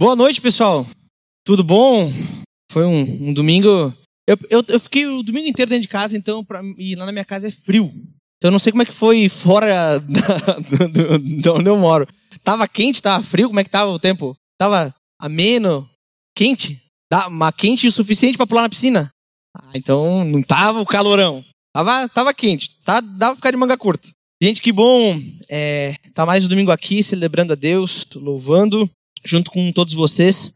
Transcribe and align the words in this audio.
Boa 0.00 0.16
noite, 0.16 0.40
pessoal. 0.40 0.86
Tudo 1.44 1.62
bom? 1.62 2.10
Foi 2.72 2.86
um, 2.86 3.28
um 3.28 3.34
domingo. 3.34 3.94
Eu, 4.26 4.38
eu, 4.48 4.64
eu, 4.66 4.80
fiquei 4.80 5.06
o 5.06 5.22
domingo 5.22 5.46
inteiro 5.46 5.68
dentro 5.68 5.82
de 5.82 5.88
casa, 5.88 6.16
então, 6.16 6.42
pra, 6.42 6.62
e 6.78 6.94
lá 6.94 7.04
na 7.04 7.12
minha 7.12 7.24
casa 7.24 7.48
é 7.48 7.50
frio. 7.50 7.92
Então 8.38 8.48
eu 8.48 8.50
não 8.50 8.58
sei 8.58 8.72
como 8.72 8.80
é 8.80 8.86
que 8.86 8.94
foi 8.94 9.28
fora 9.28 9.98
da, 10.00 10.86
do, 10.86 11.18
de 11.18 11.46
onde 11.50 11.68
eu 11.68 11.76
moro. 11.76 12.08
Tava 12.42 12.66
quente, 12.66 13.02
tava 13.02 13.22
frio, 13.22 13.48
como 13.48 13.60
é 13.60 13.64
que 13.64 13.68
tava 13.68 13.90
o 13.90 13.98
tempo? 13.98 14.34
Tava 14.58 14.90
ameno, 15.20 15.86
quente? 16.34 16.80
Mas 17.30 17.54
quente 17.54 17.86
o 17.86 17.92
suficiente 17.92 18.38
para 18.38 18.46
pular 18.46 18.62
na 18.62 18.70
piscina? 18.70 19.10
Ah, 19.54 19.72
então 19.74 20.24
não 20.24 20.42
tava 20.42 20.80
o 20.80 20.86
calorão. 20.86 21.44
Tava, 21.74 22.08
tava 22.08 22.32
quente. 22.32 22.74
Tá, 22.86 23.02
dava 23.02 23.32
pra 23.32 23.36
ficar 23.36 23.50
de 23.50 23.58
manga 23.58 23.76
curta. 23.76 24.08
Gente, 24.42 24.62
que 24.62 24.72
bom 24.72 25.20
é, 25.46 25.94
tá 26.14 26.24
mais 26.24 26.42
um 26.46 26.48
domingo 26.48 26.70
aqui, 26.70 27.02
celebrando 27.02 27.52
a 27.52 27.56
Deus, 27.56 28.06
louvando 28.14 28.90
junto 29.24 29.50
com 29.50 29.72
todos 29.72 29.94
vocês. 29.94 30.52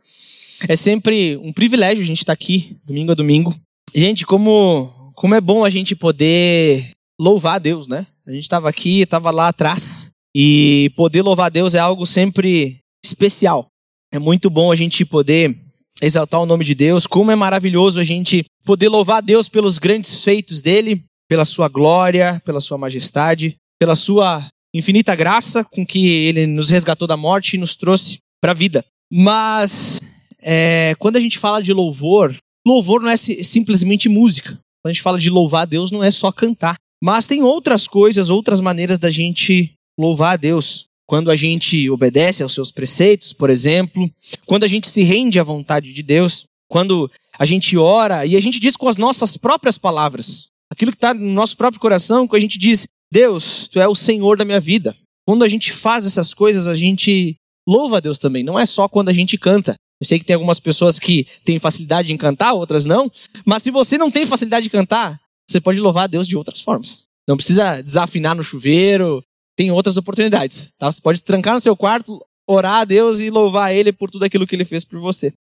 É 0.69 0.77
sempre 0.77 1.37
um 1.39 1.53
privilégio 1.53 2.03
a 2.03 2.07
gente 2.07 2.21
estar 2.21 2.33
aqui, 2.33 2.77
domingo 2.85 3.13
a 3.13 3.15
domingo. 3.15 3.55
Gente, 3.95 4.27
como, 4.27 5.13
como 5.15 5.35
é 5.35 5.41
bom 5.41 5.65
a 5.65 5.71
gente 5.71 5.95
poder 5.95 6.91
louvar 7.21 7.57
a 7.57 7.59
Deus, 7.59 7.87
né? 7.87 8.07
A 8.27 8.33
gente 8.33 8.43
estava 8.43 8.69
aqui, 8.69 9.03
estava 9.03 9.31
lá 9.31 9.49
atrás, 9.49 10.11
e 10.35 10.91
poder 10.97 11.23
louvar 11.23 11.47
a 11.47 11.51
Deus 11.51 11.75
é 11.75 11.79
algo 11.79 12.07
sempre 12.07 12.79
especial. 13.05 13.67
É 14.13 14.19
muito 14.19 14.51
bom 14.51 14.73
a 14.73 14.77
gente 14.77 15.05
poder 15.05 15.57
exaltar 16.03 16.41
o 16.41 16.47
nome 16.47 16.65
de 16.65 16.75
Deus. 16.75 17.07
Como 17.07 17.31
é 17.31 17.37
maravilhoso 17.37 18.01
a 18.01 18.05
gente 18.05 18.45
poder 18.65 18.89
louvar 18.89 19.19
a 19.19 19.21
Deus 19.21 19.49
pelos 19.49 19.79
grandes 19.79 20.23
feitos 20.23 20.61
dele, 20.61 21.05
pela 21.29 21.45
sua 21.45 21.69
glória, 21.69 22.43
pela 22.45 22.61
sua 22.61 22.79
majestade, 22.79 23.57
pela 23.79 23.95
sua 23.95 24.47
infinita 24.75 25.15
graça 25.15 25.63
com 25.65 25.87
que 25.87 26.09
ele 26.09 26.47
nos 26.47 26.69
resgatou 26.69 27.07
da 27.07 27.17
morte 27.17 27.55
e 27.55 27.59
nos 27.59 27.77
trouxe 27.77 28.19
para 28.45 28.53
a 28.53 28.55
vida. 28.55 28.85
Mas 29.11 30.03
é, 30.43 30.95
quando 30.99 31.17
a 31.17 31.21
gente 31.21 31.39
fala 31.39 31.63
de 31.63 31.73
louvor, 31.73 32.37
louvor 32.67 33.01
não 33.01 33.09
é 33.09 33.17
simplesmente 33.17 34.07
música. 34.07 34.51
Quando 34.51 34.91
a 34.91 34.93
gente 34.93 35.01
fala 35.01 35.19
de 35.19 35.31
louvar 35.31 35.63
a 35.63 35.65
Deus, 35.65 35.91
não 35.91 36.05
é 36.05 36.11
só 36.11 36.31
cantar. 36.31 36.77
Mas 37.03 37.27
tem 37.27 37.43
outras 37.43 37.87
coisas, 37.89 38.29
outras 38.29 38.61
maneiras 38.61 38.99
da 38.99 39.11
gente 39.11 39.73
louvar 39.99 40.35
a 40.35 40.37
Deus. 40.37 40.85
Quando 41.09 41.31
a 41.31 41.37
gente 41.37 41.89
obedece 41.89 42.43
aos 42.43 42.53
seus 42.53 42.71
preceitos, 42.71 43.33
por 43.33 43.49
exemplo, 43.49 44.11
quando 44.45 44.65
a 44.65 44.69
gente 44.69 44.91
se 44.91 45.03
rende 45.03 45.41
à 45.41 45.43
vontade 45.43 45.95
de 45.95 46.03
Deus, 46.03 46.45
quando 46.69 47.11
a 47.39 47.47
gente 47.47 47.79
ora 47.79 48.27
e 48.27 48.37
a 48.37 48.41
gente 48.43 48.61
diz 48.61 48.77
com 48.77 48.91
as 48.91 48.99
nossas 48.99 49.39
próprias 49.39 49.79
palavras, 49.79 50.49
aquilo 50.71 50.93
que 50.93 50.99
está 50.99 51.15
no 51.15 51.33
nosso 51.33 51.57
próprio 51.57 51.81
coração, 51.81 52.29
quando 52.29 52.41
a 52.41 52.43
gente 52.43 52.59
diz: 52.59 52.87
Deus, 53.11 53.69
tu 53.69 53.81
é 53.81 53.89
o 53.89 53.95
Senhor 53.95 54.37
da 54.37 54.45
minha 54.45 54.61
vida. 54.61 54.95
Quando 55.27 55.45
a 55.45 55.49
gente 55.49 55.73
faz 55.73 56.05
essas 56.05 56.35
coisas, 56.35 56.67
a 56.67 56.75
gente 56.75 57.37
louva 57.67 57.99
a 57.99 58.01
Deus 58.01 58.19
também. 58.19 58.43
Não 58.43 58.59
é 58.59 58.67
só 58.67 58.89
quando 58.89 59.09
a 59.09 59.13
gente 59.13 59.39
canta. 59.39 59.75
Eu 60.01 60.07
sei 60.07 60.19
que 60.19 60.25
tem 60.25 60.35
algumas 60.35 60.61
pessoas 60.61 60.99
que 60.99 61.27
têm 61.45 61.59
facilidade 61.59 62.13
em 62.13 62.17
cantar, 62.17 62.53
outras 62.53 62.85
não. 62.85 63.11
Mas 63.45 63.63
se 63.63 63.71
você 63.71 63.97
não 63.97 64.11
tem 64.11 64.27
facilidade 64.27 64.65
de 64.65 64.71
cantar, 64.71 65.21
você 65.49 65.61
pode 65.61 65.79
louvar 65.81 66.05
a 66.05 66.09
Deus 66.09 66.27
de 66.27 66.37
outras 66.37 66.61
formas. 66.61 67.05
Não 67.27 67.37
precisa 67.37 67.81
desafinar 67.81 68.35
no 68.35 68.45
chuveiro. 68.45 69.23
Tem 69.57 69.71
outras 69.71 69.97
oportunidades. 69.97 70.71
Tá? 70.79 70.91
Você 70.91 71.01
pode 71.01 71.23
trancar 71.23 71.55
no 71.55 71.61
seu 71.61 71.77
quarto, 71.77 72.21
orar 72.47 72.81
a 72.81 72.85
Deus 72.85 73.21
e 73.21 73.31
louvar 73.31 73.75
Ele 73.75 73.93
por 73.93 74.11
tudo 74.11 74.25
aquilo 74.25 74.47
que 74.47 74.55
Ele 74.55 74.65
fez 74.65 74.85
por 74.85 75.01
você. 75.01 75.33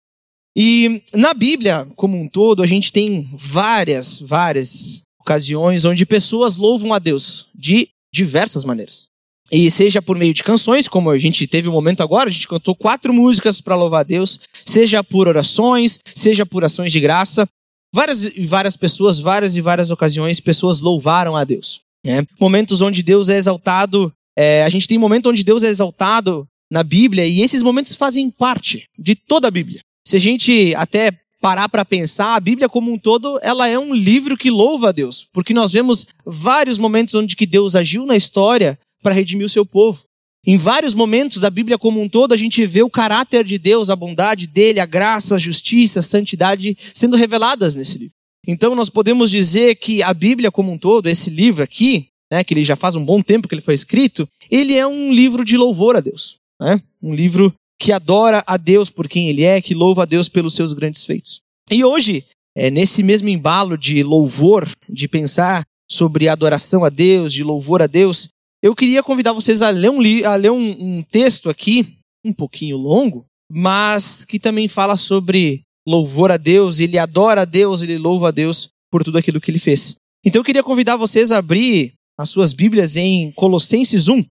E 0.57 1.03
na 1.15 1.33
Bíblia, 1.33 1.89
como 1.97 2.17
um 2.21 2.29
todo, 2.29 2.63
a 2.63 2.67
gente 2.67 2.93
tem 2.93 3.31
várias, 3.33 4.21
várias 4.21 5.03
ocasiões 5.19 5.85
onde 5.85 6.05
pessoas 6.05 6.57
louvam 6.57 6.93
a 6.93 6.99
Deus 6.99 7.47
de 7.55 7.89
diversas 8.13 8.65
maneiras. 8.65 9.09
E 9.53 9.71
seja 9.71 10.01
por 10.01 10.17
meio 10.17 10.33
de 10.33 10.43
canções, 10.43 10.89
como 10.89 11.11
a 11.11 11.19
gente 11.19 11.47
teve 11.47 11.69
um 11.69 11.73
momento 11.73 12.03
agora, 12.03 12.31
a 12.31 12.33
gente 12.33 12.49
cantou 12.49 12.75
quatro 12.75 13.13
músicas 13.13 13.61
para 13.61 13.77
louvar 13.77 14.01
a 14.01 14.05
Deus, 14.05 14.41
seja 14.65 15.05
por 15.05 15.29
orações, 15.29 16.01
seja 16.15 16.47
por 16.47 16.65
ações 16.65 16.91
de 16.91 16.99
graça. 16.99 17.47
Várias 17.95 18.25
e 18.25 18.47
várias 18.47 18.77
pessoas, 18.77 19.21
várias 19.21 19.55
e 19.55 19.61
várias 19.61 19.91
ocasiões, 19.91 20.41
pessoas 20.41 20.81
louvaram 20.81 21.37
a 21.37 21.45
Deus. 21.45 21.81
Né? 22.03 22.27
Momentos 22.41 22.81
onde 22.81 23.03
Deus 23.03 23.29
é 23.29 23.37
exaltado, 23.37 24.11
é, 24.35 24.65
a 24.65 24.71
gente 24.71 24.89
tem 24.89 24.97
momentos 24.97 25.31
onde 25.31 25.45
Deus 25.45 25.63
é 25.63 25.69
exaltado 25.69 26.49
na 26.71 26.83
Bíblia 26.83 27.27
e 27.27 27.43
esses 27.43 27.61
momentos 27.61 27.95
fazem 27.95 28.31
parte 28.31 28.85
de 28.99 29.15
toda 29.15 29.49
a 29.49 29.51
Bíblia. 29.51 29.83
Se 30.07 30.17
a 30.17 30.19
gente 30.19 30.75
até 30.75 31.13
parar 31.43 31.69
para 31.69 31.85
pensar, 31.85 32.35
a 32.35 32.41
Bíblia 32.41 32.71
como 32.71 32.91
um 32.91 32.99
todo, 32.99 33.39
ela 33.43 33.69
é 33.69 33.79
um 33.79 33.95
livro 33.95 34.35
que 34.35 34.49
louva 34.51 34.89
a 34.89 34.93
Deus, 34.93 35.29
porque 35.31 35.53
nós 35.53 35.73
vemos 35.73 36.07
vários 36.25 36.79
momentos 36.79 37.15
onde 37.15 37.37
que 37.37 37.45
Deus 37.45 37.77
agiu 37.77 38.07
na 38.07 38.17
história 38.17 38.79
para 39.03 39.15
redimir 39.15 39.47
o 39.47 39.51
seu 39.51 39.67
povo. 39.67 40.03
Em 40.45 40.57
vários 40.57 40.95
momentos 40.95 41.41
da 41.41 41.51
Bíblia 41.51 41.79
como 41.79 42.01
um 42.01 42.09
todo, 42.09 42.33
a 42.33 42.37
gente 42.37 42.67
vê 42.67 42.83
o 42.83 42.91
caráter 42.91 43.45
de 43.45 43.59
Deus, 43.59 43.91
a 43.91 43.97
bondade 43.97 44.47
dele, 44.47 44.81
a 44.81 44.87
graça, 44.87 45.37
a 45.37 45.39
justiça, 45.39 46.01
a 46.01 46.03
santidade 46.03 46.77
sendo 46.95 47.17
reveladas 47.17 47.77
nesse 47.77 47.99
livro. 47.99 48.15
Então 48.47 48.75
nós 48.75 48.89
podemos 48.89 49.31
dizer 49.31 49.77
que 49.77 50.03
a 50.03 50.13
Bíblia 50.13 50.51
como 50.51 50.73
um 50.73 50.79
todo, 50.79 51.09
esse 51.09 51.31
livro 51.31 51.63
aqui, 51.63 52.09
né, 52.31 52.43
que 52.43 52.55
ele 52.55 52.65
já 52.65 52.75
faz 52.75 52.97
um 52.97 53.05
bom 53.05 53.23
tempo 53.23 53.47
que 53.47 53.55
ele 53.55 53.63
foi 53.63 53.75
escrito, 53.75 54.29
ele 54.51 54.75
é 54.77 54.87
um 54.87 55.13
livro 55.13 55.45
de 55.45 55.57
louvor 55.57 55.97
a 55.97 56.01
Deus. 56.01 56.39
Né? 56.61 56.81
Um 57.01 57.15
livro 57.15 57.55
que 57.79 57.93
adora 57.93 58.43
a 58.47 58.57
Deus 58.57 58.91
por 58.91 59.09
quem 59.09 59.29
ele 59.29 59.45
é, 59.45 59.61
que 59.61 59.75
louva 59.75 60.03
a 60.03 60.07
Deus 60.07 60.29
pelos 60.29 60.55
seus 60.55 60.73
grandes 60.73 61.05
feitos. 61.05 61.41
E 61.71 61.85
hoje, 61.85 62.25
é, 62.57 62.71
nesse 62.71 63.03
mesmo 63.03 63.29
embalo 63.29 63.79
de 63.79 64.03
louvor, 64.03 64.69
de 64.89 65.07
pensar 65.07 65.63
sobre 65.91 66.29
adoração 66.29 66.85
a 66.85 66.89
Deus, 66.89 67.33
de 67.33 67.45
louvor 67.45 67.83
a 67.83 67.87
Deus, 67.87 68.29
eu 68.63 68.77
queria 68.77 69.03
convidar 69.03 69.33
vocês 69.33 69.61
a 69.61 69.71
ler, 69.71 69.91
um, 69.91 70.01
a 70.25 70.37
ler 70.37 70.51
um, 70.51 70.99
um 70.99 71.03
texto 71.03 71.51
aqui, 71.51 71.99
um 72.25 72.33
pouquinho 72.33 72.77
longo, 72.77 73.27
mas 73.51 74.25
que 74.25 74.39
também 74.39 74.69
fala 74.69 74.97
sobre 74.97 75.63
louvor 75.87 76.31
a 76.31 76.37
Deus, 76.37 76.79
ele 76.79 76.97
adora 76.97 77.43
a 77.43 77.45
Deus, 77.45 77.83
ele 77.83 77.99
louva 77.99 78.29
a 78.29 78.31
Deus 78.31 78.69
por 78.91 79.03
tudo 79.03 79.19
aquilo 79.19 79.41
que 79.41 79.51
ele 79.51 79.59
fez. 79.59 79.97
Então 80.25 80.41
eu 80.41 80.45
queria 80.45 80.63
convidar 80.63 80.97
vocês 80.97 81.33
a 81.33 81.39
abrir 81.39 81.95
as 82.17 82.31
suas 82.31 82.53
Bíblias 82.53 82.97
em 82.97 83.33
Colossenses 83.33 84.07
1, 84.07 84.25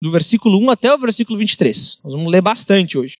do 0.00 0.10
versículo 0.10 0.58
1 0.60 0.70
até 0.70 0.94
o 0.94 0.98
versículo 0.98 1.36
23. 1.38 1.98
Nós 2.04 2.12
vamos 2.12 2.30
ler 2.30 2.40
bastante 2.40 2.96
hoje. 2.96 3.14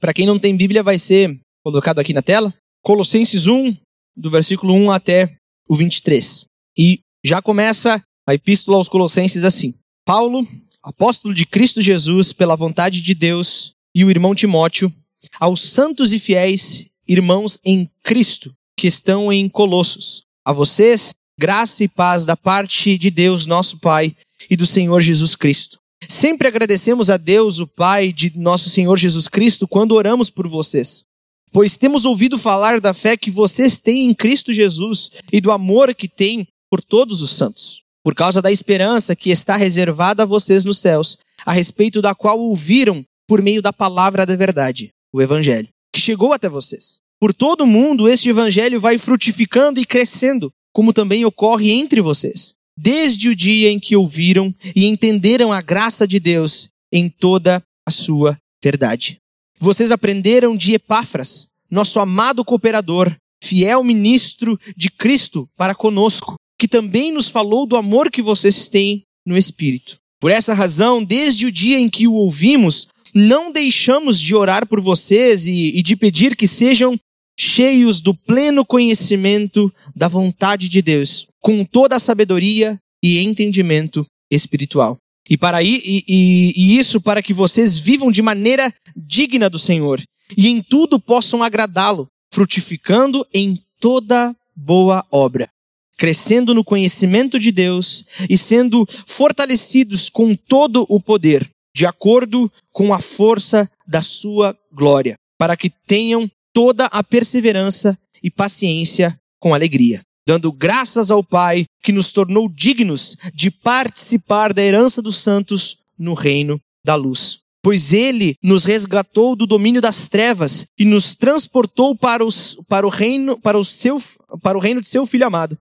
Para 0.00 0.12
quem 0.12 0.26
não 0.26 0.38
tem 0.38 0.56
Bíblia, 0.56 0.82
vai 0.82 0.98
ser 0.98 1.38
colocado 1.62 2.00
aqui 2.00 2.12
na 2.12 2.22
tela. 2.22 2.52
Colossenses 2.82 3.46
1, 3.46 3.76
do 4.16 4.30
versículo 4.30 4.74
1 4.74 4.90
até 4.90 5.36
o 5.68 5.76
23. 5.76 6.46
E 6.76 7.00
já 7.24 7.40
começa 7.40 8.02
a 8.28 8.34
epístola 8.34 8.76
aos 8.76 8.88
Colossenses 8.88 9.42
assim: 9.42 9.74
Paulo, 10.04 10.46
apóstolo 10.82 11.32
de 11.32 11.46
Cristo 11.46 11.80
Jesus, 11.80 12.30
pela 12.30 12.54
vontade 12.54 13.00
de 13.00 13.14
Deus, 13.14 13.72
e 13.94 14.04
o 14.04 14.10
irmão 14.10 14.34
Timóteo, 14.34 14.92
aos 15.40 15.62
santos 15.62 16.12
e 16.12 16.18
fiéis 16.18 16.86
irmãos 17.08 17.58
em 17.64 17.90
Cristo 18.04 18.54
que 18.76 18.86
estão 18.86 19.32
em 19.32 19.48
Colossos. 19.48 20.24
A 20.44 20.52
vocês, 20.52 21.14
graça 21.38 21.82
e 21.82 21.88
paz 21.88 22.26
da 22.26 22.36
parte 22.36 22.98
de 22.98 23.10
Deus, 23.10 23.46
nosso 23.46 23.78
Pai, 23.78 24.14
e 24.50 24.56
do 24.56 24.66
Senhor 24.66 25.00
Jesus 25.00 25.34
Cristo. 25.34 25.78
Sempre 26.06 26.48
agradecemos 26.48 27.08
a 27.08 27.16
Deus, 27.16 27.58
o 27.58 27.66
Pai 27.66 28.12
de 28.12 28.36
nosso 28.36 28.68
Senhor 28.68 28.98
Jesus 28.98 29.26
Cristo, 29.26 29.66
quando 29.66 29.92
oramos 29.92 30.28
por 30.28 30.46
vocês. 30.46 31.02
Pois 31.50 31.78
temos 31.78 32.04
ouvido 32.04 32.38
falar 32.38 32.78
da 32.78 32.92
fé 32.92 33.16
que 33.16 33.30
vocês 33.30 33.80
têm 33.80 34.04
em 34.04 34.14
Cristo 34.14 34.52
Jesus 34.52 35.10
e 35.32 35.40
do 35.40 35.50
amor 35.50 35.94
que 35.94 36.06
têm 36.06 36.46
por 36.70 36.82
todos 36.82 37.22
os 37.22 37.30
santos 37.30 37.87
por 38.08 38.14
causa 38.14 38.40
da 38.40 38.50
esperança 38.50 39.14
que 39.14 39.28
está 39.28 39.54
reservada 39.54 40.22
a 40.22 40.26
vocês 40.26 40.64
nos 40.64 40.78
céus, 40.78 41.18
a 41.44 41.52
respeito 41.52 42.00
da 42.00 42.14
qual 42.14 42.40
ouviram 42.40 43.04
por 43.28 43.42
meio 43.42 43.60
da 43.60 43.70
palavra 43.70 44.24
da 44.24 44.34
verdade, 44.34 44.88
o 45.12 45.20
Evangelho, 45.20 45.68
que 45.92 46.00
chegou 46.00 46.32
até 46.32 46.48
vocês. 46.48 47.00
Por 47.20 47.34
todo 47.34 47.64
o 47.64 47.66
mundo, 47.66 48.08
este 48.08 48.30
Evangelho 48.30 48.80
vai 48.80 48.96
frutificando 48.96 49.78
e 49.78 49.84
crescendo, 49.84 50.50
como 50.72 50.94
também 50.94 51.26
ocorre 51.26 51.70
entre 51.70 52.00
vocês, 52.00 52.54
desde 52.74 53.28
o 53.28 53.36
dia 53.36 53.70
em 53.70 53.78
que 53.78 53.94
ouviram 53.94 54.54
e 54.74 54.86
entenderam 54.86 55.52
a 55.52 55.60
graça 55.60 56.08
de 56.08 56.18
Deus 56.18 56.70
em 56.90 57.10
toda 57.10 57.62
a 57.84 57.90
sua 57.90 58.38
verdade. 58.64 59.18
Vocês 59.60 59.92
aprenderam 59.92 60.56
de 60.56 60.72
Epáfras, 60.72 61.48
nosso 61.70 62.00
amado 62.00 62.42
cooperador, 62.42 63.14
fiel 63.44 63.84
ministro 63.84 64.58
de 64.74 64.90
Cristo 64.90 65.46
para 65.58 65.74
conosco, 65.74 66.38
que 66.58 66.66
também 66.66 67.12
nos 67.12 67.28
falou 67.28 67.64
do 67.64 67.76
amor 67.76 68.10
que 68.10 68.20
vocês 68.20 68.68
têm 68.68 69.04
no 69.24 69.38
Espírito. 69.38 69.98
Por 70.20 70.30
essa 70.30 70.52
razão, 70.52 71.04
desde 71.04 71.46
o 71.46 71.52
dia 71.52 71.78
em 71.78 71.88
que 71.88 72.08
o 72.08 72.14
ouvimos, 72.14 72.88
não 73.14 73.52
deixamos 73.52 74.20
de 74.20 74.34
orar 74.34 74.66
por 74.66 74.80
vocês 74.80 75.46
e, 75.46 75.78
e 75.78 75.82
de 75.82 75.94
pedir 75.94 76.34
que 76.34 76.48
sejam 76.48 76.98
cheios 77.38 78.00
do 78.00 78.12
pleno 78.12 78.66
conhecimento 78.66 79.72
da 79.94 80.08
vontade 80.08 80.68
de 80.68 80.82
Deus, 80.82 81.28
com 81.40 81.64
toda 81.64 81.96
a 81.96 82.00
sabedoria 82.00 82.76
e 83.00 83.20
entendimento 83.20 84.04
espiritual. 84.28 84.98
E 85.30 85.36
para 85.36 85.62
e, 85.62 85.80
e, 85.84 86.52
e, 86.56 86.78
isso 86.78 87.00
para 87.00 87.22
que 87.22 87.32
vocês 87.32 87.78
vivam 87.78 88.10
de 88.10 88.22
maneira 88.22 88.74
digna 88.96 89.48
do 89.48 89.58
Senhor 89.58 90.02
e 90.36 90.48
em 90.48 90.60
tudo 90.60 90.98
possam 90.98 91.42
agradá-lo, 91.42 92.08
frutificando 92.32 93.24
em 93.32 93.62
toda 93.78 94.34
boa 94.56 95.06
obra 95.12 95.48
crescendo 95.98 96.54
no 96.54 96.64
conhecimento 96.64 97.38
de 97.38 97.50
Deus 97.50 98.04
e 98.30 98.38
sendo 98.38 98.86
fortalecidos 99.04 100.08
com 100.08 100.34
todo 100.34 100.86
o 100.88 101.00
poder, 101.00 101.50
de 101.74 101.84
acordo 101.84 102.50
com 102.72 102.94
a 102.94 103.00
força 103.00 103.68
da 103.86 104.00
sua 104.00 104.56
glória, 104.72 105.16
para 105.36 105.56
que 105.56 105.68
tenham 105.68 106.30
toda 106.54 106.86
a 106.86 107.02
perseverança 107.02 107.98
e 108.22 108.30
paciência 108.30 109.18
com 109.40 109.52
alegria, 109.52 110.00
dando 110.26 110.52
graças 110.52 111.10
ao 111.10 111.22
Pai 111.22 111.64
que 111.82 111.92
nos 111.92 112.12
tornou 112.12 112.48
dignos 112.48 113.16
de 113.34 113.50
participar 113.50 114.52
da 114.52 114.62
herança 114.62 115.02
dos 115.02 115.16
santos 115.16 115.78
no 115.98 116.14
reino 116.14 116.60
da 116.84 116.94
luz. 116.94 117.40
Pois 117.60 117.92
ele 117.92 118.34
nos 118.42 118.64
resgatou 118.64 119.34
do 119.34 119.46
domínio 119.46 119.80
das 119.80 120.08
trevas 120.08 120.64
e 120.78 120.84
nos 120.84 121.16
transportou 121.16 121.96
para, 121.96 122.24
os, 122.24 122.56
para, 122.68 122.86
o 122.86 122.90
reino, 122.90 123.38
para, 123.40 123.58
o 123.58 123.64
seu, 123.64 124.00
para 124.40 124.56
o 124.56 124.60
reino 124.60 124.80
de 124.80 124.86
seu 124.86 125.04
Filho 125.04 125.26
amado, 125.26 125.58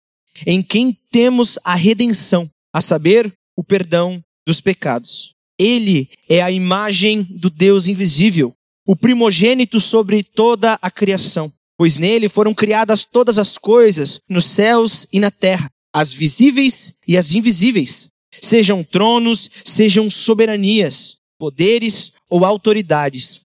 em 0.45 0.61
quem 0.61 0.97
temos 1.11 1.59
a 1.63 1.75
redenção, 1.75 2.49
a 2.73 2.81
saber, 2.81 3.31
o 3.55 3.63
perdão 3.63 4.21
dos 4.45 4.59
pecados. 4.59 5.33
Ele 5.57 6.09
é 6.27 6.41
a 6.41 6.51
imagem 6.51 7.23
do 7.23 7.49
Deus 7.49 7.87
invisível, 7.87 8.53
o 8.85 8.95
primogênito 8.95 9.79
sobre 9.79 10.23
toda 10.23 10.77
a 10.81 10.89
criação, 10.89 11.51
pois 11.77 11.97
nele 11.97 12.27
foram 12.27 12.53
criadas 12.53 13.05
todas 13.05 13.37
as 13.37 13.57
coisas, 13.57 14.19
nos 14.27 14.45
céus 14.45 15.07
e 15.11 15.19
na 15.19 15.31
terra, 15.31 15.69
as 15.93 16.11
visíveis 16.11 16.93
e 17.07 17.15
as 17.15 17.33
invisíveis, 17.33 18.09
sejam 18.41 18.83
tronos, 18.83 19.49
sejam 19.63 20.09
soberanias, 20.09 21.17
poderes 21.37 22.11
ou 22.29 22.43
autoridades. 22.43 23.41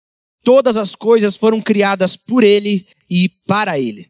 Todas 0.45 0.77
as 0.77 0.95
coisas 0.95 1.35
foram 1.35 1.61
criadas 1.61 2.17
por 2.17 2.45
ele 2.45 2.87
e 3.09 3.31
para 3.47 3.79
ele. 3.79 4.09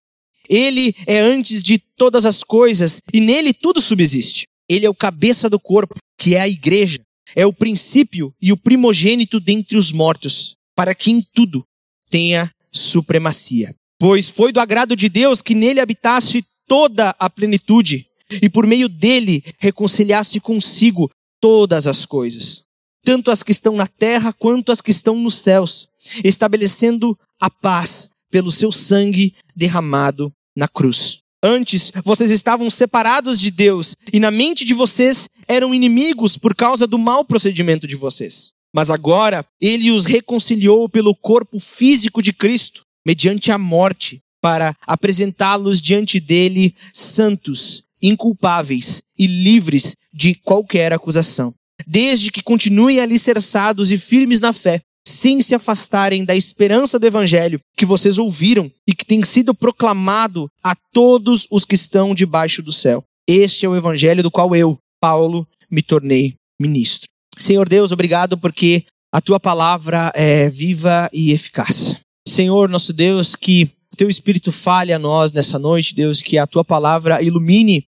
Ele 0.48 0.94
é 1.06 1.20
antes 1.20 1.62
de 1.62 1.78
todas 1.78 2.24
as 2.24 2.42
coisas 2.42 3.00
e 3.12 3.20
nele 3.20 3.52
tudo 3.52 3.80
subsiste. 3.80 4.46
Ele 4.68 4.86
é 4.86 4.90
o 4.90 4.94
cabeça 4.94 5.48
do 5.48 5.58
corpo, 5.58 5.96
que 6.18 6.34
é 6.34 6.40
a 6.40 6.48
igreja. 6.48 6.98
É 7.34 7.46
o 7.46 7.52
princípio 7.52 8.32
e 8.40 8.52
o 8.52 8.56
primogênito 8.56 9.40
dentre 9.40 9.76
os 9.76 9.90
mortos, 9.90 10.54
para 10.76 10.94
que 10.94 11.10
em 11.10 11.22
tudo 11.34 11.64
tenha 12.10 12.50
supremacia. 12.70 13.74
Pois 13.98 14.28
foi 14.28 14.52
do 14.52 14.60
agrado 14.60 14.94
de 14.94 15.08
Deus 15.08 15.40
que 15.40 15.54
nele 15.54 15.80
habitasse 15.80 16.44
toda 16.66 17.14
a 17.18 17.28
plenitude, 17.28 18.06
e 18.42 18.48
por 18.48 18.66
meio 18.66 18.88
dele 18.88 19.44
reconciliasse 19.58 20.40
consigo 20.40 21.10
todas 21.40 21.86
as 21.86 22.04
coisas, 22.04 22.64
tanto 23.04 23.30
as 23.30 23.42
que 23.42 23.52
estão 23.52 23.76
na 23.76 23.86
terra 23.86 24.32
quanto 24.32 24.72
as 24.72 24.80
que 24.80 24.90
estão 24.90 25.16
nos 25.16 25.36
céus, 25.36 25.88
estabelecendo 26.22 27.18
a 27.40 27.50
paz 27.50 28.08
pelo 28.34 28.50
seu 28.50 28.72
sangue 28.72 29.32
derramado 29.54 30.32
na 30.56 30.66
cruz. 30.66 31.18
Antes, 31.40 31.92
vocês 32.04 32.32
estavam 32.32 32.68
separados 32.68 33.38
de 33.38 33.48
Deus 33.48 33.94
e 34.12 34.18
na 34.18 34.28
mente 34.28 34.64
de 34.64 34.74
vocês 34.74 35.28
eram 35.46 35.72
inimigos 35.72 36.36
por 36.36 36.52
causa 36.52 36.84
do 36.84 36.98
mau 36.98 37.24
procedimento 37.24 37.86
de 37.86 37.94
vocês. 37.94 38.50
Mas 38.74 38.90
agora, 38.90 39.46
ele 39.60 39.92
os 39.92 40.04
reconciliou 40.04 40.88
pelo 40.88 41.14
corpo 41.14 41.60
físico 41.60 42.20
de 42.20 42.32
Cristo, 42.32 42.82
mediante 43.06 43.52
a 43.52 43.58
morte, 43.58 44.20
para 44.42 44.74
apresentá-los 44.84 45.80
diante 45.80 46.18
dele 46.18 46.74
santos, 46.92 47.84
inculpáveis 48.02 49.00
e 49.16 49.28
livres 49.28 49.94
de 50.12 50.34
qualquer 50.34 50.92
acusação. 50.92 51.54
Desde 51.86 52.32
que 52.32 52.42
continuem 52.42 52.98
alicerçados 52.98 53.92
e 53.92 53.96
firmes 53.96 54.40
na 54.40 54.52
fé, 54.52 54.82
sem 55.06 55.42
se 55.42 55.54
afastarem 55.54 56.24
da 56.24 56.34
esperança 56.34 56.98
do 56.98 57.06
evangelho 57.06 57.60
que 57.76 57.84
vocês 57.84 58.18
ouviram 58.18 58.70
e 58.86 58.94
que 58.94 59.04
tem 59.04 59.22
sido 59.22 59.54
proclamado 59.54 60.48
a 60.62 60.74
todos 60.92 61.46
os 61.50 61.64
que 61.64 61.74
estão 61.74 62.14
debaixo 62.14 62.62
do 62.62 62.72
céu. 62.72 63.04
Este 63.28 63.66
é 63.66 63.68
o 63.68 63.76
evangelho 63.76 64.22
do 64.22 64.30
qual 64.30 64.54
eu, 64.54 64.78
Paulo, 65.00 65.46
me 65.70 65.82
tornei 65.82 66.34
ministro. 66.60 67.08
Senhor 67.38 67.68
Deus, 67.68 67.92
obrigado 67.92 68.38
porque 68.38 68.84
a 69.12 69.20
tua 69.20 69.38
palavra 69.38 70.12
é 70.14 70.48
viva 70.48 71.08
e 71.12 71.32
eficaz. 71.32 71.96
Senhor, 72.26 72.68
nosso 72.68 72.92
Deus, 72.92 73.36
que 73.36 73.70
teu 73.96 74.08
espírito 74.08 74.50
fale 74.50 74.92
a 74.92 74.98
nós 74.98 75.32
nessa 75.32 75.58
noite, 75.58 75.94
Deus, 75.94 76.20
que 76.20 76.38
a 76.38 76.46
tua 76.46 76.64
palavra 76.64 77.22
ilumine 77.22 77.84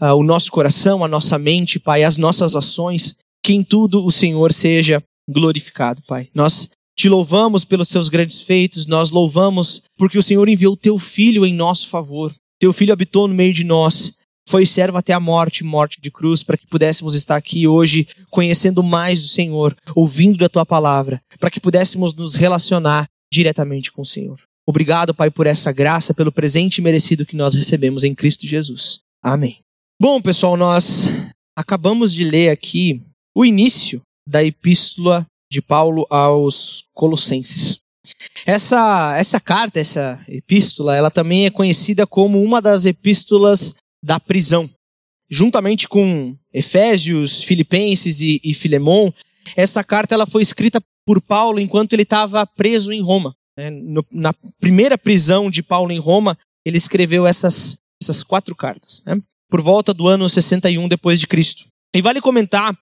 uh, 0.00 0.14
o 0.14 0.22
nosso 0.22 0.50
coração, 0.50 1.04
a 1.04 1.08
nossa 1.08 1.38
mente, 1.38 1.78
Pai, 1.78 2.04
as 2.04 2.16
nossas 2.16 2.54
ações, 2.54 3.16
que 3.42 3.54
em 3.54 3.62
tudo 3.62 4.04
o 4.04 4.10
Senhor 4.10 4.52
seja 4.52 5.02
glorificado, 5.28 6.02
Pai. 6.06 6.28
Nós 6.34 6.68
te 6.96 7.08
louvamos 7.08 7.64
pelos 7.64 7.88
seus 7.88 8.08
grandes 8.08 8.40
feitos, 8.40 8.86
nós 8.86 9.10
louvamos 9.10 9.82
porque 9.96 10.18
o 10.18 10.22
Senhor 10.22 10.48
enviou 10.48 10.76
teu 10.76 10.98
filho 10.98 11.44
em 11.44 11.54
nosso 11.54 11.88
favor. 11.88 12.34
Teu 12.58 12.72
filho 12.72 12.92
habitou 12.92 13.28
no 13.28 13.34
meio 13.34 13.52
de 13.52 13.64
nós, 13.64 14.16
foi 14.48 14.64
servo 14.64 14.96
até 14.96 15.12
a 15.12 15.20
morte, 15.20 15.64
morte 15.64 16.00
de 16.00 16.10
cruz, 16.10 16.42
para 16.42 16.56
que 16.56 16.66
pudéssemos 16.66 17.14
estar 17.14 17.36
aqui 17.36 17.66
hoje 17.66 18.06
conhecendo 18.30 18.82
mais 18.82 19.24
o 19.24 19.28
Senhor, 19.28 19.76
ouvindo 19.94 20.38
da 20.38 20.48
tua 20.48 20.64
palavra, 20.64 21.20
para 21.38 21.50
que 21.50 21.60
pudéssemos 21.60 22.14
nos 22.14 22.34
relacionar 22.34 23.06
diretamente 23.30 23.90
com 23.90 24.02
o 24.02 24.06
Senhor. 24.06 24.40
Obrigado, 24.66 25.14
Pai, 25.14 25.30
por 25.30 25.46
essa 25.46 25.70
graça, 25.72 26.14
pelo 26.14 26.32
presente 26.32 26.80
merecido 26.80 27.26
que 27.26 27.36
nós 27.36 27.54
recebemos 27.54 28.04
em 28.04 28.14
Cristo 28.14 28.46
Jesus. 28.46 29.00
Amém. 29.22 29.58
Bom, 30.00 30.20
pessoal, 30.20 30.56
nós 30.56 31.08
acabamos 31.56 32.12
de 32.12 32.24
ler 32.24 32.50
aqui 32.50 33.02
o 33.34 33.44
início 33.44 34.00
da 34.26 34.42
epístola 34.42 35.26
de 35.50 35.62
Paulo 35.62 36.06
aos 36.10 36.84
Colossenses. 36.92 37.80
Essa, 38.44 39.16
essa 39.18 39.40
carta, 39.40 39.80
essa 39.80 40.22
epístola, 40.28 40.96
ela 40.96 41.10
também 41.10 41.46
é 41.46 41.50
conhecida 41.50 42.06
como 42.06 42.42
uma 42.42 42.60
das 42.60 42.84
epístolas 42.84 43.74
da 44.02 44.20
prisão. 44.20 44.68
Juntamente 45.28 45.88
com 45.88 46.36
Efésios, 46.52 47.42
Filipenses 47.42 48.20
e, 48.20 48.40
e 48.44 48.54
Filemon, 48.54 49.10
essa 49.56 49.82
carta 49.82 50.14
ela 50.14 50.26
foi 50.26 50.42
escrita 50.42 50.80
por 51.04 51.20
Paulo 51.20 51.58
enquanto 51.58 51.92
ele 51.92 52.02
estava 52.02 52.46
preso 52.46 52.92
em 52.92 53.00
Roma. 53.00 53.34
É, 53.58 53.70
no, 53.70 54.04
na 54.12 54.34
primeira 54.60 54.98
prisão 54.98 55.50
de 55.50 55.62
Paulo 55.62 55.90
em 55.90 55.98
Roma, 55.98 56.38
ele 56.64 56.76
escreveu 56.76 57.26
essas, 57.26 57.78
essas 58.00 58.22
quatro 58.22 58.54
cartas, 58.54 59.02
né? 59.06 59.20
por 59.48 59.60
volta 59.60 59.94
do 59.94 60.08
ano 60.08 60.28
61 60.28 60.88
depois 60.88 61.18
de 61.18 61.26
Cristo. 61.26 61.64
E 61.94 62.02
vale 62.02 62.20
comentar 62.20 62.76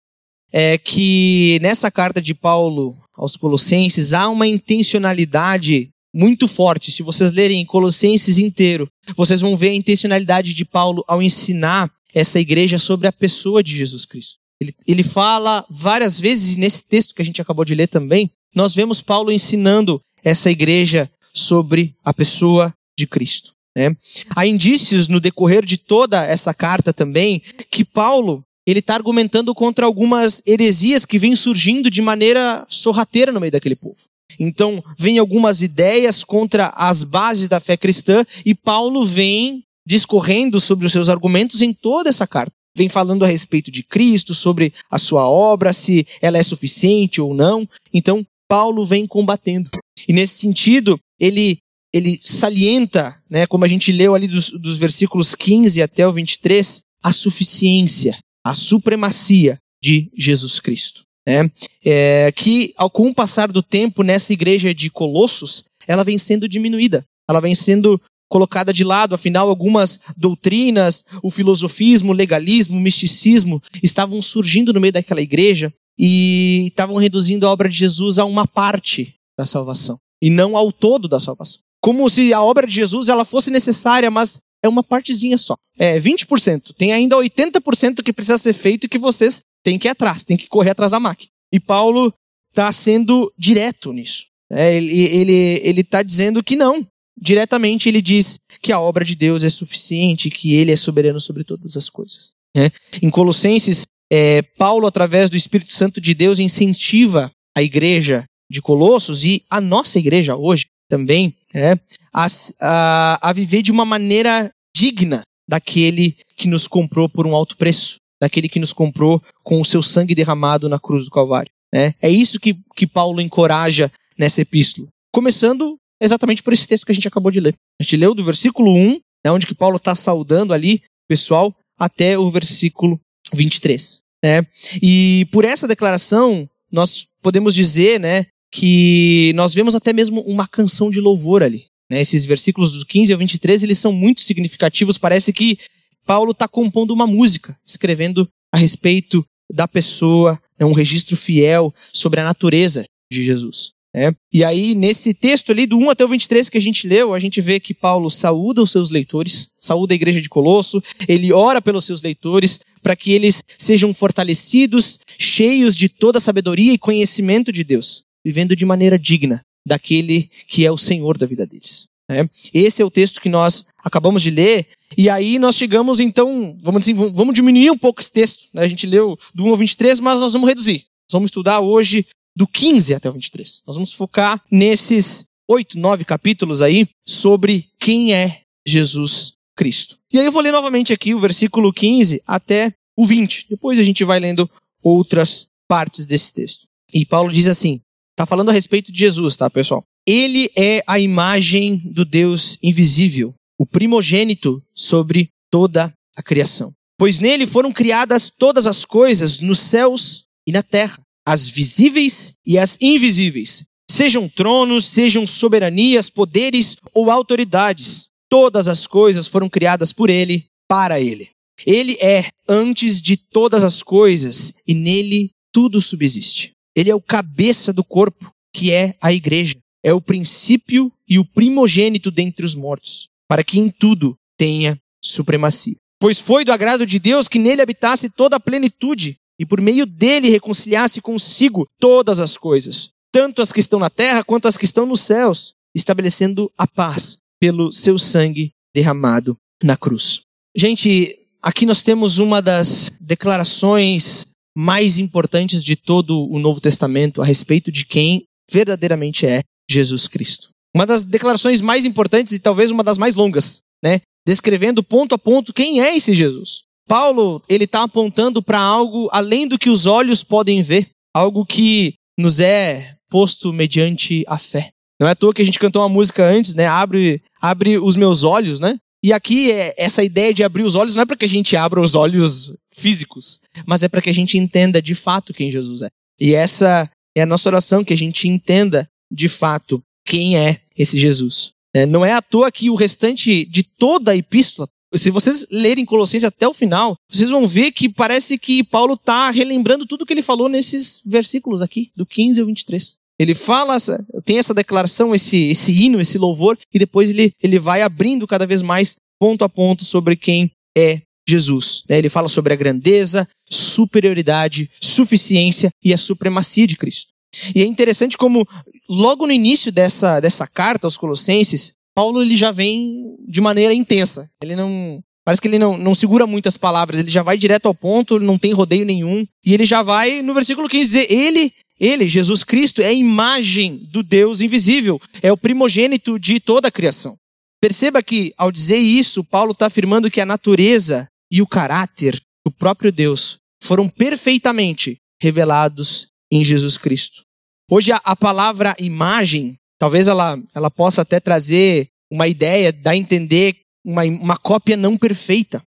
é 0.53 0.79
que 0.79 1.59
nessa 1.61 1.91
carta 1.91 2.21
de 2.21 2.35
Paulo 2.35 2.97
aos 3.17 3.37
Colossenses 3.37 4.15
há 4.15 4.29
uma 4.29 4.47
intencionalidade 4.47 5.91
muito 6.15 6.49
forte. 6.49 6.91
Se 6.91 7.03
vocês 7.03 7.33
lerem 7.33 7.65
Colossenses 7.65 8.39
inteiro, 8.39 8.89
vocês 9.17 9.41
vão 9.41 9.57
ver 9.57 9.71
a 9.71 9.75
intencionalidade 9.75 10.55
de 10.55 10.65
Paulo 10.65 11.05
ao 11.07 11.23
ensinar 11.23 11.91
essa 12.15 12.41
igreja 12.41 12.79
sobre 12.79 13.07
a 13.07 13.13
pessoa 13.13 13.63
de 13.63 13.77
Jesus 13.77 14.05
Cristo. 14.05 14.39
Ele, 14.61 14.75
ele 14.87 15.03
fala 15.03 15.65
várias 15.71 16.19
vezes, 16.19 16.57
nesse 16.57 16.85
texto 16.85 17.15
que 17.15 17.23
a 17.23 17.25
gente 17.25 17.41
acabou 17.41 17.65
de 17.65 17.75
ler 17.75 17.87
também, 17.87 18.31
nós 18.55 18.75
vemos 18.75 19.01
Paulo 19.01 19.31
ensinando 19.31 20.01
essa 20.25 20.51
igreja 20.51 21.11
sobre 21.33 21.95
a 22.05 22.13
pessoa 22.13 22.75
de 22.99 23.07
Cristo. 23.07 23.53
Né? 23.77 23.97
Há 24.35 24.47
indícios 24.47 25.07
no 25.07 25.21
decorrer 25.21 25.65
de 25.65 25.77
toda 25.77 26.25
essa 26.25 26.53
carta 26.53 26.93
também 26.93 27.41
que 27.71 27.85
Paulo 27.85 28.45
ele 28.67 28.81
está 28.81 28.95
argumentando 28.95 29.55
contra 29.55 29.87
algumas 29.87 30.43
heresias 30.47 31.05
que 31.05 31.19
vêm 31.19 31.35
surgindo 31.35 31.91
de 31.91 32.03
maneira 32.03 32.65
sorrateira 32.69 33.33
no 33.33 33.41
meio 33.41 33.53
daquele 33.53 33.77
povo. 33.77 33.97
Então, 34.39 34.83
vem 34.97 35.19
algumas 35.19 35.61
ideias 35.61 36.23
contra 36.23 36.69
as 36.69 37.03
bases 37.03 37.49
da 37.49 37.61
fé 37.61 37.77
cristã 37.77 38.25
e 38.45 38.55
Paulo 38.55 39.05
vem 39.05 39.65
discorrendo 39.87 40.61
sobre 40.61 40.87
os 40.87 40.93
seus 40.93 41.09
argumentos 41.09 41.63
em 41.63 41.73
toda 41.73 42.09
essa 42.09 42.27
carta. 42.27 42.53
Vem 42.77 42.89
falando 42.89 43.25
a 43.25 43.29
respeito 43.29 43.71
de 43.71 43.83
Cristo, 43.83 44.33
sobre 44.33 44.73
a 44.89 44.99
sua 44.99 45.29
obra, 45.29 45.73
se 45.73 46.07
ela 46.23 46.39
é 46.39 46.43
suficiente 46.43 47.21
ou 47.21 47.35
não. 47.35 47.69
Então, 47.93 48.25
Paulo 48.49 48.87
vem 48.87 49.07
combatendo. 49.07 49.69
E 50.07 50.13
nesse 50.13 50.39
sentido, 50.39 50.99
ele 51.19 51.59
ele 51.93 52.21
salienta, 52.23 53.21
né, 53.29 53.49
como 53.49 53.65
a 53.65 53.69
gente 53.69 53.91
leu 53.91 54.15
ali 54.15 54.29
dos, 54.29 54.51
dos 54.51 54.77
versículos 54.79 55.35
15 55.35 55.83
até 55.83 56.07
o 56.07 56.13
23, 56.13 56.83
a 57.03 57.13
suficiência 57.13 58.17
a 58.45 58.55
supremacia 58.55 59.59
de 59.83 60.11
Jesus 60.17 60.61
Cristo. 60.61 61.03
Né? 61.27 61.51
É, 61.85 62.33
que, 62.33 62.73
ao, 62.77 62.91
com 62.91 63.09
o 63.09 63.15
passar 63.15 63.51
do 63.51 63.63
tempo, 63.63 64.03
nessa 64.03 64.33
igreja 64.33 64.75
de 64.75 64.91
Colossos, 64.91 65.65
ela 65.87 66.05
vem 66.05 66.19
sendo 66.19 66.49
diminuída, 66.49 67.05
ela 67.29 67.41
vem 67.41 67.55
sendo 67.55 68.01
colocada 68.29 68.73
de 68.73 68.85
lado, 68.85 69.15
afinal, 69.15 69.49
algumas 69.49 69.99
doutrinas, 70.17 71.05
o 71.23 71.31
filosofismo, 71.31 72.13
o 72.13 72.15
legalismo, 72.15 72.77
o 72.77 72.81
misticismo, 72.81 73.61
estavam 73.83 74.23
surgindo 74.23 74.73
no 74.73 74.81
meio 74.81 74.93
daquela 74.93 75.21
igreja 75.21 75.73
e 75.99 76.67
estavam 76.69 76.97
reduzindo 76.97 77.47
a 77.47 77.51
obra 77.51 77.69
de 77.69 77.77
Jesus 77.77 78.19
a 78.19 78.25
uma 78.25 78.47
parte 78.47 79.15
da 79.37 79.45
salvação 79.45 79.99
e 80.23 80.31
não 80.31 80.57
ao 80.57 80.71
todo 80.71 81.09
da 81.09 81.19
salvação. 81.19 81.61
Como 81.83 82.09
se 82.09 82.33
a 82.33 82.43
obra 82.43 82.67
de 82.67 82.75
Jesus 82.75 83.09
ela 83.09 83.25
fosse 83.25 83.51
necessária, 83.51 84.11
mas 84.11 84.41
é 84.63 84.69
uma 84.69 84.83
partezinha 84.83 85.39
só. 85.39 85.57
É 85.79 85.99
20%. 85.99 86.75
Tem 86.75 86.93
ainda 86.93 87.17
80% 87.17 88.03
que 88.03 88.13
precisa 88.13 88.39
ser 88.39 88.53
feito 88.53 88.85
e 88.85 88.89
que 88.89 88.99
vocês 88.99 89.41
têm 89.63 89.79
que 89.79 89.89
ir 89.89 89.91
atrás, 89.91 90.23
têm 90.23 90.37
que 90.37 90.47
correr 90.47 90.71
atrás 90.71 90.91
da 90.93 91.01
máquina. 91.01 91.31
E 91.53 91.59
Paulo 91.59 92.13
está 92.51 92.71
sendo 92.73 93.33
direto 93.37 93.93
nisso. 93.93 94.25
É, 94.51 94.75
ele 94.75 94.93
ele 94.93 95.61
ele 95.63 95.81
está 95.81 96.03
dizendo 96.03 96.43
que 96.43 96.57
não. 96.57 96.87
Diretamente 97.21 97.89
ele 97.89 98.01
diz 98.01 98.39
que 98.61 98.73
a 98.73 98.81
obra 98.81 99.05
de 99.05 99.15
Deus 99.15 99.43
é 99.43 99.49
suficiente, 99.49 100.31
que 100.31 100.55
ele 100.55 100.73
é 100.73 100.77
soberano 100.77 101.21
sobre 101.21 101.45
todas 101.45 101.77
as 101.77 101.89
coisas. 101.89 102.33
É. 102.57 102.71
Em 103.03 103.11
Colossenses, 103.11 103.85
é, 104.11 104.43
Paulo, 104.43 104.87
através 104.87 105.31
do 105.31 105.37
Espírito 105.37 105.73
Santo 105.73 106.01
de 106.01 106.15
Deus, 106.15 106.39
incentiva 106.39 107.31
a 107.57 107.63
igreja 107.63 108.25
de 108.51 108.61
Colossos 108.61 109.25
e 109.25 109.45
a 109.49 109.61
nossa 109.61 109.99
igreja 109.99 110.35
hoje 110.35 110.67
também 110.91 111.35
é 111.55 111.79
a, 112.13 112.27
a, 112.61 113.31
a 113.31 113.33
viver 113.33 113.63
de 113.63 113.71
uma 113.71 113.85
maneira 113.85 114.53
digna 114.77 115.23
daquele 115.49 116.17
que 116.37 116.49
nos 116.49 116.67
comprou 116.67 117.09
por 117.09 117.27
um 117.27 117.35
alto 117.35 117.57
preço, 117.57 117.97
daquele 118.21 118.49
que 118.49 118.59
nos 118.59 118.73
comprou 118.73 119.23
com 119.43 119.61
o 119.61 119.65
seu 119.65 119.83
sangue 119.83 120.15
derramado 120.15 120.69
na 120.69 120.79
cruz 120.79 121.05
do 121.05 121.11
Calvário. 121.11 121.51
Né? 121.73 121.95
É 122.03 122.11
isso 122.11 122.41
que, 122.41 122.59
que 122.75 122.87
Paulo 122.87 123.21
encoraja 123.21 123.91
nessa 124.19 124.43
epístola. 124.43 124.89
Começando 125.13 125.77
exatamente 126.01 126.43
por 126.43 126.53
esse 126.53 126.67
texto 126.67 126.85
que 126.85 126.93
a 126.93 126.95
gente 126.95 127.09
acabou 127.09 127.31
de 127.31 127.41
ler. 127.41 127.55
A 127.81 127.83
gente 127.83 127.97
leu 127.97 128.15
do 128.15 128.25
versículo 128.25 128.75
1, 128.75 129.01
né, 129.25 129.31
onde 129.31 129.47
que 129.47 129.55
Paulo 129.55 129.77
está 129.77 129.95
saudando 129.95 130.53
ali 130.53 130.83
pessoal, 131.09 131.55
até 131.79 132.19
o 132.19 132.31
versículo 132.31 133.01
23. 133.33 134.01
Né? 134.25 134.45
E 134.83 135.27
por 135.31 135.45
essa 135.45 135.69
declaração, 135.69 136.49
nós 136.71 137.07
podemos 137.23 137.55
dizer 137.55 138.01
né, 138.01 138.27
que 138.51 139.33
nós 139.35 139.55
vemos 139.55 139.75
até 139.75 139.93
mesmo 139.93 140.21
uma 140.23 140.49
canção 140.49 140.91
de 140.91 141.01
louvor 141.01 141.43
ali. 141.43 141.67
Né? 141.91 142.01
Esses 142.01 142.25
versículos 142.25 142.73
dos 142.73 142.85
15 142.85 143.13
ao 143.13 143.19
23, 143.19 143.63
eles 143.63 143.79
são 143.79 143.93
muito 143.93 144.21
significativos. 144.21 144.99
Parece 144.99 145.33
que 145.33 145.59
Paulo 146.05 146.33
está 146.33 146.49
compondo 146.49 146.93
uma 146.93 147.07
música, 147.07 147.57
escrevendo 147.65 148.29
a 148.53 148.57
respeito 148.57 149.25
da 149.53 149.67
pessoa, 149.67 150.41
né, 150.59 150.65
um 150.65 150.73
registro 150.73 151.17
fiel 151.17 151.75
sobre 151.93 152.21
a 152.21 152.25
natureza 152.25 152.85
de 153.11 153.25
Jesus. 153.25 153.73
É. 153.93 154.13
E 154.33 154.45
aí, 154.45 154.77
nesse 154.77 155.13
texto 155.13 155.51
ali, 155.51 155.67
do 155.67 155.77
1 155.77 155.91
até 155.91 156.05
o 156.05 156.09
23 156.09 156.49
que 156.49 156.57
a 156.57 156.61
gente 156.61 156.87
leu, 156.87 157.13
a 157.13 157.19
gente 157.19 157.41
vê 157.41 157.59
que 157.59 157.75
Paulo 157.75 158.09
saúda 158.09 158.63
os 158.63 158.71
seus 158.71 158.91
leitores, 158.91 159.51
saúda 159.59 159.93
a 159.93 159.97
igreja 159.97 160.21
de 160.21 160.29
Colosso, 160.29 160.81
ele 161.09 161.33
ora 161.33 161.61
pelos 161.61 161.85
seus 161.85 162.01
leitores 162.01 162.61
para 162.83 162.95
que 162.95 163.11
eles 163.11 163.43
sejam 163.59 163.93
fortalecidos, 163.93 165.01
cheios 165.19 165.77
de 165.77 165.89
toda 165.89 166.21
sabedoria 166.21 166.73
e 166.73 166.79
conhecimento 166.79 167.51
de 167.51 167.65
Deus, 167.65 168.05
vivendo 168.25 168.57
de 168.57 168.65
maneira 168.65 168.99
digna 168.99 169.43
daquele 169.67 170.31
que 170.47 170.65
é 170.65 170.71
o 170.71 170.79
Senhor 170.79 171.19
da 171.19 171.27
vida 171.27 171.47
deles. 171.47 171.85
É. 172.09 172.29
Esse 172.53 172.83
é 172.83 172.85
o 172.85 172.91
texto 172.91 173.21
que 173.21 173.29
nós 173.29 173.65
acabamos 173.79 174.21
de 174.21 174.31
ler, 174.31 174.67
e 174.99 175.09
aí 175.09 175.39
nós 175.39 175.55
chegamos 175.55 176.01
então, 176.01 176.59
vamos, 176.61 176.83
assim, 176.83 176.93
vamos 176.93 177.35
diminuir 177.35 177.71
um 177.71 177.79
pouco 177.79 178.01
esse 178.01 178.11
texto. 178.11 178.49
Né? 178.53 178.63
A 178.63 178.69
gente 178.69 178.87
leu 178.87 179.17
do 179.33 179.45
1 179.45 179.51
ao 179.51 179.57
23, 179.57 180.01
mas 180.01 180.19
nós 180.19 180.33
vamos 180.33 180.49
reduzir. 180.49 180.87
Nós 181.09 181.13
vamos 181.13 181.29
estudar 181.29 181.61
hoje 181.61 182.05
do 182.37 182.47
15 182.47 182.95
até 182.95 183.09
o 183.09 183.13
23. 183.13 183.63
Nós 183.67 183.77
vamos 183.77 183.93
focar 183.93 184.43
nesses 184.51 185.25
oito, 185.49 185.79
nove 185.79 186.05
capítulos 186.05 186.63
aí 186.63 186.89
sobre 187.07 187.67
quem 187.79 188.13
é 188.13 188.43
Jesus 188.67 189.35
Cristo. 189.57 189.99
E 190.13 190.19
aí 190.19 190.27
eu 190.27 190.33
vou 190.33 190.43
ler 190.43 190.53
novamente 190.53 190.93
aqui 190.93 191.15
o 191.15 191.21
versículo 191.21 191.73
15 191.73 192.23
até 192.27 192.73
o 192.97 193.07
20. 193.07 193.47
Depois 193.51 193.79
a 193.79 193.85
gente 193.85 194.05
vai 194.05 194.19
lendo 194.19 194.51
outras 194.83 195.49
partes 195.69 196.07
desse 196.07 196.33
texto. 196.33 196.67
E 196.93 197.05
Paulo 197.05 197.33
diz 197.33 197.47
assim: 197.47 197.81
está 198.21 198.27
falando 198.27 198.51
a 198.51 198.53
respeito 198.53 198.93
de 198.93 198.99
Jesus, 198.99 199.35
tá, 199.35 199.49
pessoal? 199.49 199.83
Ele 200.07 200.51
é 200.55 200.83
a 200.87 200.99
imagem 200.99 201.77
do 201.77 202.05
Deus 202.05 202.59
invisível, 202.63 203.35
o 203.59 203.65
primogênito 203.65 204.63
sobre 204.75 205.31
toda 205.51 205.91
a 206.15 206.23
criação. 206.23 206.73
Pois 206.99 207.19
nele 207.19 207.47
foram 207.47 207.73
criadas 207.73 208.31
todas 208.31 208.67
as 208.67 208.85
coisas 208.85 209.41
nos 209.41 209.59
céus 209.59 210.25
e 210.47 210.53
na 210.53 210.63
terra 210.63 210.99
as 211.27 211.49
visíveis 211.49 212.35
e 212.47 212.59
as 212.59 212.77
invisíveis, 212.79 213.65
sejam 213.91 214.29
tronos, 214.29 214.85
sejam 214.85 215.27
soberanias, 215.27 216.11
poderes 216.11 216.77
ou 216.93 217.11
autoridades. 217.11 218.09
Todas 218.29 218.69
as 218.69 218.87
coisas 218.87 219.27
foram 219.27 219.49
criadas 219.49 219.93
por 219.93 220.11
ele, 220.11 220.45
para 220.69 221.01
ele. 221.01 221.31
Ele 221.67 221.97
é 222.01 222.27
antes 222.49 223.01
de 223.01 223.17
todas 223.17 223.63
as 223.63 223.83
coisas 223.83 224.53
e 224.67 224.75
nele 224.75 225.31
tudo 225.53 225.81
subsiste. 225.81 226.53
Ele 226.75 226.91
é 226.91 226.95
o 226.95 227.01
cabeça 227.01 227.73
do 227.73 227.85
corpo, 227.85 228.33
que 228.53 228.71
é 228.71 228.95
a 229.01 229.13
igreja. 229.13 229.57
É 229.83 229.93
o 229.93 230.01
princípio 230.01 230.93
e 231.09 231.19
o 231.19 231.25
primogênito 231.25 232.11
dentre 232.11 232.45
os 232.45 232.55
mortos, 232.55 233.09
para 233.29 233.43
que 233.43 233.59
em 233.59 233.71
tudo 233.71 234.17
tenha 234.37 234.79
supremacia. 235.03 235.77
Pois 235.99 236.19
foi 236.19 236.45
do 236.45 236.53
agrado 236.53 236.87
de 236.87 236.99
Deus 236.99 237.29
que 237.29 237.39
nele 237.39 237.63
habitasse 237.63 238.09
toda 238.09 238.37
a 238.37 238.41
plenitude, 238.41 239.17
e 239.39 239.47
por 239.47 239.61
meio 239.61 239.87
dele 239.87 240.29
reconciliasse 240.29 241.01
consigo 241.01 241.67
todas 241.79 242.21
as 242.21 242.37
coisas, 242.37 242.91
tanto 243.11 243.41
as 243.41 243.51
que 243.51 243.61
estão 243.61 243.79
na 243.79 243.89
terra 243.89 244.23
quanto 244.23 244.47
as 244.47 244.57
que 244.57 244.67
estão 244.67 244.85
nos 244.85 245.01
céus, 245.01 245.55
estabelecendo 245.75 246.51
a 246.59 246.67
paz 246.67 247.19
pelo 247.41 247.73
seu 247.73 247.99
sangue 247.99 248.53
derramado 248.75 249.37
na 249.63 249.77
cruz. 249.77 250.21
Gente, 250.55 251.19
aqui 251.43 251.65
nós 251.65 251.83
temos 251.83 252.19
uma 252.19 252.43
das 252.43 252.91
declarações 253.01 254.27
mais 254.57 254.99
importantes 254.99 255.63
de 255.63 255.77
todo 255.77 256.29
o 256.31 256.39
Novo 256.39 256.61
Testamento 256.61 257.23
a 257.23 257.25
respeito 257.25 257.71
de 257.71 257.85
quem 257.85 258.25
verdadeiramente 258.51 259.27
é 259.27 259.43
Jesus 259.71 260.09
Cristo. 260.09 260.51
Uma 260.75 260.87
das 260.87 261.05
declarações 261.05 261.61
mais 261.61 261.85
importantes 261.85 262.33
e 262.33 262.39
talvez 262.39 262.71
uma 262.71 262.85
das 262.85 262.99
mais 262.99 263.15
longas, 263.15 263.61
né? 263.83 264.01
Descrevendo 264.27 264.83
ponto 264.83 265.15
a 265.15 265.19
ponto 265.19 265.53
quem 265.53 265.81
é 265.81 265.97
esse 265.97 266.15
Jesus. 266.15 266.63
Paulo, 266.87 267.43
ele 267.49 267.65
está 267.65 267.85
apontando 267.85 268.43
para 268.43 268.59
algo 268.59 269.09
além 269.13 269.47
do 269.47 269.59
que 269.59 269.71
os 269.71 269.87
olhos 269.87 270.25
podem 270.25 270.63
ver, 270.63 270.91
algo 271.15 271.47
que 271.47 271.95
nos 272.19 272.41
é 272.41 272.97
posto 273.09 273.53
mediante 273.53 274.25
a 274.27 274.39
fé. 274.39 274.71
Não 275.01 275.09
é 275.09 275.13
à 275.13 275.15
toa 275.15 275.33
que 275.33 275.41
a 275.41 275.45
gente 275.45 275.59
cantou 275.59 275.83
uma 275.83 275.89
música 275.89 276.25
antes, 276.25 276.55
né? 276.55 276.67
Abre, 276.67 277.23
abre 277.41 277.79
os 277.79 277.97
meus 277.97 278.23
olhos, 278.23 278.61
né? 278.61 278.77
E 279.03 279.13
aqui 279.13 279.51
é 279.51 279.75
essa 279.79 280.05
ideia 280.05 280.33
de 280.33 280.45
abrir 280.45 280.63
os 280.63 280.75
olhos 280.75 280.95
não 280.95 281.03
é 281.03 281.07
para 281.07 281.17
que 281.17 281.25
a 281.25 281.29
gente 281.29 281.57
abra 281.57 281.81
os 281.81 281.95
olhos 281.95 282.53
físicos, 282.71 283.41
mas 283.67 283.83
é 283.83 283.89
para 283.89 284.03
que 284.03 284.11
a 284.11 284.15
gente 284.15 284.37
entenda 284.37 284.81
de 284.81 284.95
fato 284.95 285.33
quem 285.33 285.51
Jesus 285.51 285.83
é. 285.83 285.89
E 286.21 286.35
essa 286.35 286.91
é 287.17 287.23
a 287.23 287.27
nossa 287.27 287.49
oração, 287.49 287.83
que 287.83 287.95
a 287.95 287.99
gente 287.99 288.29
entenda 288.29 288.89
de 289.11 289.29
fato 289.29 289.83
quem 290.05 290.37
é 290.37 290.61
esse 290.77 290.99
Jesus. 290.99 291.53
É, 291.75 291.87
não 291.87 292.05
é 292.05 292.13
à 292.13 292.21
toa 292.21 292.53
que 292.53 292.69
o 292.69 292.75
restante 292.75 293.45
de 293.45 293.63
toda 293.63 294.13
a 294.13 294.17
epístola 294.17 294.69
se 294.95 295.11
vocês 295.11 295.47
lerem 295.51 295.85
Colossenses 295.85 296.25
até 296.25 296.49
o 296.49 296.53
final, 296.53 296.97
vocês 297.09 297.31
vão 297.31 297.47
ver 297.47 297.71
que 297.71 297.89
parece 297.89 298.37
que 298.37 298.65
Paulo 298.65 298.95
está 298.95 299.31
relembrando 299.31 299.87
tudo 299.87 300.05
que 300.05 300.13
ele 300.13 300.23
falou 300.23 300.49
nesses 300.49 301.01
versículos 301.05 301.63
aqui, 301.63 301.93
do 301.95 302.05
15 302.05 302.41
ao 302.41 302.47
23. 302.47 302.97
Ele 303.21 303.35
fala, 303.35 303.77
tem 304.25 304.39
essa 304.39 304.55
declaração, 304.55 305.15
esse, 305.15 305.51
esse 305.51 305.71
hino, 305.73 306.01
esse 306.01 306.17
louvor, 306.17 306.57
e 306.73 306.79
depois 306.79 307.11
ele, 307.11 307.35
ele 307.43 307.59
vai 307.59 307.83
abrindo 307.83 308.27
cada 308.27 308.47
vez 308.47 308.63
mais, 308.63 308.97
ponto 309.21 309.45
a 309.45 309.49
ponto, 309.49 309.85
sobre 309.85 310.17
quem 310.17 310.51
é 310.75 311.03
Jesus. 311.29 311.83
Ele 311.87 312.09
fala 312.09 312.29
sobre 312.29 312.55
a 312.55 312.57
grandeza, 312.57 313.29
superioridade, 313.47 314.71
suficiência 314.81 315.71
e 315.85 315.93
a 315.93 315.99
supremacia 315.99 316.67
de 316.67 316.79
Cristo. 316.79 317.11
E 317.55 317.61
é 317.61 317.67
interessante 317.67 318.17
como, 318.17 318.49
logo 318.89 319.27
no 319.27 319.33
início 319.35 319.71
dessa, 319.71 320.19
dessa 320.19 320.47
carta 320.47 320.87
aos 320.87 320.97
Colossenses, 320.97 321.75
Paulo 321.95 322.23
ele 322.23 322.35
já 322.35 322.51
vem 322.51 323.17
de 323.29 323.43
maneira 323.43 323.75
intensa. 323.75 324.31
Ele 324.43 324.57
não. 324.57 324.99
Parece 325.23 325.43
que 325.43 325.49
ele 325.49 325.59
não, 325.59 325.77
não 325.77 325.95
segura 325.95 326.27
muitas 326.27 326.57
palavras, 326.57 326.99
ele 326.99 327.11
já 327.11 327.23
vai 327.23 327.37
direto 327.37 327.67
ao 327.67 327.75
ponto, 327.75 328.19
não 328.19 328.39
tem 328.39 328.55
rodeio 328.55 328.87
nenhum. 328.87 329.27
E 329.45 329.53
ele 329.53 329.67
já 329.67 329.83
vai, 329.83 330.23
no 330.23 330.33
versículo 330.33 330.67
15, 330.67 330.85
dizer: 330.85 331.13
Ele, 331.13 331.53
ele, 331.81 332.09
Jesus 332.09 332.45
Cristo, 332.45 332.83
é 332.83 332.89
a 332.89 332.93
imagem 332.93 333.79
do 333.91 334.03
Deus 334.03 334.41
invisível, 334.41 335.01
é 335.23 335.33
o 335.33 335.37
primogênito 335.37 336.19
de 336.19 336.39
toda 336.39 336.69
a 336.69 336.73
criação. 336.73 337.17
Perceba 337.61 338.03
que, 338.03 338.33
ao 338.37 338.53
dizer 338.53 338.79
isso, 338.79 339.25
Paulo 339.25 339.53
está 339.53 339.67
afirmando 339.67 340.11
que 340.11 340.21
a 340.21 340.27
natureza 340.27 341.09
e 341.31 341.41
o 341.41 341.47
caráter 341.47 342.21
do 342.45 342.53
próprio 342.53 342.93
Deus 342.93 343.39
foram 343.63 343.89
perfeitamente 343.89 344.97
revelados 345.21 346.09
em 346.31 346.45
Jesus 346.45 346.79
Cristo. 346.79 347.23
Hoje, 347.71 347.93
a, 347.93 348.01
a 348.05 348.17
palavra 348.17 348.75
imagem 348.79 349.57
Talvez 349.81 350.07
ela, 350.07 350.39
ela 350.55 350.71
possa 350.71 351.01
até 351.01 351.19
trazer 351.19 351.89
uma 352.13 352.29
ideia, 352.29 352.71
dar 352.71 352.91
a 352.91 352.97
entender 352.97 353.57
uma, 353.83 354.05
uma 354.05 354.37
cópia 354.37 354.77
não 354.77 354.99
perfeita. 354.99 355.63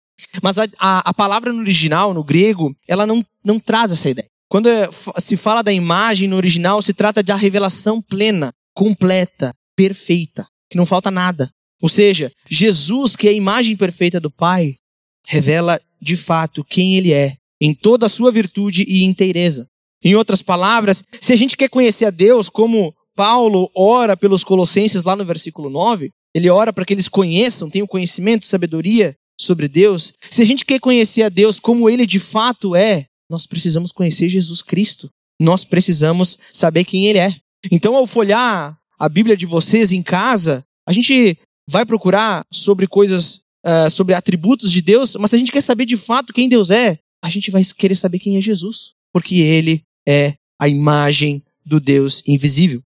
Mas 0.44 0.60
a, 0.60 0.68
a, 0.78 1.10
a, 1.10 1.14
palavra 1.14 1.54
no 1.54 1.62
original, 1.62 2.14
no 2.14 2.22
grego, 2.22 2.76
ela 2.86 3.08
não, 3.08 3.26
não 3.44 3.58
traz 3.58 3.90
essa 3.90 4.10
ideia. 4.10 4.28
Quando 4.52 4.68
é, 4.68 4.90
se 5.18 5.38
fala 5.38 5.62
da 5.62 5.72
imagem 5.72 6.28
no 6.28 6.36
original, 6.36 6.82
se 6.82 6.94
trata 6.94 7.24
de 7.24 7.32
a 7.32 7.38
revelação 7.38 8.02
plena, 8.02 8.52
completa, 8.76 9.56
perfeita, 9.78 10.46
que 10.70 10.76
não 10.76 10.86
falta 10.86 11.10
nada. 11.10 11.50
Ou 11.82 11.88
seja, 11.88 12.30
Jesus, 12.50 13.16
que 13.16 13.30
é 13.30 13.32
a 13.32 13.34
imagem 13.34 13.78
perfeita 13.78 14.20
do 14.20 14.30
Pai, 14.30 14.74
revela 15.26 15.80
de 16.02 16.18
fato 16.18 16.66
quem 16.66 16.98
ele 16.98 17.14
é, 17.14 17.36
em 17.62 17.74
toda 17.74 18.08
a 18.08 18.10
sua 18.10 18.30
virtude 18.30 18.84
e 18.90 19.06
inteireza. 19.06 19.66
Em 20.04 20.16
outras 20.16 20.42
palavras, 20.42 21.02
se 21.22 21.32
a 21.32 21.38
gente 21.38 21.56
quer 21.56 21.70
conhecer 21.70 22.04
a 22.04 22.10
Deus 22.10 22.50
como 22.50 22.94
Paulo 23.16 23.72
ora 23.74 24.18
pelos 24.18 24.44
colossenses 24.44 25.06
lá 25.06 25.16
no 25.16 25.24
versículo 25.24 25.70
9, 25.70 26.10
ele 26.36 26.50
ora 26.50 26.74
para 26.74 26.84
que 26.84 26.94
eles 26.94 27.08
conheçam, 27.08 27.70
tenham 27.70 27.88
conhecimento, 27.88 28.46
sabedoria 28.46 29.16
sobre 29.40 29.70
Deus. 29.70 30.12
Se 30.30 30.42
a 30.42 30.46
gente 30.46 30.66
quer 30.66 30.82
conhecer 30.82 31.24
a 31.24 31.30
Deus 31.30 31.58
como 31.58 31.90
ele 31.90 32.06
de 32.06 32.20
fato 32.20 32.76
é, 32.76 33.06
nós 33.32 33.46
precisamos 33.46 33.94
conhecer 33.94 34.28
Jesus 34.28 34.62
Cristo. 34.62 35.10
Nós 35.42 35.64
precisamos 35.64 36.38
saber 36.52 36.84
quem 36.84 37.06
ele 37.06 37.18
é. 37.18 37.34
Então, 37.72 37.96
ao 37.96 38.06
folhar 38.06 38.78
a 39.00 39.10
Bíblia 39.10 39.38
de 39.38 39.46
vocês 39.46 39.94
em 39.94 40.04
casa, 40.04 40.64
a 40.86 40.92
gente 40.92 41.38
vai 41.68 41.86
procurar 41.86 42.46
sobre 42.52 42.86
coisas, 42.88 43.42
uh, 43.66 43.90
sobre 43.90 44.14
atributos 44.14 44.70
de 44.70 44.82
Deus, 44.82 45.16
mas 45.16 45.30
se 45.30 45.38
a 45.38 45.40
gente 45.40 45.52
quer 45.52 45.62
saber 45.62 45.86
de 45.86 45.96
fato 45.96 46.34
quem 46.34 46.50
Deus 46.50 46.70
é, 46.70 47.00
a 47.24 47.30
gente 47.30 47.50
vai 47.50 47.64
querer 47.64 47.96
saber 47.96 48.20
quem 48.20 48.36
é 48.36 48.42
Jesus, 48.42 48.92
porque 49.14 49.36
ele 49.36 49.82
é 50.06 50.36
a 50.60 50.68
imagem 50.68 51.42
do 51.66 51.80
Deus 51.80 52.22
invisível. 52.28 52.82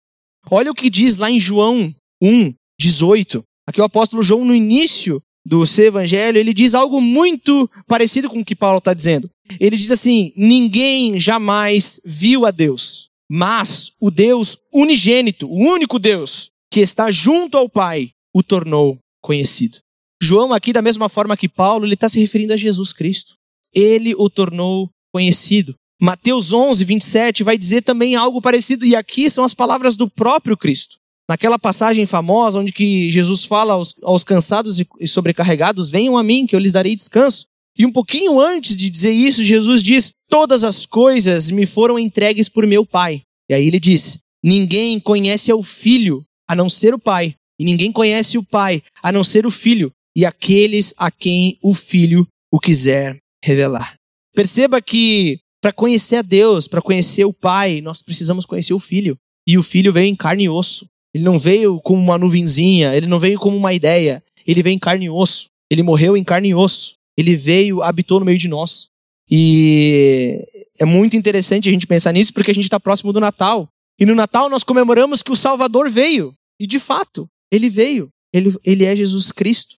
Olha 0.50 0.70
o 0.70 0.74
que 0.74 0.90
diz 0.90 1.16
lá 1.16 1.30
em 1.30 1.40
João 1.40 1.94
1, 2.22 2.52
18. 2.78 3.42
Aqui 3.66 3.80
o 3.80 3.84
apóstolo 3.84 4.22
João, 4.22 4.44
no 4.44 4.54
início 4.54 5.22
do 5.44 5.66
seu 5.66 5.86
evangelho, 5.86 6.38
ele 6.38 6.54
diz 6.54 6.74
algo 6.74 7.00
muito 7.00 7.70
parecido 7.86 8.30
com 8.30 8.40
o 8.40 8.44
que 8.44 8.54
Paulo 8.54 8.78
está 8.78 8.94
dizendo. 8.94 9.28
Ele 9.60 9.76
diz 9.76 9.90
assim: 9.90 10.32
Ninguém 10.36 11.20
jamais 11.20 12.00
viu 12.04 12.46
a 12.46 12.50
Deus, 12.50 13.08
mas 13.30 13.92
o 14.00 14.10
Deus 14.10 14.56
unigênito, 14.72 15.48
o 15.48 15.58
único 15.58 15.98
Deus, 15.98 16.50
que 16.70 16.80
está 16.80 17.10
junto 17.10 17.56
ao 17.56 17.68
Pai, 17.68 18.10
o 18.34 18.42
tornou 18.42 18.98
conhecido. 19.22 19.78
João, 20.22 20.54
aqui, 20.54 20.72
da 20.72 20.80
mesma 20.80 21.08
forma 21.08 21.36
que 21.36 21.48
Paulo, 21.48 21.84
ele 21.84 21.94
está 21.94 22.08
se 22.08 22.18
referindo 22.18 22.52
a 22.52 22.56
Jesus 22.56 22.92
Cristo. 22.92 23.34
Ele 23.74 24.14
o 24.14 24.30
tornou 24.30 24.88
conhecido. 25.12 25.74
Mateus 26.00 26.52
11, 26.52 26.84
27 26.84 27.44
vai 27.44 27.56
dizer 27.56 27.82
também 27.82 28.16
algo 28.16 28.40
parecido, 28.40 28.84
e 28.84 28.96
aqui 28.96 29.30
são 29.30 29.44
as 29.44 29.54
palavras 29.54 29.96
do 29.96 30.08
próprio 30.08 30.56
Cristo. 30.56 30.96
Naquela 31.28 31.58
passagem 31.58 32.04
famosa 32.04 32.58
onde 32.58 32.72
que 32.72 33.10
Jesus 33.10 33.44
fala 33.44 33.74
aos, 33.74 33.94
aos 34.02 34.22
cansados 34.22 34.78
e 35.00 35.08
sobrecarregados, 35.08 35.90
venham 35.90 36.18
a 36.18 36.22
mim 36.22 36.46
que 36.46 36.54
eu 36.54 36.60
lhes 36.60 36.72
darei 36.72 36.94
descanso. 36.94 37.46
E 37.76 37.86
um 37.86 37.92
pouquinho 37.92 38.38
antes 38.38 38.76
de 38.76 38.90
dizer 38.90 39.12
isso, 39.12 39.42
Jesus 39.42 39.82
diz, 39.82 40.12
todas 40.28 40.62
as 40.62 40.86
coisas 40.86 41.50
me 41.50 41.66
foram 41.66 41.98
entregues 41.98 42.48
por 42.48 42.66
meu 42.66 42.86
Pai. 42.86 43.22
E 43.50 43.54
aí 43.54 43.66
ele 43.66 43.80
diz, 43.80 44.18
ninguém 44.44 45.00
conhece 45.00 45.52
o 45.52 45.62
Filho 45.62 46.24
a 46.48 46.54
não 46.54 46.68
ser 46.68 46.94
o 46.94 46.98
Pai, 46.98 47.34
e 47.58 47.64
ninguém 47.64 47.90
conhece 47.90 48.36
o 48.36 48.44
Pai 48.44 48.82
a 49.02 49.10
não 49.10 49.24
ser 49.24 49.46
o 49.46 49.50
Filho, 49.50 49.90
e 50.16 50.24
aqueles 50.24 50.94
a 50.96 51.10
quem 51.10 51.58
o 51.62 51.74
Filho 51.74 52.26
o 52.52 52.60
quiser 52.60 53.18
revelar. 53.42 53.94
Perceba 54.34 54.80
que 54.80 55.38
para 55.60 55.72
conhecer 55.72 56.16
a 56.16 56.22
Deus, 56.22 56.68
para 56.68 56.82
conhecer 56.82 57.24
o 57.24 57.32
Pai, 57.32 57.80
nós 57.80 58.02
precisamos 58.02 58.44
conhecer 58.44 58.74
o 58.74 58.78
Filho. 58.78 59.16
E 59.46 59.56
o 59.56 59.62
Filho 59.62 59.92
veio 59.92 60.06
em 60.06 60.14
carne 60.14 60.44
e 60.44 60.48
osso. 60.48 60.86
Ele 61.14 61.22
não 61.22 61.38
veio 61.38 61.80
como 61.80 62.02
uma 62.02 62.18
nuvenzinha, 62.18 62.94
ele 62.94 63.06
não 63.06 63.20
veio 63.20 63.38
como 63.38 63.56
uma 63.56 63.72
ideia. 63.72 64.22
Ele 64.44 64.62
veio 64.62 64.74
em 64.74 64.78
carne 64.78 65.06
e 65.06 65.10
osso. 65.10 65.46
Ele 65.70 65.82
morreu 65.82 66.16
em 66.16 66.24
carne 66.24 66.48
e 66.48 66.54
osso. 66.54 66.96
Ele 67.16 67.36
veio, 67.36 67.82
habitou 67.82 68.18
no 68.18 68.26
meio 68.26 68.38
de 68.38 68.48
nós. 68.48 68.88
E 69.30 70.44
é 70.78 70.84
muito 70.84 71.16
interessante 71.16 71.68
a 71.68 71.72
gente 71.72 71.86
pensar 71.86 72.12
nisso 72.12 72.32
porque 72.32 72.50
a 72.50 72.54
gente 72.54 72.64
está 72.64 72.80
próximo 72.80 73.12
do 73.12 73.20
Natal. 73.20 73.68
E 73.98 74.04
no 74.04 74.14
Natal 74.14 74.50
nós 74.50 74.64
comemoramos 74.64 75.22
que 75.22 75.30
o 75.30 75.36
Salvador 75.36 75.88
veio. 75.88 76.34
E 76.58 76.66
de 76.66 76.78
fato, 76.78 77.28
ele 77.50 77.70
veio. 77.70 78.08
Ele, 78.32 78.52
ele 78.64 78.84
é 78.84 78.96
Jesus 78.96 79.30
Cristo. 79.30 79.76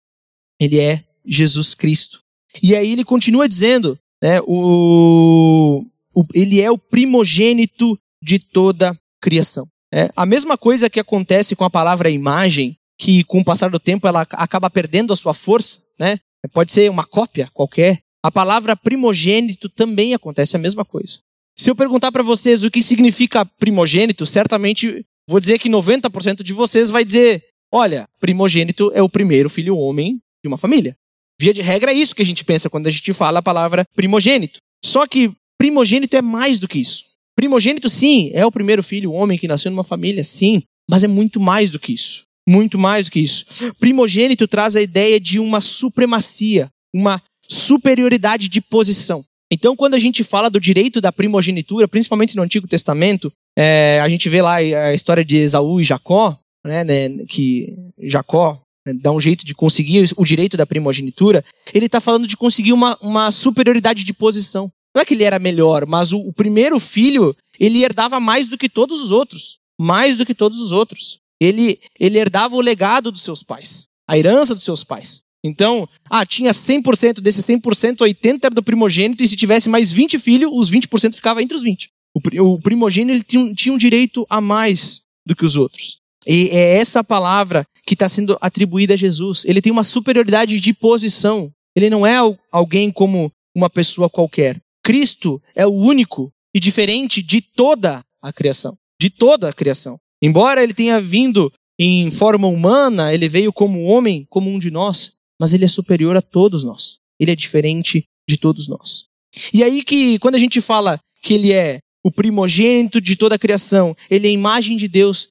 Ele 0.60 0.80
é 0.80 1.04
Jesus 1.26 1.74
Cristo. 1.74 2.20
E 2.64 2.74
aí 2.74 2.94
ele 2.94 3.04
continua 3.04 3.50
dizendo 3.50 4.00
né, 4.24 4.40
o, 4.42 5.86
o, 6.14 6.26
ele 6.34 6.62
é 6.62 6.72
o 6.72 6.78
primogênito 6.78 8.00
de 8.24 8.40
toda 8.40 8.98
criação. 9.22 9.68
É, 9.94 10.10
a 10.16 10.26
mesma 10.26 10.58
coisa 10.58 10.90
que 10.90 11.00
acontece 11.00 11.56
com 11.56 11.64
a 11.64 11.70
palavra 11.70 12.10
imagem, 12.10 12.78
que 12.98 13.24
com 13.24 13.40
o 13.40 13.46
passar 13.46 13.70
do 13.70 13.80
tempo 13.80 14.08
ela 14.08 14.22
acaba 14.32 14.70
perdendo 14.70 15.14
a 15.14 15.16
sua 15.16 15.34
força, 15.34 15.80
né? 16.00 16.20
Pode 16.54 16.72
ser 16.72 16.90
uma 16.90 17.06
cópia 17.06 17.50
qualquer. 17.54 18.00
A 18.24 18.32
palavra 18.32 18.76
primogênito 18.76 19.70
também 19.70 20.14
acontece 20.14 20.56
a 20.56 20.60
mesma 20.60 20.86
coisa. 20.86 21.20
Se 21.58 21.70
eu 21.70 21.76
perguntar 21.76 22.12
para 22.12 22.24
vocês 22.24 22.64
o 22.64 22.72
que 22.72 22.84
significa 22.84 23.46
primogênito, 23.46 24.26
certamente 24.26 25.06
vou 25.28 25.40
dizer 25.40 25.58
que 25.58 25.70
90% 25.70 26.44
de 26.44 26.54
vocês 26.54 26.90
vai 26.90 27.06
dizer: 27.06 27.44
olha, 27.72 28.08
primogênito 28.20 28.92
é 28.94 29.02
o 29.02 29.10
primeiro 29.10 29.50
filho 29.50 29.78
homem 29.78 30.20
de 30.44 30.48
uma 30.48 30.58
família. 30.58 30.96
Via 31.40 31.54
de 31.54 31.62
regra 31.62 31.92
é 31.92 31.96
isso 31.96 32.16
que 32.16 32.22
a 32.22 32.26
gente 32.26 32.44
pensa 32.44 32.70
quando 32.70 32.88
a 32.88 32.92
gente 32.92 33.14
fala 33.14 33.40
a 33.40 33.44
palavra 33.44 33.86
primogênito. 33.96 34.60
Só 34.84 35.08
que 35.08 35.32
primogênito 35.58 36.16
é 36.16 36.22
mais 36.22 36.60
do 36.60 36.68
que 36.68 36.80
isso. 36.80 37.04
Primogênito, 37.36 37.90
sim, 37.90 38.32
é 38.34 38.46
o 38.46 38.52
primeiro 38.52 38.82
filho, 38.82 39.12
o 39.12 39.14
homem 39.14 39.38
que 39.38 39.48
nasceu 39.48 39.70
numa 39.70 39.84
família, 39.84 40.24
sim, 40.24 40.64
mas 40.90 41.04
é 41.04 41.08
muito 41.08 41.40
mais 41.40 41.72
do 41.72 41.80
que 41.80 41.94
isso. 41.94 42.24
Muito 42.48 42.78
mais 42.78 43.06
do 43.06 43.12
que 43.12 43.20
isso. 43.20 43.46
Primogênito 43.80 44.48
traz 44.48 44.76
a 44.76 44.82
ideia 44.82 45.20
de 45.20 45.40
uma 45.40 45.60
supremacia, 45.60 46.70
uma 46.96 47.22
superioridade 47.48 48.48
de 48.48 48.62
posição. 48.62 49.24
Então, 49.52 49.76
quando 49.76 49.96
a 49.96 50.00
gente 50.00 50.24
fala 50.24 50.50
do 50.50 50.60
direito 50.60 51.00
da 51.02 51.12
primogenitura, 51.12 51.88
principalmente 51.88 52.36
no 52.36 52.44
Antigo 52.44 52.68
Testamento, 52.68 53.32
é, 53.58 54.00
a 54.02 54.10
gente 54.10 54.28
vê 54.30 54.42
lá 54.42 54.56
a 54.56 54.94
história 54.94 55.24
de 55.24 55.38
Esaú 55.38 55.80
e 55.80 55.84
Jacó, 55.84 56.38
né, 56.66 56.84
né, 56.84 57.10
que 57.28 57.74
Jacó 58.02 58.60
né, 58.86 58.94
dá 58.94 59.12
um 59.12 59.22
jeito 59.22 59.46
de 59.46 59.54
conseguir 59.54 60.12
o 60.18 60.26
direito 60.26 60.58
da 60.58 60.66
primogenitura, 60.66 61.44
ele 61.74 61.86
está 61.86 62.00
falando 62.00 62.28
de 62.28 62.38
conseguir 62.38 62.74
uma, 62.74 62.98
uma 63.02 63.32
superioridade 63.32 64.04
de 64.04 64.14
posição. 64.14 64.72
Não 64.96 65.02
é 65.02 65.06
que 65.06 65.14
ele 65.14 65.26
era 65.26 65.38
melhor, 65.38 65.86
mas 65.86 66.14
o, 66.14 66.20
o 66.20 66.32
primeiro 66.32 66.80
filho, 66.80 67.36
ele 67.60 67.84
herdava 67.84 68.18
mais 68.18 68.48
do 68.48 68.58
que 68.58 68.70
todos 68.70 69.02
os 69.02 69.12
outros. 69.12 69.58
Mais 69.80 70.18
do 70.18 70.26
que 70.26 70.34
todos 70.34 70.62
os 70.62 70.72
outros. 70.72 71.20
Ele, 71.40 71.80
ele 72.00 72.18
herdava 72.18 72.56
o 72.56 72.62
legado 72.62 73.12
dos 73.12 73.22
seus 73.22 73.44
pais, 73.44 73.88
a 74.08 74.18
herança 74.18 74.56
dos 74.56 74.64
seus 74.64 74.86
pais. 74.86 75.20
Então, 75.44 75.88
ah, 76.10 76.26
tinha 76.26 76.52
100%, 76.52 77.20
desses 77.20 77.46
100%, 77.46 77.98
80% 77.98 78.40
era 78.44 78.56
do 78.56 78.64
primogênito, 78.64 79.22
e 79.22 79.28
se 79.28 79.36
tivesse 79.36 79.68
mais 79.68 79.92
20 79.92 80.18
filhos, 80.18 80.50
os 80.52 80.72
20% 80.72 81.14
ficava 81.14 81.44
entre 81.44 81.58
os 81.58 81.62
20. 81.62 81.90
O, 82.16 82.54
o 82.54 82.60
primogênito 82.60 83.18
ele 83.18 83.24
tinha, 83.24 83.54
tinha 83.54 83.74
um 83.76 83.78
direito 83.78 84.26
a 84.30 84.40
mais 84.40 85.02
do 85.26 85.36
que 85.36 85.46
os 85.46 85.58
outros. 85.58 86.00
E 86.26 86.50
é 86.50 86.78
essa 86.78 87.04
palavra 87.04 87.68
que 87.86 87.94
está 87.94 88.10
sendo 88.10 88.38
atribuída 88.42 88.94
a 88.94 88.98
Jesus. 88.98 89.44
Ele 89.46 89.62
tem 89.62 89.72
uma 89.72 89.84
superioridade 89.84 90.60
de 90.60 90.74
posição. 90.74 91.52
Ele 91.76 91.90
não 91.90 92.08
é 92.08 92.16
alguém 92.52 92.92
como 92.92 93.32
uma 93.56 93.70
pessoa 93.70 94.10
qualquer. 94.10 94.60
Cristo 94.86 95.42
é 95.56 95.66
o 95.66 95.74
único 95.74 96.32
e 96.54 96.60
diferente 96.60 97.24
de 97.24 97.42
toda 97.42 98.06
a 98.22 98.32
criação. 98.32 98.78
De 99.02 99.10
toda 99.10 99.50
a 99.50 99.54
criação. 99.54 100.00
Embora 100.22 100.62
ele 100.62 100.76
tenha 100.76 101.02
vindo 101.02 101.52
em 101.80 102.12
forma 102.12 102.48
humana, 102.48 103.12
ele 103.12 103.28
veio 103.28 103.52
como 103.52 103.84
homem, 103.86 104.28
como 104.30 104.48
um 104.48 104.60
de 104.60 104.70
nós, 104.70 105.14
mas 105.42 105.54
ele 105.54 105.66
é 105.66 105.68
superior 105.68 106.16
a 106.16 106.22
todos 106.22 106.64
nós. 106.64 107.00
Ele 107.20 107.32
é 107.32 107.36
diferente 107.36 108.06
de 108.30 108.38
todos 108.38 108.68
nós. 108.68 109.06
E 109.52 109.64
aí 109.64 109.84
que, 109.84 110.20
quando 110.20 110.36
a 110.36 110.40
gente 110.40 110.62
fala 110.62 111.00
que 111.20 111.34
ele 111.34 111.52
é 111.52 111.80
o 112.04 112.12
primogênito 112.12 113.02
de 113.02 113.16
toda 113.16 113.34
a 113.34 113.40
criação, 113.40 113.98
ele 114.08 114.28
é 114.28 114.30
a 114.30 114.34
imagem 114.34 114.78
de 114.78 114.88
Deus, 114.88 115.30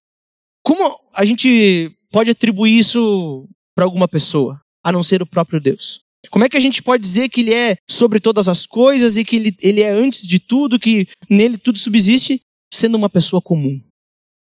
como 0.65 0.99
a 1.15 1.25
gente 1.25 1.97
pode 2.11 2.29
atribuir 2.29 2.77
isso 2.77 3.49
para 3.73 3.85
alguma 3.85 4.09
pessoa, 4.09 4.61
a 4.83 4.91
não 4.91 5.05
ser 5.05 5.23
o 5.23 5.27
próprio 5.27 5.61
Deus? 5.61 6.04
Como 6.31 6.45
é 6.45 6.49
que 6.49 6.57
a 6.57 6.61
gente 6.61 6.83
pode 6.83 7.03
dizer 7.03 7.29
que 7.29 7.41
ele 7.41 7.55
é 7.55 7.77
sobre 7.89 8.21
todas 8.21 8.49
as 8.49 8.67
coisas 8.67 9.17
e 9.17 9.25
que 9.25 9.37
ele, 9.37 9.57
ele 9.61 9.81
é 9.83 9.91
antes 9.91 10.27
de 10.27 10.39
tudo, 10.39 10.79
que 10.79 11.09
nele 11.29 11.59
tudo 11.59 11.79
subsiste, 11.79 12.41
sendo 12.73 12.97
uma 12.97 13.09
pessoa 13.09 13.41
comum? 13.41 13.81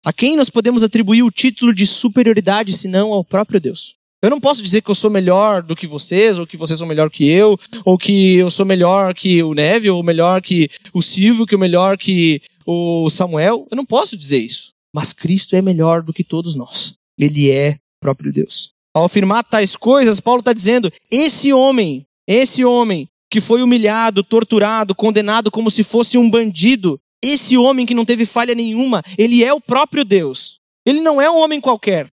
A 0.05 0.11
quem 0.11 0.35
nós 0.35 0.49
podemos 0.49 0.83
atribuir 0.83 1.23
o 1.23 1.31
título 1.31 1.73
de 1.73 1.85
superioridade, 1.85 2.75
senão 2.75 3.13
ao 3.13 3.23
próprio 3.23 3.59
Deus? 3.59 3.95
Eu 4.23 4.29
não 4.29 4.39
posso 4.39 4.61
dizer 4.61 4.81
que 4.81 4.91
eu 4.91 4.95
sou 4.95 5.09
melhor 5.09 5.63
do 5.63 5.75
que 5.75 5.87
vocês, 5.87 6.37
ou 6.37 6.45
que 6.45 6.57
vocês 6.57 6.77
são 6.77 6.87
melhor 6.87 7.09
que 7.09 7.27
eu, 7.27 7.59
ou 7.83 7.97
que 7.97 8.35
eu 8.35 8.51
sou 8.51 8.65
melhor 8.65 9.15
que 9.15 9.41
o 9.41 9.53
Neve, 9.55 9.89
ou 9.89 10.03
melhor 10.03 10.41
que 10.41 10.69
o 10.93 11.01
Silvio, 11.01 11.47
que 11.47 11.55
o 11.55 11.59
melhor 11.59 11.97
que 11.97 12.41
o 12.65 13.09
Samuel. 13.09 13.67
Eu 13.71 13.75
não 13.75 13.85
posso 13.85 14.15
dizer 14.15 14.37
isso. 14.37 14.69
Mas 14.93 15.13
Cristo 15.13 15.55
é 15.55 15.61
melhor 15.61 16.03
do 16.03 16.13
que 16.13 16.23
todos 16.23 16.55
nós. 16.55 16.93
Ele 17.17 17.49
é 17.49 17.77
próprio 17.99 18.31
Deus. 18.31 18.71
Ao 18.93 19.05
afirmar 19.05 19.43
tais 19.43 19.75
coisas, 19.75 20.19
Paulo 20.19 20.39
está 20.39 20.53
dizendo: 20.53 20.91
esse 21.09 21.53
homem, 21.53 22.05
esse 22.27 22.63
homem 22.65 23.07
que 23.29 23.39
foi 23.39 23.63
humilhado, 23.63 24.23
torturado, 24.23 24.93
condenado 24.93 25.49
como 25.49 25.71
se 25.71 25.83
fosse 25.83 26.17
um 26.17 26.29
bandido, 26.29 26.99
esse 27.23 27.57
homem 27.57 27.85
que 27.85 27.93
não 27.93 28.03
teve 28.03 28.25
falha 28.25 28.53
nenhuma, 28.53 29.01
ele 29.17 29.43
é 29.43 29.53
o 29.53 29.61
próprio 29.61 30.03
Deus. 30.03 30.59
Ele 30.85 30.99
não 30.99 31.21
é 31.21 31.29
um 31.29 31.37
homem 31.37 31.61
qualquer. 31.61 32.07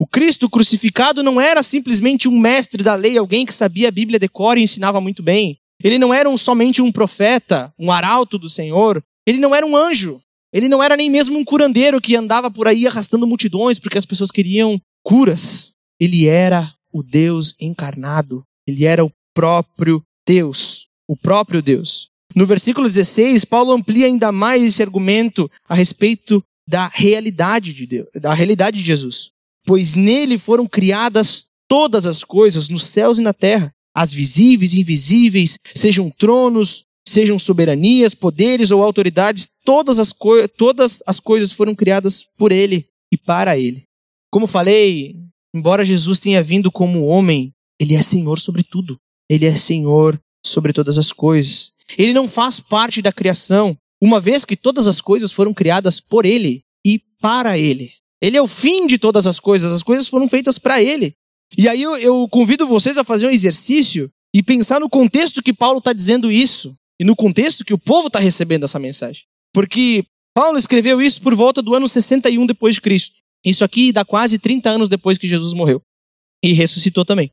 O 0.00 0.06
Cristo 0.06 0.48
crucificado 0.48 1.22
não 1.22 1.40
era 1.40 1.62
simplesmente 1.62 2.28
um 2.28 2.38
mestre 2.38 2.82
da 2.82 2.94
lei, 2.94 3.18
alguém 3.18 3.44
que 3.44 3.52
sabia 3.52 3.88
a 3.88 3.92
Bíblia 3.92 4.18
de 4.18 4.28
cor 4.28 4.56
e 4.56 4.62
ensinava 4.62 5.00
muito 5.00 5.22
bem. 5.22 5.58
Ele 5.82 5.98
não 5.98 6.14
era 6.14 6.28
um, 6.28 6.38
somente 6.38 6.80
um 6.80 6.90
profeta, 6.90 7.72
um 7.78 7.92
arauto 7.92 8.38
do 8.38 8.48
Senhor. 8.48 9.02
Ele 9.26 9.38
não 9.38 9.54
era 9.54 9.66
um 9.66 9.76
anjo. 9.76 10.20
Ele 10.52 10.68
não 10.68 10.82
era 10.82 10.96
nem 10.96 11.10
mesmo 11.10 11.36
um 11.36 11.44
curandeiro 11.44 12.00
que 12.00 12.16
andava 12.16 12.50
por 12.50 12.68
aí 12.68 12.86
arrastando 12.86 13.26
multidões 13.26 13.78
porque 13.78 13.98
as 13.98 14.06
pessoas 14.06 14.30
queriam 14.30 14.80
curas. 15.02 15.73
Ele 16.04 16.28
era 16.28 16.70
o 16.92 17.02
Deus 17.02 17.54
encarnado. 17.58 18.44
Ele 18.66 18.84
era 18.84 19.02
o 19.02 19.10
próprio 19.34 20.02
Deus. 20.26 20.86
O 21.08 21.16
próprio 21.16 21.62
Deus. 21.62 22.08
No 22.36 22.44
versículo 22.44 22.86
16, 22.86 23.46
Paulo 23.46 23.72
amplia 23.72 24.06
ainda 24.06 24.30
mais 24.30 24.62
esse 24.62 24.82
argumento 24.82 25.50
a 25.66 25.74
respeito 25.74 26.44
da 26.68 26.90
realidade 26.92 27.72
de 27.72 27.86
Deus, 27.86 28.08
da 28.14 28.34
realidade 28.34 28.78
de 28.78 28.84
Jesus. 28.84 29.30
Pois 29.64 29.94
nele 29.94 30.36
foram 30.36 30.66
criadas 30.66 31.46
todas 31.66 32.04
as 32.04 32.22
coisas 32.22 32.68
nos 32.68 32.84
céus 32.84 33.18
e 33.18 33.22
na 33.22 33.32
terra, 33.32 33.72
as 33.94 34.12
visíveis 34.12 34.74
e 34.74 34.80
invisíveis, 34.80 35.56
sejam 35.74 36.10
tronos, 36.10 36.84
sejam 37.06 37.38
soberanias, 37.38 38.14
poderes 38.14 38.70
ou 38.70 38.82
autoridades, 38.82 39.48
todas 39.64 39.98
as, 39.98 40.12
todas 40.56 41.02
as 41.06 41.18
coisas 41.18 41.50
foram 41.50 41.74
criadas 41.74 42.26
por 42.36 42.52
Ele 42.52 42.84
e 43.10 43.16
para 43.16 43.56
Ele. 43.56 43.84
Como 44.30 44.46
falei, 44.46 45.23
embora 45.54 45.84
Jesus 45.84 46.18
tenha 46.18 46.42
vindo 46.42 46.70
como 46.70 47.06
homem, 47.06 47.52
Ele 47.78 47.94
é 47.94 48.02
Senhor 48.02 48.38
sobre 48.38 48.64
tudo. 48.64 48.98
Ele 49.28 49.46
é 49.46 49.56
Senhor 49.56 50.18
sobre 50.44 50.72
todas 50.72 50.98
as 50.98 51.12
coisas. 51.12 51.72
Ele 51.96 52.12
não 52.12 52.28
faz 52.28 52.60
parte 52.60 53.00
da 53.00 53.12
criação. 53.12 53.76
uma 54.02 54.20
vez 54.20 54.44
que 54.44 54.56
todas 54.56 54.86
as 54.86 55.00
coisas 55.00 55.32
foram 55.32 55.54
criadas 55.54 55.98
por 55.98 56.26
ele 56.26 56.62
e 56.84 57.00
para 57.20 57.56
ele. 57.56 57.90
Ele 58.20 58.36
é 58.36 58.42
o 58.42 58.46
fim 58.46 58.86
de 58.86 58.98
todas 58.98 59.26
as 59.26 59.40
coisas, 59.40 59.72
as 59.72 59.82
coisas 59.82 60.08
foram 60.08 60.28
feitas 60.28 60.58
para 60.58 60.82
ele. 60.82 61.14
E 61.56 61.68
aí 61.68 61.80
eu, 61.80 61.96
eu, 61.96 62.28
convido 62.28 62.66
vocês 62.66 62.98
a 62.98 63.04
fazer 63.04 63.26
um 63.26 63.30
exercício 63.30 64.10
e 64.34 64.42
pensar 64.42 64.80
no 64.80 64.90
contexto 64.90 65.42
que 65.42 65.54
Paulo 65.54 65.78
está 65.78 65.92
dizendo 65.92 66.30
isso 66.30 66.74
e 67.00 67.04
no 67.04 67.16
contexto 67.16 67.64
que 67.64 67.72
o 67.72 67.78
povo 67.78 68.08
está 68.08 68.18
recebendo 68.18 68.64
essa 68.64 68.78
mensagem. 68.78 69.22
Porque 69.54 70.04
Paulo 70.34 70.58
escreveu 70.58 71.00
isso 71.00 71.22
por 71.22 71.34
volta 71.34 71.62
do 71.62 71.74
ano 71.74 71.88
61 71.88 72.44
depois 72.46 72.74
de 72.74 72.80
Cristo. 72.80 73.14
Isso 73.44 73.64
aqui 73.64 73.92
dá 73.92 74.04
quase 74.04 74.38
30 74.38 74.70
anos 74.70 74.88
depois 74.88 75.18
que 75.18 75.28
Jesus 75.28 75.52
morreu 75.52 75.82
e 76.42 76.52
ressuscitou 76.52 77.04
também. 77.04 77.30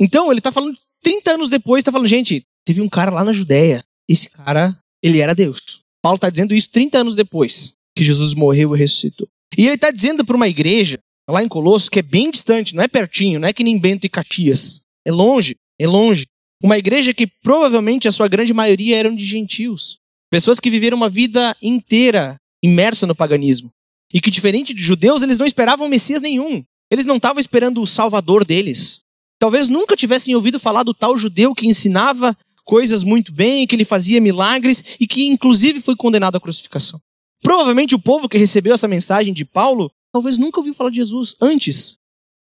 Então 0.00 0.30
ele 0.30 0.40
está 0.40 0.52
falando 0.52 0.76
30 1.02 1.32
anos 1.32 1.50
depois, 1.50 1.80
está 1.80 1.92
falando, 1.92 2.08
gente, 2.08 2.42
teve 2.66 2.80
um 2.80 2.88
cara 2.88 3.10
lá 3.10 3.24
na 3.24 3.32
Judéia. 3.32 3.84
Esse 4.08 4.28
cara, 4.28 4.78
ele 5.02 5.20
era 5.20 5.34
Deus. 5.34 5.80
Paulo 6.02 6.16
está 6.16 6.28
dizendo 6.28 6.54
isso 6.54 6.70
30 6.70 6.98
anos 6.98 7.16
depois 7.16 7.72
que 7.96 8.04
Jesus 8.04 8.34
morreu 8.34 8.74
e 8.74 8.78
ressuscitou. 8.78 9.28
E 9.56 9.66
ele 9.66 9.76
está 9.76 9.90
dizendo 9.90 10.24
para 10.24 10.36
uma 10.36 10.48
igreja 10.48 10.98
lá 11.28 11.42
em 11.42 11.48
Colossos 11.48 11.88
que 11.88 12.00
é 12.00 12.02
bem 12.02 12.30
distante, 12.30 12.74
não 12.74 12.82
é 12.82 12.88
pertinho, 12.88 13.40
não 13.40 13.48
é 13.48 13.52
que 13.52 13.64
nem 13.64 13.78
Bento 13.78 14.04
e 14.04 14.08
Caxias. 14.08 14.82
É 15.06 15.12
longe, 15.12 15.56
é 15.78 15.86
longe. 15.86 16.26
Uma 16.62 16.78
igreja 16.78 17.14
que 17.14 17.26
provavelmente 17.26 18.08
a 18.08 18.12
sua 18.12 18.28
grande 18.28 18.52
maioria 18.52 18.96
eram 18.96 19.14
de 19.14 19.24
gentios. 19.24 19.98
Pessoas 20.30 20.58
que 20.58 20.70
viveram 20.70 20.96
uma 20.96 21.08
vida 21.08 21.56
inteira 21.62 22.36
imersa 22.62 23.06
no 23.06 23.14
paganismo. 23.14 23.70
E 24.12 24.20
que, 24.20 24.30
diferente 24.30 24.72
de 24.72 24.82
judeus, 24.82 25.22
eles 25.22 25.38
não 25.38 25.46
esperavam 25.46 25.88
Messias 25.88 26.20
nenhum. 26.20 26.64
Eles 26.90 27.06
não 27.06 27.16
estavam 27.16 27.40
esperando 27.40 27.80
o 27.80 27.86
salvador 27.86 28.44
deles. 28.44 29.00
Talvez 29.38 29.68
nunca 29.68 29.96
tivessem 29.96 30.34
ouvido 30.34 30.60
falar 30.60 30.82
do 30.82 30.94
tal 30.94 31.16
judeu 31.18 31.54
que 31.54 31.66
ensinava 31.66 32.36
coisas 32.64 33.02
muito 33.02 33.32
bem, 33.32 33.66
que 33.66 33.74
ele 33.74 33.84
fazia 33.84 34.20
milagres 34.20 34.96
e 35.00 35.06
que, 35.06 35.26
inclusive, 35.26 35.80
foi 35.80 35.96
condenado 35.96 36.36
à 36.36 36.40
crucificação. 36.40 37.00
Provavelmente 37.42 37.94
o 37.94 37.98
povo 37.98 38.28
que 38.28 38.38
recebeu 38.38 38.74
essa 38.74 38.88
mensagem 38.88 39.34
de 39.34 39.44
Paulo 39.44 39.90
talvez 40.12 40.38
nunca 40.38 40.60
ouviu 40.60 40.74
falar 40.74 40.90
de 40.90 40.96
Jesus 40.96 41.34
antes. 41.40 41.96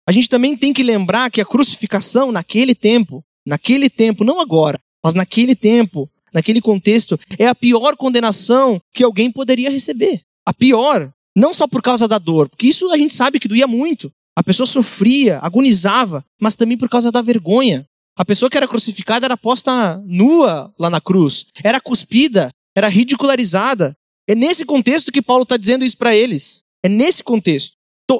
A 0.07 0.11
gente 0.11 0.29
também 0.29 0.57
tem 0.57 0.73
que 0.73 0.81
lembrar 0.81 1.29
que 1.29 1.41
a 1.41 1.45
crucificação 1.45 2.31
naquele 2.31 2.73
tempo 2.73 3.23
naquele 3.49 3.89
tempo, 3.89 4.23
não 4.23 4.39
agora, 4.39 4.79
mas 5.03 5.15
naquele 5.15 5.55
tempo, 5.55 6.09
naquele 6.31 6.61
contexto, 6.61 7.19
é 7.37 7.47
a 7.47 7.55
pior 7.55 7.95
condenação 7.97 8.79
que 8.93 9.03
alguém 9.03 9.31
poderia 9.31 9.71
receber. 9.71 10.21
A 10.45 10.53
pior, 10.53 11.11
não 11.35 11.53
só 11.53 11.67
por 11.67 11.81
causa 11.81 12.07
da 12.07 12.17
dor, 12.17 12.49
porque 12.49 12.67
isso 12.67 12.91
a 12.91 12.97
gente 12.97 13.13
sabe 13.13 13.39
que 13.39 13.47
doía 13.47 13.67
muito. 13.67 14.11
A 14.35 14.43
pessoa 14.43 14.65
sofria, 14.65 15.39
agonizava, 15.39 16.23
mas 16.41 16.55
também 16.55 16.77
por 16.77 16.89
causa 16.89 17.11
da 17.11 17.21
vergonha. 17.21 17.85
A 18.17 18.25
pessoa 18.25 18.49
que 18.49 18.57
era 18.57 18.67
crucificada 18.67 19.25
era 19.25 19.37
posta 19.37 20.01
nua 20.05 20.73
lá 20.77 20.89
na 20.89 20.99
cruz, 20.99 21.45
era 21.63 21.79
cuspida, 21.79 22.49
era 22.75 22.87
ridicularizada. 22.87 23.93
É 24.27 24.35
nesse 24.35 24.63
contexto 24.65 25.11
que 25.11 25.21
Paulo 25.21 25.43
está 25.43 25.57
dizendo 25.57 25.83
isso 25.83 25.97
para 25.97 26.15
eles. 26.15 26.61
É 26.83 26.89
nesse 26.89 27.23
contexto. 27.23 27.73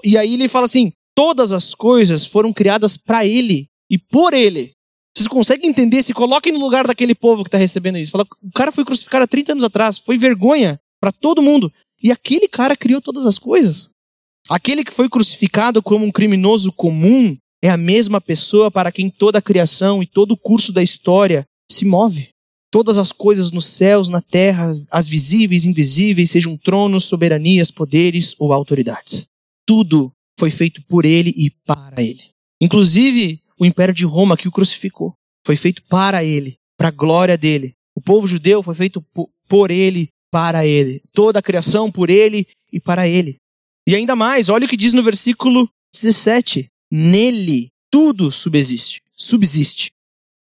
E 0.04 0.18
aí 0.18 0.34
ele 0.34 0.48
fala 0.48 0.66
assim: 0.66 0.92
todas 1.16 1.52
as 1.52 1.74
coisas 1.74 2.26
foram 2.26 2.54
criadas 2.54 2.98
para 2.98 3.26
ele 3.26 3.68
e 3.90 3.98
por 3.98 4.34
ele. 4.34 4.72
Vocês 5.16 5.28
conseguem 5.28 5.70
entender? 5.70 6.02
Se 6.04 6.14
coloquem 6.14 6.54
no 6.54 6.60
lugar 6.60 6.88
daquele 6.88 7.16
povo 7.16 7.44
que 7.44 7.48
está 7.48 7.58
recebendo 7.58 7.98
isso. 7.98 8.12
Fala, 8.12 8.26
o 8.42 8.52
cara 8.52 8.72
foi 8.72 8.86
crucificado 8.86 9.24
há 9.24 9.28
30 9.28 9.52
anos 9.54 9.64
atrás, 9.64 9.98
foi 9.98 10.18
vergonha 10.18 10.80
para 11.02 11.12
todo 11.12 11.42
mundo. 11.42 11.72
E 12.02 12.12
aquele 12.12 12.48
cara 12.48 12.76
criou 12.76 13.02
todas 13.02 13.26
as 13.26 13.38
coisas. 13.38 13.92
Aquele 14.50 14.84
que 14.84 14.94
foi 14.94 15.10
crucificado 15.10 15.82
como 15.82 16.06
um 16.06 16.12
criminoso 16.12 16.72
comum 16.72 17.38
é 17.62 17.70
a 17.70 17.78
mesma 17.78 18.22
pessoa 18.22 18.72
para 18.72 18.92
quem 18.92 19.10
toda 19.10 19.40
a 19.40 19.42
criação 19.42 20.02
e 20.02 20.08
todo 20.08 20.32
o 20.32 20.38
curso 20.38 20.72
da 20.72 20.82
história 20.82 21.46
se 21.70 21.86
move. 21.86 22.30
Todas 22.72 22.98
as 22.98 23.12
coisas 23.12 23.52
nos 23.52 23.66
céus, 23.66 24.10
na 24.10 24.22
terra, 24.22 24.72
as 24.92 25.08
visíveis 25.08 25.66
invisíveis, 25.66 26.32
sejam 26.32 26.56
tronos, 26.56 27.06
soberanias, 27.06 27.72
poderes 27.72 28.36
ou 28.40 28.54
autoridades. 28.54 29.28
Tudo 29.66 30.12
foi 30.40 30.52
feito 30.52 30.82
por 30.84 31.04
ele 31.04 31.34
e 31.36 31.52
para 31.66 32.02
ele. 32.02 32.22
Inclusive, 32.62 33.40
o 33.60 33.66
império 33.66 33.94
de 33.94 34.06
Roma 34.06 34.38
que 34.38 34.48
o 34.48 34.52
crucificou. 34.52 35.14
Foi 35.46 35.56
feito 35.56 35.84
para 35.84 36.24
ele, 36.24 36.58
para 36.78 36.90
a 36.90 36.92
glória 36.92 37.38
dele. 37.38 37.74
O 37.96 38.02
povo 38.02 38.28
judeu 38.28 38.64
foi 38.64 38.76
feito 38.76 39.04
por 39.48 39.72
ele, 39.72 40.10
para 40.32 40.66
ele. 40.66 41.02
Toda 41.14 41.40
a 41.40 41.44
criação 41.44 41.92
por 41.92 42.10
ele 42.10 42.48
e 42.72 42.80
para 42.80 43.08
ele. 43.08 43.38
E 43.88 43.96
ainda 43.96 44.16
mais, 44.16 44.50
olha 44.50 44.66
o 44.66 44.70
que 44.70 44.78
diz 44.78 44.94
no 44.94 45.04
versículo 45.04 45.70
17: 45.94 46.68
Nele 46.92 47.70
tudo 47.92 48.32
subsiste. 48.32 49.02
Subsiste. 49.16 49.92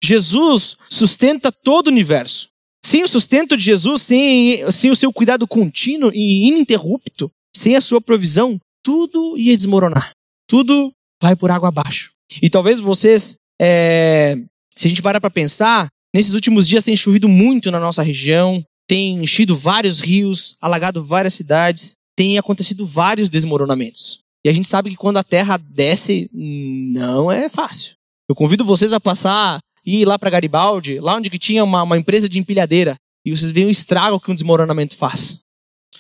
Jesus 0.03 0.75
sustenta 0.89 1.51
todo 1.51 1.87
o 1.87 1.91
universo. 1.91 2.49
Sem 2.85 3.03
o 3.03 3.07
sustento 3.07 3.57
de 3.57 3.63
Jesus, 3.63 4.01
sem, 4.03 4.71
sem 4.71 4.91
o 4.91 4.95
seu 4.95 5.11
cuidado 5.11 5.47
contínuo 5.47 6.11
e 6.13 6.47
ininterrupto, 6.47 7.29
sem 7.55 7.75
a 7.75 7.81
sua 7.81 7.99
provisão, 7.99 8.59
tudo 8.83 9.37
ia 9.37 9.57
desmoronar. 9.57 10.11
Tudo 10.47 10.91
vai 11.21 11.35
por 11.35 11.51
água 11.51 11.69
abaixo. 11.69 12.11
E 12.41 12.49
talvez 12.49 12.79
vocês, 12.79 13.35
é, 13.61 14.35
se 14.75 14.87
a 14.87 14.89
gente 14.89 15.01
parar 15.01 15.19
para 15.19 15.29
pensar, 15.29 15.87
nesses 16.15 16.33
últimos 16.33 16.67
dias 16.67 16.83
tem 16.83 16.95
chovido 16.95 17.27
muito 17.27 17.71
na 17.71 17.79
nossa 17.79 18.01
região, 18.01 18.63
tem 18.87 19.23
enchido 19.23 19.55
vários 19.55 19.99
rios, 19.99 20.55
alagado 20.61 21.03
várias 21.03 21.33
cidades, 21.33 21.95
tem 22.15 22.37
acontecido 22.37 22.85
vários 22.85 23.29
desmoronamentos. 23.29 24.21
E 24.45 24.49
a 24.49 24.53
gente 24.53 24.67
sabe 24.67 24.89
que 24.89 24.95
quando 24.95 25.17
a 25.17 25.23
terra 25.23 25.57
desce, 25.57 26.29
não 26.33 27.31
é 27.31 27.49
fácil. 27.49 27.93
Eu 28.29 28.35
convido 28.35 28.65
vocês 28.65 28.93
a 28.93 28.99
passar 28.99 29.59
e 29.85 30.01
ir 30.01 30.05
lá 30.05 30.17
para 30.17 30.29
Garibaldi, 30.29 30.99
lá 30.99 31.15
onde 31.15 31.29
que 31.29 31.39
tinha 31.39 31.63
uma, 31.63 31.83
uma 31.83 31.97
empresa 31.97 32.27
de 32.27 32.39
empilhadeira, 32.39 32.95
e 33.25 33.35
vocês 33.35 33.51
veem 33.51 33.67
o 33.67 33.71
estrago 33.71 34.19
que 34.19 34.31
um 34.31 34.35
desmoronamento 34.35 34.95
faz. 34.95 35.39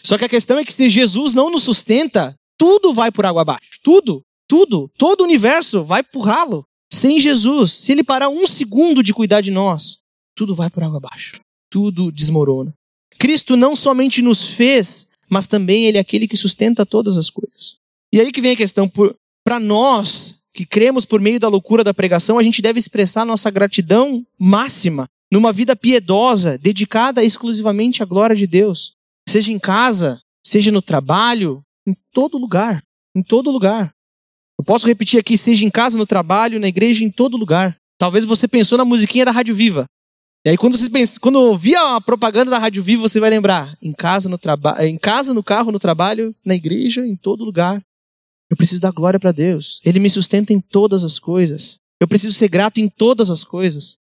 Só 0.03 0.17
que 0.17 0.25
a 0.25 0.29
questão 0.29 0.57
é 0.57 0.63
que 0.63 0.73
se 0.73 0.89
Jesus 0.89 1.33
não 1.33 1.51
nos 1.51 1.63
sustenta, 1.63 2.33
tudo 2.57 2.93
vai 2.93 3.11
por 3.11 3.25
água 3.25 3.41
abaixo. 3.41 3.79
Tudo. 3.83 4.21
Tudo, 4.47 4.89
todo 4.97 5.21
o 5.21 5.23
universo 5.25 5.83
vai 5.83 6.01
por 6.01 6.21
ralo. 6.21 6.63
Sem 6.91 7.19
Jesus, 7.19 7.73
se 7.73 7.91
ele 7.91 8.03
parar 8.03 8.29
um 8.29 8.47
segundo 8.47 9.03
de 9.03 9.13
cuidar 9.13 9.41
de 9.41 9.51
nós, 9.51 9.97
tudo 10.33 10.55
vai 10.55 10.69
por 10.69 10.83
água 10.83 10.97
abaixo. 10.97 11.41
Tudo 11.69 12.11
desmorona. 12.11 12.73
Cristo 13.17 13.55
não 13.55 13.75
somente 13.75 14.21
nos 14.21 14.47
fez, 14.47 15.07
mas 15.29 15.47
também 15.47 15.85
ele 15.85 15.97
é 15.97 16.01
aquele 16.01 16.27
que 16.27 16.37
sustenta 16.37 16.85
todas 16.85 17.17
as 17.17 17.29
coisas. 17.29 17.77
E 18.11 18.21
aí 18.21 18.31
que 18.31 18.41
vem 18.41 18.51
a 18.51 18.57
questão, 18.57 18.89
para 19.43 19.59
nós 19.59 20.35
que 20.53 20.65
cremos 20.65 21.05
por 21.05 21.19
meio 21.19 21.39
da 21.39 21.47
loucura 21.47 21.83
da 21.83 21.93
pregação, 21.93 22.39
a 22.39 22.43
gente 22.43 22.61
deve 22.61 22.79
expressar 22.79 23.25
nossa 23.25 23.49
gratidão 23.51 24.25
máxima 24.39 25.07
numa 25.31 25.51
vida 25.51 25.75
piedosa, 25.75 26.57
dedicada 26.57 27.23
exclusivamente 27.23 28.01
à 28.01 28.05
glória 28.05 28.35
de 28.35 28.47
Deus. 28.47 28.93
Seja 29.27 29.51
em 29.51 29.59
casa, 29.59 30.21
seja 30.45 30.71
no 30.71 30.81
trabalho, 30.81 31.61
em 31.85 31.93
todo 32.11 32.37
lugar, 32.37 32.81
em 33.15 33.21
todo 33.21 33.51
lugar. 33.51 33.93
Eu 34.57 34.65
posso 34.65 34.87
repetir 34.87 35.19
aqui, 35.19 35.37
seja 35.37 35.65
em 35.65 35.69
casa, 35.69 35.97
no 35.97 36.07
trabalho, 36.07 36.59
na 36.59 36.67
igreja, 36.67 37.03
em 37.03 37.11
todo 37.11 37.37
lugar. 37.37 37.77
Talvez 37.99 38.25
você 38.25 38.47
pensou 38.47 38.77
na 38.77 38.85
musiquinha 38.85 39.25
da 39.25 39.31
Rádio 39.31 39.53
Viva. 39.53 39.85
E 40.45 40.49
aí 40.49 40.57
quando 40.57 40.77
você 40.77 40.89
pensa, 40.89 41.19
quando 41.19 41.35
ouvir 41.39 41.75
a 41.75 41.99
propaganda 41.99 42.51
da 42.51 42.57
Rádio 42.57 42.81
Viva, 42.81 43.01
você 43.01 43.19
vai 43.19 43.29
lembrar, 43.29 43.77
em 43.81 43.91
casa, 43.91 44.29
no 44.29 44.37
trabalho, 44.37 44.81
em 44.83 44.97
casa, 44.97 45.33
no 45.33 45.43
carro, 45.43 45.71
no 45.71 45.79
trabalho, 45.79 46.35
na 46.45 46.55
igreja, 46.55 47.05
em 47.05 47.15
todo 47.15 47.43
lugar. 47.43 47.81
Eu 48.49 48.55
preciso 48.55 48.79
dar 48.79 48.91
glória 48.91 49.19
para 49.19 49.31
Deus. 49.31 49.81
Ele 49.83 49.99
me 49.99 50.09
sustenta 50.09 50.53
em 50.53 50.59
todas 50.61 51.03
as 51.03 51.19
coisas. 51.19 51.79
Eu 51.99 52.07
preciso 52.07 52.33
ser 52.33 52.47
grato 52.47 52.79
em 52.79 52.87
todas 52.87 53.29
as 53.29 53.43
coisas. 53.43 53.97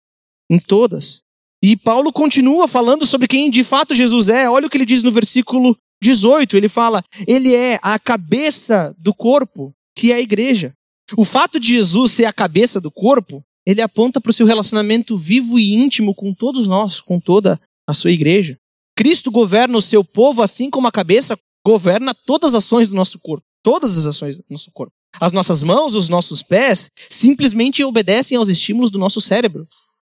Em 0.51 0.59
todas. 0.59 1.23
E 1.63 1.77
Paulo 1.77 2.13
continua 2.13 2.69
falando 2.69 3.07
sobre 3.07 3.27
quem 3.27 3.51
de 3.51 3.65
fato 3.65 3.95
Jesus 3.95 4.29
é. 4.29 4.51
Olha 4.51 4.67
o 4.67 4.71
que 4.71 4.77
ele 4.77 4.85
diz 4.85 5.03
no 5.03 5.11
versículo 5.11 5.75
18. 6.03 6.59
Ele 6.59 6.69
fala: 6.69 7.03
Ele 7.27 7.55
é 7.55 7.79
a 7.83 7.99
cabeça 7.99 8.95
do 8.99 9.15
corpo 9.15 9.75
que 9.97 10.13
é 10.13 10.17
a 10.17 10.21
igreja. 10.21 10.75
O 11.17 11.25
fato 11.25 11.59
de 11.59 11.69
Jesus 11.69 12.13
ser 12.13 12.27
a 12.27 12.33
cabeça 12.33 12.81
do 12.81 12.91
corpo, 12.91 13.43
ele 13.67 13.81
aponta 13.81 14.21
para 14.21 14.31
o 14.31 14.35
seu 14.35 14.47
relacionamento 14.47 15.17
vivo 15.17 15.59
e 15.59 15.75
íntimo 15.75 16.15
com 16.15 16.35
todos 16.35 16.69
nós, 16.69 17.01
com 17.01 17.19
toda 17.19 17.61
a 17.87 17.95
sua 17.95 18.11
igreja. 18.11 18.59
Cristo 18.97 19.31
governa 19.31 19.77
o 19.77 19.83
seu 19.83 20.05
povo 20.05 20.43
assim 20.43 20.71
como 20.71 20.87
a 20.87 20.93
cabeça 20.93 21.39
governa 21.67 22.15
todas 22.27 22.55
as 22.55 22.65
ações 22.65 22.89
do 22.89 22.95
nosso 22.95 23.19
corpo. 23.19 23.45
Todas 23.63 23.97
as 23.97 24.07
ações 24.07 24.37
do 24.37 24.45
nosso 24.51 24.71
corpo. 24.73 24.93
As 25.19 25.33
nossas 25.33 25.63
mãos, 25.63 25.95
os 25.95 26.09
nossos 26.09 26.43
pés, 26.43 26.91
simplesmente 27.09 27.83
obedecem 27.83 28.37
aos 28.37 28.49
estímulos 28.49 28.91
do 28.91 28.99
nosso 28.99 29.21
cérebro. 29.21 29.67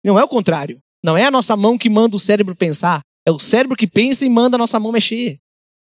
Não 0.04 0.18
é 0.18 0.24
o 0.24 0.28
contrário. 0.28 0.78
Não 1.02 1.16
é 1.16 1.24
a 1.24 1.30
nossa 1.30 1.56
mão 1.56 1.78
que 1.78 1.88
manda 1.88 2.16
o 2.16 2.20
cérebro 2.20 2.56
pensar. 2.56 3.00
É 3.24 3.30
o 3.30 3.38
cérebro 3.38 3.76
que 3.76 3.87
pensa 3.87 4.24
e 4.24 4.28
manda 4.28 4.56
a 4.56 4.59
nossa 4.59 4.80
mão 4.80 4.90
mexer. 4.90 5.38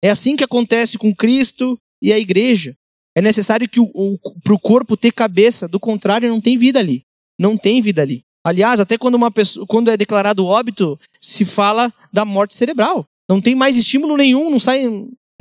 É 0.03 0.11
assim 0.11 0.37
que 0.37 0.45
acontece 0.45 0.99
com 0.99 1.15
Cristo 1.15 1.79
e 2.03 2.13
a 2.13 2.19
igreja. 2.19 2.75
É 3.17 3.23
necessário 3.23 3.69
que 3.69 3.79
o, 3.79 3.91
o, 3.95 4.19
para 4.43 4.55
o 4.55 4.59
corpo 4.59 4.97
ter 4.97 5.13
cabeça, 5.13 5.69
do 5.69 5.79
contrário, 5.79 6.29
não 6.29 6.41
tem 6.41 6.59
vida 6.59 6.81
ali. 6.81 7.03
Não 7.39 7.57
tem 7.57 7.81
vida 7.81 8.03
ali. 8.03 8.25
Aliás, 8.45 8.79
até 8.79 8.99
quando, 8.99 9.15
uma 9.15 9.31
pessoa, 9.31 9.67
quando 9.67 9.91
é 9.91 9.97
declarado 9.97 10.47
óbito, 10.47 10.99
se 11.21 11.45
fala 11.45 11.93
da 12.13 12.25
morte 12.25 12.55
cerebral. 12.55 13.07
Não 13.29 13.41
tem 13.41 13.55
mais 13.55 13.77
estímulo 13.77 14.17
nenhum, 14.17 14.51
não 14.51 14.61
sai. 14.61 14.83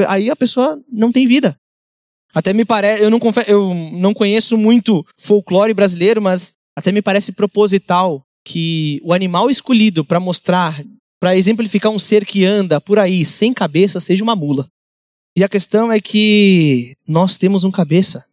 Aí 0.07 0.29
a 0.29 0.35
pessoa 0.35 0.81
não 0.89 1.11
tem 1.11 1.27
vida. 1.27 1.57
Até 2.33 2.53
me 2.53 2.65
parece, 2.65 3.03
eu 3.03 3.09
não, 3.09 3.19
confesso, 3.19 3.51
eu 3.51 3.73
não 3.73 4.13
conheço 4.13 4.57
muito 4.57 5.05
folclore 5.19 5.73
brasileiro, 5.73 6.21
mas 6.21 6.53
até 6.75 6.91
me 6.91 7.01
parece 7.01 7.31
proposital 7.31 8.23
que 8.43 8.99
o 9.03 9.13
animal 9.13 9.49
escolhido 9.49 10.03
para 10.03 10.19
mostrar 10.19 10.83
para 11.23 11.37
exemplificar 11.37 11.89
um 11.89 11.97
ser 11.97 12.25
que 12.25 12.43
anda 12.43 12.81
por 12.81 12.99
aí 12.99 13.23
sem 13.23 13.53
cabeça, 13.53 14.01
seja 14.01 14.21
uma 14.21 14.35
mula. 14.35 14.67
E 15.37 15.41
a 15.41 15.47
questão 15.47 15.89
é 15.89 16.01
que 16.01 16.97
nós 17.07 17.37
temos 17.37 17.63
um 17.63 17.71
cabeça. 17.71 18.25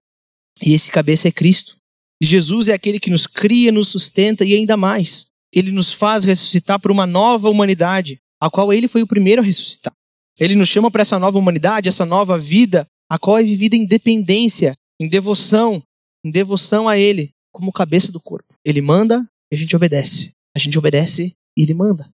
E 0.60 0.74
esse 0.74 0.90
cabeça 0.90 1.28
é 1.28 1.30
Cristo. 1.30 1.76
Jesus 2.22 2.68
é 2.68 2.74
aquele 2.74 3.00
que 3.00 3.10
nos 3.10 3.26
cria, 3.26 3.72
nos 3.72 3.88
sustenta 3.88 4.44
e 4.44 4.54
ainda 4.54 4.76
mais. 4.76 5.28
Ele 5.52 5.72
nos 5.72 5.92
faz 5.92 6.24
ressuscitar 6.24 6.78
para 6.78 6.92
uma 6.92 7.06
nova 7.06 7.48
humanidade, 7.48 8.20
a 8.40 8.50
qual 8.50 8.72
ele 8.72 8.86
foi 8.86 9.02
o 9.02 9.06
primeiro 9.06 9.40
a 9.40 9.44
ressuscitar. 9.44 9.92
Ele 10.38 10.54
nos 10.54 10.68
chama 10.68 10.90
para 10.90 11.02
essa 11.02 11.18
nova 11.18 11.38
humanidade, 11.38 11.88
essa 11.88 12.04
nova 12.04 12.38
vida, 12.38 12.86
a 13.08 13.18
qual 13.18 13.38
é 13.38 13.42
vivida 13.42 13.76
em 13.76 13.84
dependência, 13.84 14.76
em 14.98 15.08
devoção, 15.08 15.82
em 16.24 16.30
devoção 16.30 16.88
a 16.88 16.96
ele, 16.96 17.30
como 17.52 17.72
cabeça 17.72 18.12
do 18.12 18.20
corpo. 18.20 18.54
Ele 18.64 18.80
manda 18.80 19.26
e 19.50 19.56
a 19.56 19.58
gente 19.58 19.74
obedece. 19.74 20.32
A 20.54 20.58
gente 20.58 20.78
obedece 20.78 21.34
e 21.56 21.62
ele 21.62 21.74
manda. 21.74 22.08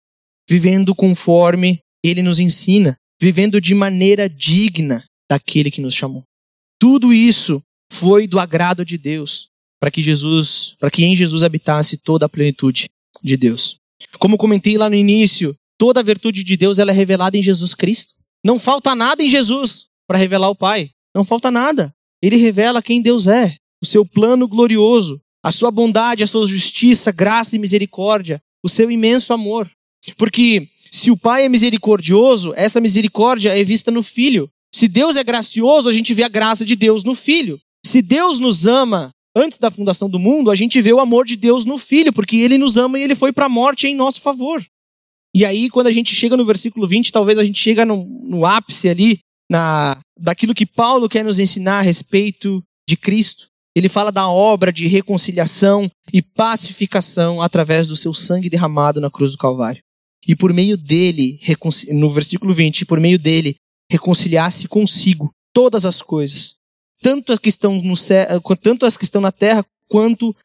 Vivendo 0.50 0.96
conforme 0.96 1.80
ele 2.04 2.22
nos 2.22 2.40
ensina, 2.40 2.98
vivendo 3.20 3.60
de 3.60 3.74
maneira 3.74 4.30
digna 4.30 5.04
daquele 5.30 5.72
que 5.72 5.82
nos 5.82 5.94
chamou. 5.94 6.24
Tudo 6.80 7.14
isso 7.14 7.62
foi 7.92 8.28
do 8.28 8.40
agrado 8.40 8.86
de 8.86 8.98
Deus, 8.98 9.50
para 9.80 9.92
que 9.92 10.02
Jesus, 10.02 10.76
para 10.80 10.92
que 10.92 11.04
em 11.04 11.16
Jesus 11.16 11.44
habitasse 11.44 11.98
toda 11.98 12.26
a 12.26 12.30
plenitude 12.30 12.88
de 13.22 13.38
Deus. 13.38 13.78
Como 14.20 14.38
comentei 14.38 14.78
lá 14.78 14.90
no 14.90 14.96
início, 14.96 15.56
toda 15.78 16.00
a 16.00 16.04
virtude 16.04 16.44
de 16.44 16.58
Deus 16.58 16.80
ela 16.80 16.92
é 16.92 16.94
revelada 16.94 17.38
em 17.38 17.42
Jesus 17.42 17.74
Cristo. 17.74 18.14
Não 18.44 18.60
falta 18.60 18.96
nada 18.96 19.24
em 19.24 19.30
Jesus 19.30 19.88
para 20.08 20.18
revelar 20.18 20.50
o 20.50 20.56
Pai. 20.56 20.90
Não 21.16 21.24
falta 21.24 21.50
nada. 21.50 21.94
Ele 22.22 22.36
revela 22.36 22.82
quem 22.82 23.02
Deus 23.02 23.28
é, 23.28 23.56
o 23.82 23.86
seu 23.86 24.06
plano 24.06 24.48
glorioso, 24.48 25.20
a 25.44 25.52
sua 25.52 25.72
bondade, 25.72 26.24
a 26.24 26.28
sua 26.28 26.48
justiça, 26.48 27.12
graça 27.12 27.56
e 27.56 27.60
misericórdia, 27.60 28.42
o 28.64 28.70
seu 28.70 28.90
imenso 28.90 29.34
amor. 29.34 29.70
Porque 30.18 30.68
se 30.92 31.12
o 31.12 31.18
Pai 31.18 31.46
é 31.46 31.50
misericordioso, 31.50 32.54
essa 32.56 32.80
misericórdia 32.80 33.58
é 33.58 33.64
vista 33.64 33.92
no 33.92 34.04
Filho. 34.04 34.50
Se 34.74 34.88
Deus 34.88 35.16
é 35.16 35.24
gracioso, 35.24 35.88
a 35.88 35.94
gente 35.94 36.14
vê 36.14 36.24
a 36.24 36.30
graça 36.30 36.66
de 36.66 36.76
Deus 36.76 37.04
no 37.04 37.16
Filho. 37.16 37.60
Se 37.86 38.02
Deus 38.02 38.40
nos 38.40 38.66
ama 38.66 39.12
antes 39.36 39.58
da 39.58 39.70
fundação 39.70 40.10
do 40.10 40.18
mundo, 40.18 40.50
a 40.50 40.56
gente 40.56 40.82
vê 40.82 40.94
o 40.94 41.00
amor 41.00 41.26
de 41.26 41.36
Deus 41.36 41.66
no 41.66 41.78
Filho, 41.78 42.14
porque 42.14 42.38
ele 42.38 42.58
nos 42.58 42.78
ama 42.78 42.98
e 42.98 43.04
ele 43.04 43.16
foi 43.16 43.34
para 43.34 43.46
a 43.46 43.50
morte 43.50 43.86
em 43.88 43.96
nosso 43.96 44.22
favor. 44.22 44.66
E 45.36 45.44
aí, 45.44 45.70
quando 45.70 45.88
a 45.88 45.92
gente 45.92 46.16
chega 46.16 46.38
no 46.38 46.46
versículo 46.46 46.88
20, 46.88 47.12
talvez 47.12 47.38
a 47.38 47.44
gente 47.44 47.60
chega 47.60 47.86
no, 47.86 48.06
no 48.24 48.46
ápice 48.46 48.88
ali, 48.88 49.20
na, 49.52 50.00
daquilo 50.18 50.56
que 50.56 50.66
Paulo 50.66 51.10
quer 51.10 51.26
nos 51.26 51.40
ensinar 51.40 51.80
a 51.80 51.82
respeito 51.82 52.64
de 52.88 52.96
Cristo. 52.96 53.48
Ele 53.76 53.90
fala 53.90 54.12
da 54.12 54.30
obra 54.30 54.72
de 54.72 54.88
reconciliação 54.88 55.92
e 56.14 56.22
pacificação 56.22 57.42
através 57.42 57.90
do 57.90 57.98
seu 57.98 58.14
sangue 58.14 58.50
derramado 58.50 59.02
na 59.02 59.12
cruz 59.12 59.34
do 59.34 59.38
Calvário. 59.38 59.82
E 60.26 60.36
por 60.36 60.54
meio 60.54 60.78
dele, 60.78 61.38
no 61.90 62.10
versículo 62.10 62.54
20, 62.54 62.86
por 62.86 63.00
meio 63.00 63.20
dele, 63.20 63.56
reconciliar-se 63.92 64.68
consigo 64.68 65.30
todas 65.54 65.86
as 65.86 66.02
coisas, 66.02 66.56
tanto 67.06 67.32
as 67.32 67.38
que 67.38 67.50
estão 67.50 67.80
no 67.84 67.96
céu, 67.96 68.42
tanto 68.60 68.84
as 68.84 68.98
que 68.98 69.04
estão 69.04 69.22
na 69.22 69.32
terra 69.32 69.64
quanto 69.88 70.36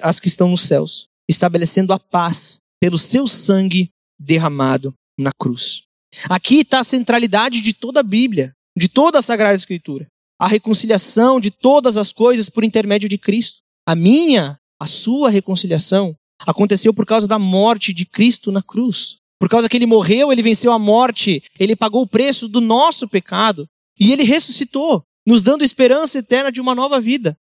as 0.00 0.20
que 0.20 0.28
estão 0.28 0.48
nos 0.48 0.60
céus, 0.60 1.08
estabelecendo 1.28 1.92
a 1.92 1.98
paz 1.98 2.58
pelo 2.80 2.96
seu 2.96 3.26
sangue 3.26 3.90
derramado 4.16 4.94
na 5.18 5.32
cruz. 5.32 5.82
Aqui 6.30 6.60
está 6.60 6.78
a 6.78 6.84
centralidade 6.84 7.60
de 7.60 7.72
toda 7.72 7.98
a 7.98 8.04
Bíblia, 8.04 8.52
de 8.78 8.88
toda 8.88 9.18
a 9.18 9.22
Sagrada 9.22 9.56
Escritura. 9.56 10.06
A 10.40 10.46
reconciliação 10.46 11.40
de 11.40 11.50
todas 11.50 11.96
as 11.96 12.12
coisas 12.12 12.48
por 12.48 12.62
intermédio 12.62 13.08
de 13.08 13.18
Cristo. 13.18 13.58
A 13.84 13.96
minha, 13.96 14.56
a 14.80 14.86
sua 14.86 15.28
reconciliação 15.28 16.14
aconteceu 16.46 16.94
por 16.94 17.06
causa 17.06 17.26
da 17.26 17.40
morte 17.40 17.92
de 17.92 18.06
Cristo 18.06 18.52
na 18.52 18.62
cruz. 18.62 19.16
Por 19.36 19.48
causa 19.48 19.68
que 19.68 19.76
ele 19.76 19.84
morreu, 19.84 20.30
ele 20.30 20.42
venceu 20.42 20.70
a 20.70 20.78
morte, 20.78 21.42
ele 21.58 21.74
pagou 21.74 22.02
o 22.02 22.08
preço 22.08 22.46
do 22.46 22.60
nosso 22.60 23.08
pecado 23.08 23.68
e 23.98 24.12
ele 24.12 24.22
ressuscitou, 24.22 25.04
nos 25.26 25.42
dando 25.42 25.64
esperança 25.64 26.18
eterna 26.18 26.50
de 26.50 26.60
uma 26.60 26.74
nova 26.74 27.00
vida. 27.00 27.36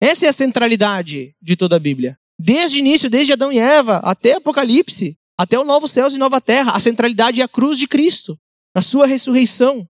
Essa 0.00 0.26
é 0.26 0.28
a 0.28 0.32
centralidade 0.32 1.34
de 1.40 1.56
toda 1.56 1.76
a 1.76 1.80
Bíblia. 1.80 2.18
Desde 2.38 2.76
o 2.76 2.80
início, 2.80 3.08
desde 3.08 3.32
Adão 3.32 3.52
e 3.52 3.58
Eva 3.58 3.98
até 3.98 4.34
Apocalipse, 4.34 5.16
até 5.38 5.58
o 5.58 5.64
novo 5.64 5.86
céus 5.86 6.14
e 6.14 6.18
nova 6.18 6.40
terra. 6.40 6.72
A 6.72 6.80
centralidade 6.80 7.40
é 7.40 7.44
a 7.44 7.48
cruz 7.48 7.78
de 7.78 7.86
Cristo, 7.86 8.38
a 8.74 8.82
sua 8.82 9.06
ressurreição. 9.06 9.86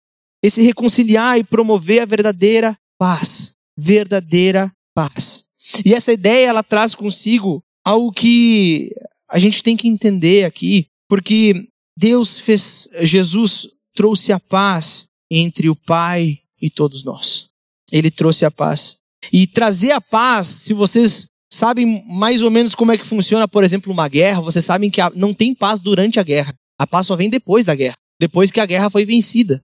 Esse 0.43 0.63
reconciliar 0.63 1.39
e 1.39 1.45
promover 1.45 2.01
a 2.01 2.07
verdadeira 2.07 2.77
paz. 2.99 3.53
Verdadeira 3.77 4.73
paz. 4.95 5.45
E 5.85 5.95
essa 5.95 6.13
ideia, 6.13 6.49
ela 6.49 6.63
traz 6.63 6.95
consigo 6.95 7.63
algo 7.85 8.13
que 8.13 8.95
a 9.29 9.39
gente 9.39 9.63
tem 9.63 9.77
que 9.77 9.89
entender 9.89 10.45
aqui, 10.45 10.87
porque 11.09 11.69
Deus 11.97 12.39
fez, 12.39 12.89
Jesus 13.03 13.69
trouxe 13.95 14.33
a 14.33 14.41
paz 14.41 15.09
entre 15.31 15.69
o 15.69 15.77
Pai 15.77 16.41
e 16.61 16.71
todos 16.71 17.05
nós. 17.05 17.49
Ele 17.91 18.11
trouxe 18.11 18.45
a 18.45 18.51
paz. 18.51 18.99
E 19.33 19.47
trazer 19.47 19.93
a 19.93 20.01
paz, 20.01 20.47
se 20.47 20.73
vocês 20.73 21.27
sabem 21.53 22.05
mais 22.07 22.43
ou 22.43 22.51
menos 22.51 22.75
como 22.75 22.93
é 22.93 22.99
que 22.99 23.07
funciona, 23.07 23.47
por 23.47 23.65
exemplo, 23.65 23.93
uma 23.93 24.09
guerra, 24.09 24.41
vocês 24.41 24.65
sabem 24.65 24.91
que 24.91 25.01
não 25.15 25.35
tem 25.35 25.55
paz 25.55 25.81
durante 25.81 26.19
a 26.21 26.23
guerra. 26.23 26.55
A 26.79 26.87
paz 26.87 27.07
só 27.07 27.17
vem 27.17 27.29
depois 27.29 27.67
da 27.67 27.75
guerra, 27.75 27.97
depois 28.19 28.51
que 28.51 28.61
a 28.61 28.67
guerra 28.67 28.89
foi 28.89 29.05
vencida. 29.05 29.61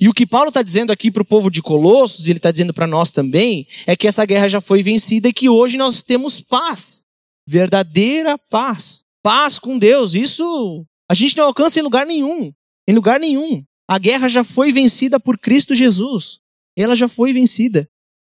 E 0.00 0.08
o 0.08 0.12
que 0.12 0.26
Paulo 0.26 0.48
está 0.48 0.62
dizendo 0.62 0.90
aqui 0.90 1.10
para 1.10 1.22
o 1.22 1.26
povo 1.26 1.48
de 1.50 1.62
Colossos, 1.62 2.26
ele 2.26 2.38
está 2.38 2.50
dizendo 2.50 2.74
para 2.74 2.88
nós 2.88 3.10
também, 3.10 3.66
é 3.86 3.94
que 3.94 4.08
essa 4.08 4.24
guerra 4.24 4.48
já 4.48 4.60
foi 4.60 4.82
vencida 4.82 5.28
e 5.28 5.32
que 5.32 5.48
hoje 5.48 5.76
nós 5.76 6.02
temos 6.02 6.40
paz. 6.40 7.04
Verdadeira 7.46 8.36
paz. 8.50 9.02
Paz 9.22 9.58
com 9.58 9.78
Deus. 9.78 10.14
Isso 10.14 10.84
a 11.08 11.14
gente 11.14 11.36
não 11.36 11.44
alcança 11.44 11.78
em 11.78 11.82
lugar 11.82 12.04
nenhum. 12.04 12.52
Em 12.88 12.94
lugar 12.94 13.20
nenhum. 13.20 13.62
A 13.88 13.98
guerra 13.98 14.28
já 14.28 14.42
foi 14.42 14.72
vencida 14.72 15.20
por 15.20 15.38
Cristo 15.38 15.74
Jesus. 15.74 16.40
Ela 16.76 16.96
já 16.96 17.08
foi 17.08 17.32
vencida. 17.32 17.88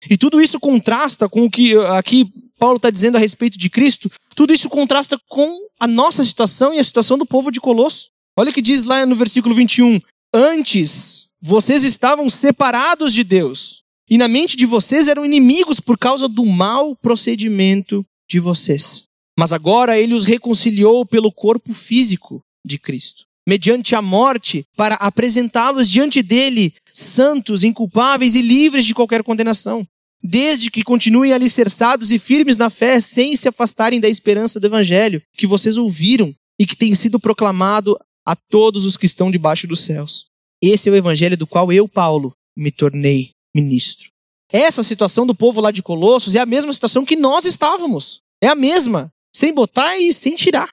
E 0.08 0.16
tudo 0.16 0.40
isso 0.40 0.60
contrasta 0.60 1.28
com 1.28 1.44
o 1.44 1.50
que 1.50 1.74
aqui 1.96 2.30
Paulo 2.58 2.76
está 2.76 2.90
dizendo 2.90 3.16
a 3.16 3.20
respeito 3.20 3.58
de 3.58 3.68
Cristo, 3.68 4.10
tudo 4.34 4.52
isso 4.52 4.68
contrasta 4.68 5.18
com 5.28 5.68
a 5.78 5.86
nossa 5.86 6.24
situação 6.24 6.72
e 6.72 6.78
a 6.78 6.84
situação 6.84 7.18
do 7.18 7.26
povo 7.26 7.50
de 7.50 7.60
Colosso. 7.60 8.10
Olha 8.36 8.50
o 8.50 8.52
que 8.52 8.62
diz 8.62 8.84
lá 8.84 9.04
no 9.06 9.16
versículo 9.16 9.54
21. 9.54 10.00
Antes, 10.32 11.26
vocês 11.40 11.84
estavam 11.84 12.28
separados 12.28 13.12
de 13.12 13.24
Deus, 13.24 13.82
e 14.08 14.16
na 14.18 14.28
mente 14.28 14.56
de 14.56 14.66
vocês 14.66 15.08
eram 15.08 15.24
inimigos 15.24 15.80
por 15.80 15.98
causa 15.98 16.28
do 16.28 16.44
mau 16.44 16.94
procedimento 16.96 18.04
de 18.28 18.38
vocês. 18.38 19.04
Mas 19.38 19.52
agora 19.52 19.98
ele 19.98 20.14
os 20.14 20.24
reconciliou 20.24 21.04
pelo 21.04 21.32
corpo 21.32 21.74
físico 21.74 22.42
de 22.64 22.78
Cristo, 22.78 23.24
mediante 23.46 23.94
a 23.94 24.02
morte, 24.02 24.64
para 24.76 24.96
apresentá-los 24.96 25.88
diante 25.88 26.22
dele 26.22 26.74
santos, 26.92 27.62
inculpáveis 27.62 28.35
e 28.35 28.42
livres 28.42 28.85
de 28.85 28.94
qualquer 28.94 29.22
condenação 29.22 29.87
desde 30.26 30.70
que 30.70 30.82
continuem 30.82 31.32
alicerçados 31.32 32.11
e 32.11 32.18
firmes 32.18 32.56
na 32.56 32.68
fé, 32.68 33.00
sem 33.00 33.37
se 33.37 33.48
afastarem 33.48 34.00
da 34.00 34.09
esperança 34.09 34.59
do 34.59 34.66
evangelho 34.66 35.22
que 35.37 35.46
vocês 35.46 35.76
ouviram 35.76 36.35
e 36.59 36.66
que 36.66 36.76
tem 36.76 36.94
sido 36.94 37.20
proclamado 37.20 37.96
a 38.26 38.35
todos 38.35 38.85
os 38.85 38.96
que 38.96 39.06
estão 39.06 39.30
debaixo 39.30 39.66
dos 39.66 39.80
céus. 39.80 40.26
Esse 40.61 40.88
é 40.88 40.92
o 40.92 40.96
evangelho 40.96 41.37
do 41.37 41.46
qual 41.46 41.72
eu, 41.72 41.87
Paulo, 41.87 42.35
me 42.56 42.72
tornei 42.72 43.30
ministro. 43.54 44.09
Essa 44.50 44.82
situação 44.82 45.26
do 45.26 45.35
povo 45.35 45.61
lá 45.61 45.70
de 45.70 45.82
Colossos 45.82 46.35
é 46.35 46.40
a 46.40 46.46
mesma 46.46 46.72
situação 46.72 47.04
que 47.04 47.16
nós 47.16 47.44
estávamos. 47.44 48.20
É 48.42 48.48
a 48.48 48.54
mesma, 48.54 49.11
sem 49.35 49.52
botar 49.52 49.98
e 49.98 50.12
sem 50.12 50.35
tirar. 50.35 50.68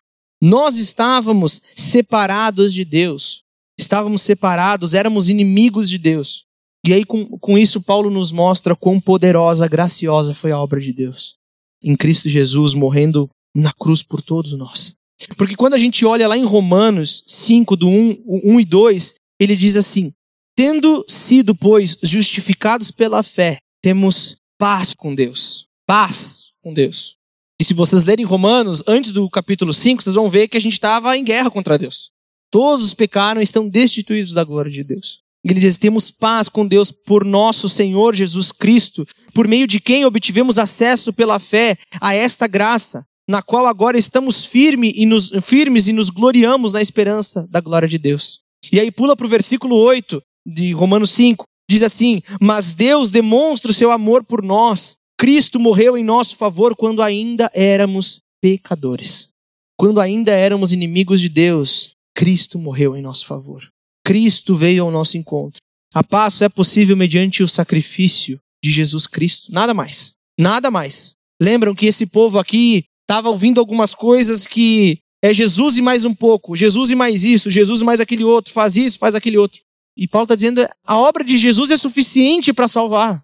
Nós 0.46 0.76
estávamos 0.76 1.62
separados 1.74 2.74
de 2.74 2.84
Deus. 2.84 3.44
Estávamos 3.80 4.24
separados, 4.24 4.94
éramos 4.94 5.30
inimigos 5.30 5.90
de 5.90 5.98
Deus. 5.98 6.44
E 6.86 6.92
aí, 6.92 7.06
com, 7.06 7.40
com 7.40 7.58
isso, 7.58 7.82
Paulo 7.82 8.10
nos 8.10 8.30
mostra 8.34 8.76
quão 8.76 9.00
poderosa, 9.00 9.70
graciosa 9.70 10.34
foi 10.34 10.52
a 10.52 10.60
obra 10.60 10.82
de 10.82 10.92
Deus. 10.92 11.36
Em 11.82 11.96
Cristo 11.96 12.28
Jesus, 12.28 12.74
morrendo 12.74 13.30
na 13.56 13.72
cruz 13.72 14.04
por 14.04 14.22
todos 14.22 14.52
nós. 14.58 14.96
Porque 15.38 15.56
quando 15.56 15.76
a 15.76 15.78
gente 15.78 16.06
olha 16.06 16.28
lá 16.28 16.38
em 16.38 16.44
Romanos 16.44 17.24
5, 17.26 17.78
do 17.78 17.88
1, 17.88 18.24
1 18.28 18.60
e 18.60 18.66
2, 18.66 19.14
ele 19.40 19.56
diz 19.56 19.78
assim: 19.78 20.12
Tendo 20.58 21.06
sido, 21.08 21.56
pois, 21.56 21.98
justificados 22.04 22.92
pela 22.92 23.24
fé, 23.24 23.60
temos 23.82 24.36
paz 24.60 24.94
com 24.94 25.16
Deus. 25.16 25.68
Paz 25.88 26.48
com 26.62 26.74
Deus. 26.74 27.16
E 27.64 27.66
se 27.66 27.74
vocês 27.74 28.04
lerem 28.04 28.26
Romanos, 28.26 28.84
antes 28.86 29.14
do 29.14 29.30
capítulo 29.30 29.74
5, 29.74 30.04
vocês 30.04 30.16
vão 30.16 30.30
ver 30.30 30.50
que 30.50 30.58
a 30.58 30.60
gente 30.60 30.74
estava 30.74 31.18
em 31.18 31.24
guerra 31.24 31.50
contra 31.50 31.78
Deus. 31.78 32.12
Todos 32.52 32.88
os 32.88 32.94
pecaram 32.94 33.40
e 33.40 33.44
estão 33.46 33.70
destituídos 33.70 34.34
da 34.34 34.44
glória 34.44 34.70
de 34.70 34.84
Deus. 34.84 35.22
Ele 35.46 35.62
diz: 35.62 35.78
temos 35.78 36.12
paz 36.12 36.50
com 36.50 36.68
Deus 36.68 36.92
por 36.92 37.24
nosso 37.24 37.70
Senhor 37.70 38.14
Jesus 38.14 38.52
Cristo, 38.52 39.08
por 39.34 39.48
meio 39.48 39.66
de 39.66 39.80
quem 39.80 40.04
obtivemos 40.04 40.60
acesso 40.60 41.14
pela 41.14 41.40
fé 41.40 41.78
a 42.02 42.14
esta 42.14 42.48
graça, 42.48 43.06
na 43.30 43.42
qual 43.42 43.66
agora 43.66 43.98
estamos 43.98 44.44
firme 44.44 44.92
e 44.94 45.06
nos, 45.06 45.32
firmes 45.42 45.88
e 45.88 45.94
nos 45.94 46.10
gloriamos 46.10 46.74
na 46.74 46.82
esperança 46.82 47.48
da 47.50 47.62
glória 47.62 47.88
de 47.88 47.98
Deus. 47.98 48.42
E 48.74 48.78
aí 48.78 48.92
pula 48.92 49.16
para 49.16 49.26
o 49.26 49.30
versículo 49.30 49.78
8 49.78 50.22
de 50.46 50.74
Romanos 50.74 51.12
5, 51.12 51.46
diz 51.72 51.82
assim: 51.82 52.22
Mas 52.42 52.74
Deus 52.74 53.10
demonstra 53.10 53.72
o 53.72 53.74
seu 53.74 53.90
amor 53.90 54.22
por 54.26 54.44
nós. 54.44 54.98
Cristo 55.24 55.58
morreu 55.58 55.98
em 55.98 56.04
nosso 56.04 56.36
favor 56.36 56.76
quando 56.76 57.02
ainda 57.02 57.50
éramos 57.54 58.20
pecadores. 58.42 59.30
Quando 59.78 60.02
ainda 60.02 60.34
éramos 60.34 60.74
inimigos 60.74 61.22
de 61.22 61.30
Deus, 61.30 61.92
Cristo 62.14 62.60
morreu 62.60 62.94
em 62.98 63.02
nosso 63.02 63.26
favor. 63.26 63.66
Cristo 64.06 64.54
veio 64.54 64.84
ao 64.84 64.92
nosso 64.92 65.16
encontro. 65.16 65.62
A 65.94 66.04
paz 66.04 66.42
é 66.42 66.50
possível 66.50 66.98
mediante 66.98 67.42
o 67.42 67.48
sacrifício 67.48 68.38
de 68.62 68.70
Jesus 68.70 69.08
Cristo. 69.08 69.50
Nada 69.50 69.74
mais. 69.74 70.12
Nada 70.38 70.70
mais. 70.70 71.14
Lembram 71.42 71.74
que 71.74 71.86
esse 71.86 72.06
povo 72.06 72.38
aqui 72.38 72.84
estava 73.04 73.30
ouvindo 73.30 73.62
algumas 73.62 73.96
coisas 73.96 74.46
que 74.46 74.98
é 75.24 75.34
Jesus 75.34 75.78
e 75.78 75.82
mais 75.82 76.04
um 76.04 76.14
pouco, 76.14 76.54
Jesus 76.54 76.90
e 76.90 76.96
mais 76.96 77.24
isso, 77.24 77.50
Jesus 77.50 77.80
e 77.80 77.86
mais 77.86 78.02
aquele 78.02 78.26
outro, 78.26 78.52
faz 78.52 78.76
isso, 78.76 79.00
faz 79.00 79.16
aquele 79.16 79.38
outro. 79.38 79.62
E 79.96 80.06
Paulo 80.06 80.26
está 80.26 80.36
dizendo 80.36 80.68
a 80.86 80.98
obra 80.98 81.24
de 81.24 81.38
Jesus 81.38 81.72
é 81.72 81.78
suficiente 81.78 82.52
para 82.52 82.68
salvar. 82.68 83.24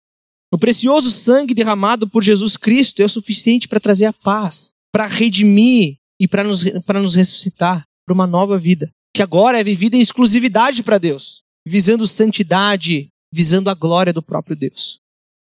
O 0.51 0.57
precioso 0.57 1.11
sangue 1.11 1.53
derramado 1.53 2.07
por 2.07 2.23
Jesus 2.23 2.57
Cristo 2.57 3.01
é 3.01 3.05
o 3.05 3.09
suficiente 3.09 3.67
para 3.67 3.79
trazer 3.79 4.05
a 4.05 4.13
paz, 4.13 4.71
para 4.91 5.05
redimir 5.05 5.97
e 6.19 6.27
para 6.27 6.43
nos, 6.43 6.63
nos 6.63 7.15
ressuscitar 7.15 7.83
para 8.05 8.13
uma 8.13 8.25
nova 8.25 8.57
vida, 8.57 8.89
que 9.15 9.21
agora 9.21 9.59
é 9.59 9.63
vivida 9.63 9.95
em 9.95 10.01
exclusividade 10.01 10.81
para 10.81 10.97
Deus, 10.97 11.43
visando 11.67 12.07
santidade, 12.07 13.09
visando 13.31 13.69
a 13.69 13.75
glória 13.75 14.11
do 14.11 14.23
próprio 14.23 14.55
Deus. 14.55 14.99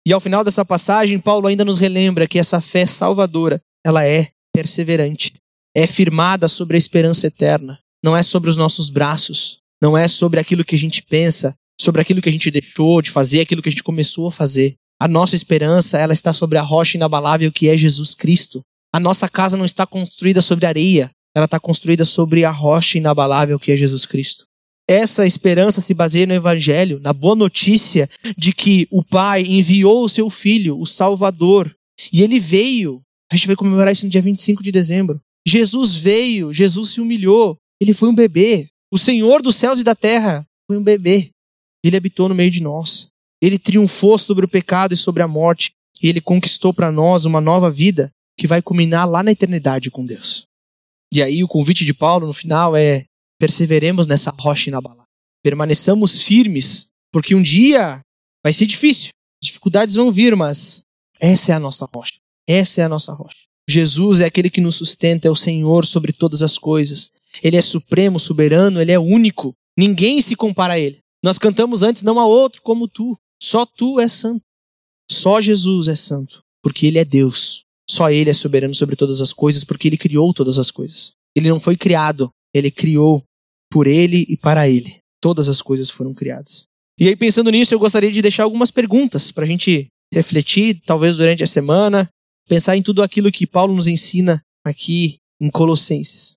E 0.05 0.11
ao 0.11 0.19
final 0.19 0.43
dessa 0.43 0.65
passagem, 0.65 1.19
Paulo 1.19 1.47
ainda 1.47 1.63
nos 1.63 1.77
relembra 1.77 2.27
que 2.27 2.39
essa 2.39 2.59
fé 2.59 2.85
salvadora, 2.85 3.61
ela 3.85 4.03
é 4.03 4.29
perseverante, 4.53 5.33
é 5.75 5.85
firmada 5.85 6.47
sobre 6.47 6.75
a 6.75 6.79
esperança 6.79 7.27
eterna, 7.27 7.77
não 8.03 8.17
é 8.17 8.23
sobre 8.23 8.49
os 8.49 8.57
nossos 8.57 8.89
braços, 8.89 9.59
não 9.81 9.95
é 9.95 10.07
sobre 10.07 10.39
aquilo 10.39 10.65
que 10.65 10.75
a 10.75 10.79
gente 10.79 11.03
pensa, 11.03 11.53
sobre 11.79 12.01
aquilo 12.01 12.21
que 12.21 12.29
a 12.29 12.31
gente 12.31 12.49
deixou 12.49 13.01
de 13.01 13.11
fazer, 13.11 13.41
aquilo 13.41 13.61
que 13.61 13.69
a 13.69 13.71
gente 13.71 13.83
começou 13.83 14.27
a 14.27 14.31
fazer. 14.31 14.75
A 14.99 15.07
nossa 15.07 15.35
esperança, 15.35 15.97
ela 15.97 16.13
está 16.13 16.33
sobre 16.33 16.57
a 16.57 16.61
rocha 16.61 16.97
inabalável 16.97 17.51
que 17.51 17.69
é 17.69 17.77
Jesus 17.77 18.15
Cristo. 18.15 18.61
A 18.91 18.99
nossa 18.99 19.29
casa 19.29 19.55
não 19.55 19.65
está 19.65 19.85
construída 19.85 20.41
sobre 20.41 20.65
areia, 20.65 21.11
ela 21.35 21.45
está 21.45 21.59
construída 21.59 22.03
sobre 22.03 22.43
a 22.43 22.51
rocha 22.51 22.97
inabalável 22.97 23.59
que 23.59 23.71
é 23.71 23.77
Jesus 23.77 24.05
Cristo. 24.05 24.45
Essa 24.89 25.27
esperança 25.27 25.81
se 25.81 25.93
baseia 25.93 26.25
no 26.25 26.33
Evangelho, 26.33 26.99
na 26.99 27.11
boa 27.11 27.35
notícia 27.35 28.09
de 28.37 28.53
que 28.53 28.87
o 28.89 29.03
Pai 29.03 29.43
enviou 29.43 30.03
o 30.03 30.09
seu 30.09 30.29
Filho, 30.29 30.79
o 30.79 30.85
Salvador, 30.85 31.75
e 32.11 32.23
ele 32.23 32.39
veio. 32.39 33.01
A 33.31 33.35
gente 33.35 33.47
vai 33.47 33.55
comemorar 33.55 33.91
isso 33.91 34.05
no 34.05 34.11
dia 34.11 34.21
25 34.21 34.63
de 34.63 34.71
dezembro. 34.71 35.19
Jesus 35.45 35.95
veio, 35.95 36.53
Jesus 36.53 36.91
se 36.91 37.01
humilhou, 37.01 37.57
ele 37.81 37.93
foi 37.93 38.09
um 38.09 38.15
bebê. 38.15 38.67
O 38.91 38.97
Senhor 38.97 39.41
dos 39.41 39.57
céus 39.57 39.81
e 39.81 39.83
da 39.83 39.93
terra 39.93 40.45
foi 40.65 40.77
um 40.77 40.83
bebê. 40.83 41.29
Ele 41.83 41.97
habitou 41.97 42.29
no 42.29 42.35
meio 42.35 42.49
de 42.49 42.61
nós. 42.61 43.09
Ele 43.41 43.59
triunfou 43.59 44.17
sobre 44.17 44.45
o 44.45 44.49
pecado 44.49 44.93
e 44.93 44.97
sobre 44.97 45.21
a 45.23 45.27
morte. 45.27 45.71
E 46.01 46.07
ele 46.07 46.21
conquistou 46.21 46.73
para 46.73 46.91
nós 46.91 47.25
uma 47.25 47.41
nova 47.41 47.71
vida 47.71 48.11
que 48.37 48.47
vai 48.47 48.61
culminar 48.61 49.09
lá 49.09 49.23
na 49.23 49.31
eternidade 49.31 49.89
com 49.89 50.05
Deus. 50.05 50.43
E 51.11 51.23
aí 51.23 51.43
o 51.43 51.47
convite 51.47 51.85
de 51.85 51.93
Paulo 51.93 52.27
no 52.27 52.33
final 52.33 52.75
é: 52.75 53.05
perseveremos 53.39 54.07
nessa 54.07 54.33
rocha 54.37 54.69
inabalável. 54.69 55.05
Permaneçamos 55.43 56.21
firmes, 56.21 56.89
porque 57.11 57.33
um 57.33 57.41
dia 57.41 58.01
vai 58.43 58.53
ser 58.53 58.65
difícil. 58.65 59.09
Dificuldades 59.41 59.95
vão 59.95 60.11
vir, 60.11 60.35
mas 60.35 60.81
essa 61.19 61.51
é 61.51 61.55
a 61.55 61.59
nossa 61.59 61.87
rocha. 61.93 62.15
Essa 62.47 62.81
é 62.81 62.83
a 62.83 62.89
nossa 62.89 63.13
rocha. 63.13 63.47
Jesus 63.69 64.21
é 64.21 64.25
aquele 64.25 64.49
que 64.49 64.61
nos 64.61 64.75
sustenta, 64.75 65.27
é 65.27 65.31
o 65.31 65.35
Senhor 65.35 65.85
sobre 65.85 66.13
todas 66.13 66.41
as 66.41 66.57
coisas. 66.57 67.11
Ele 67.43 67.57
é 67.57 67.61
supremo, 67.61 68.19
soberano, 68.19 68.81
ele 68.81 68.91
é 68.91 68.99
único. 68.99 69.53
Ninguém 69.77 70.21
se 70.21 70.35
compara 70.35 70.73
a 70.73 70.79
ele. 70.79 70.99
Nós 71.23 71.37
cantamos 71.37 71.83
antes, 71.83 72.01
não 72.01 72.19
há 72.19 72.25
outro 72.25 72.61
como 72.61 72.87
tu. 72.87 73.17
Só 73.41 73.65
tu 73.65 73.99
és 73.99 74.11
santo. 74.11 74.41
Só 75.09 75.39
Jesus 75.39 75.87
é 75.87 75.95
santo, 75.95 76.41
porque 76.61 76.85
ele 76.85 76.99
é 76.99 77.05
Deus. 77.05 77.61
Só 77.89 78.09
ele 78.09 78.29
é 78.29 78.33
soberano 78.33 78.75
sobre 78.75 78.95
todas 78.95 79.21
as 79.21 79.31
coisas, 79.31 79.63
porque 79.63 79.87
ele 79.87 79.97
criou 79.97 80.33
todas 80.33 80.59
as 80.59 80.69
coisas. 80.69 81.11
Ele 81.35 81.49
não 81.49 81.59
foi 81.59 81.77
criado, 81.77 82.29
ele 82.53 82.69
criou 82.69 83.23
por 83.71 83.87
ele 83.87 84.25
e 84.27 84.35
para 84.35 84.69
ele. 84.69 84.97
Todas 85.21 85.47
as 85.47 85.61
coisas 85.61 85.89
foram 85.89 86.13
criadas. 86.13 86.65
E 86.99 87.07
aí, 87.07 87.15
pensando 87.15 87.51
nisso, 87.51 87.73
eu 87.73 87.79
gostaria 87.79 88.11
de 88.11 88.21
deixar 88.21 88.43
algumas 88.43 88.71
perguntas 88.71 89.31
para 89.31 89.43
a 89.43 89.47
gente 89.47 89.87
refletir, 90.11 90.81
talvez 90.85 91.15
durante 91.15 91.43
a 91.43 91.47
semana, 91.47 92.09
pensar 92.47 92.75
em 92.75 92.83
tudo 92.83 93.03
aquilo 93.03 93.31
que 93.31 93.45
Paulo 93.45 93.75
nos 93.75 93.87
ensina 93.87 94.41
aqui 94.65 95.17
em 95.39 95.49
Colossenses. 95.49 96.33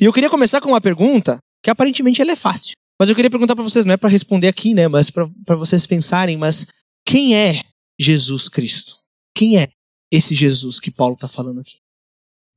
E 0.00 0.04
eu 0.04 0.12
queria 0.12 0.30
começar 0.30 0.60
com 0.60 0.68
uma 0.68 0.80
pergunta 0.80 1.38
que 1.62 1.70
aparentemente 1.70 2.20
ela 2.22 2.32
é 2.32 2.36
fácil. 2.36 2.74
Mas 2.98 3.08
eu 3.08 3.14
queria 3.14 3.30
perguntar 3.30 3.54
para 3.54 3.64
vocês, 3.64 3.84
não 3.84 3.94
é 3.94 3.96
para 3.96 4.08
responder 4.08 4.48
aqui, 4.48 4.72
né, 4.72 4.86
mas 4.88 5.10
para 5.10 5.56
vocês 5.56 5.86
pensarem, 5.86 6.36
mas 6.36 6.66
quem 7.04 7.36
é 7.36 7.62
Jesus 7.98 8.48
Cristo? 8.48 8.94
Quem 9.36 9.58
é 9.58 9.68
esse 10.12 10.34
Jesus 10.34 10.78
que 10.78 10.90
Paulo 10.90 11.14
está 11.14 11.26
falando 11.26 11.60
aqui? 11.60 11.78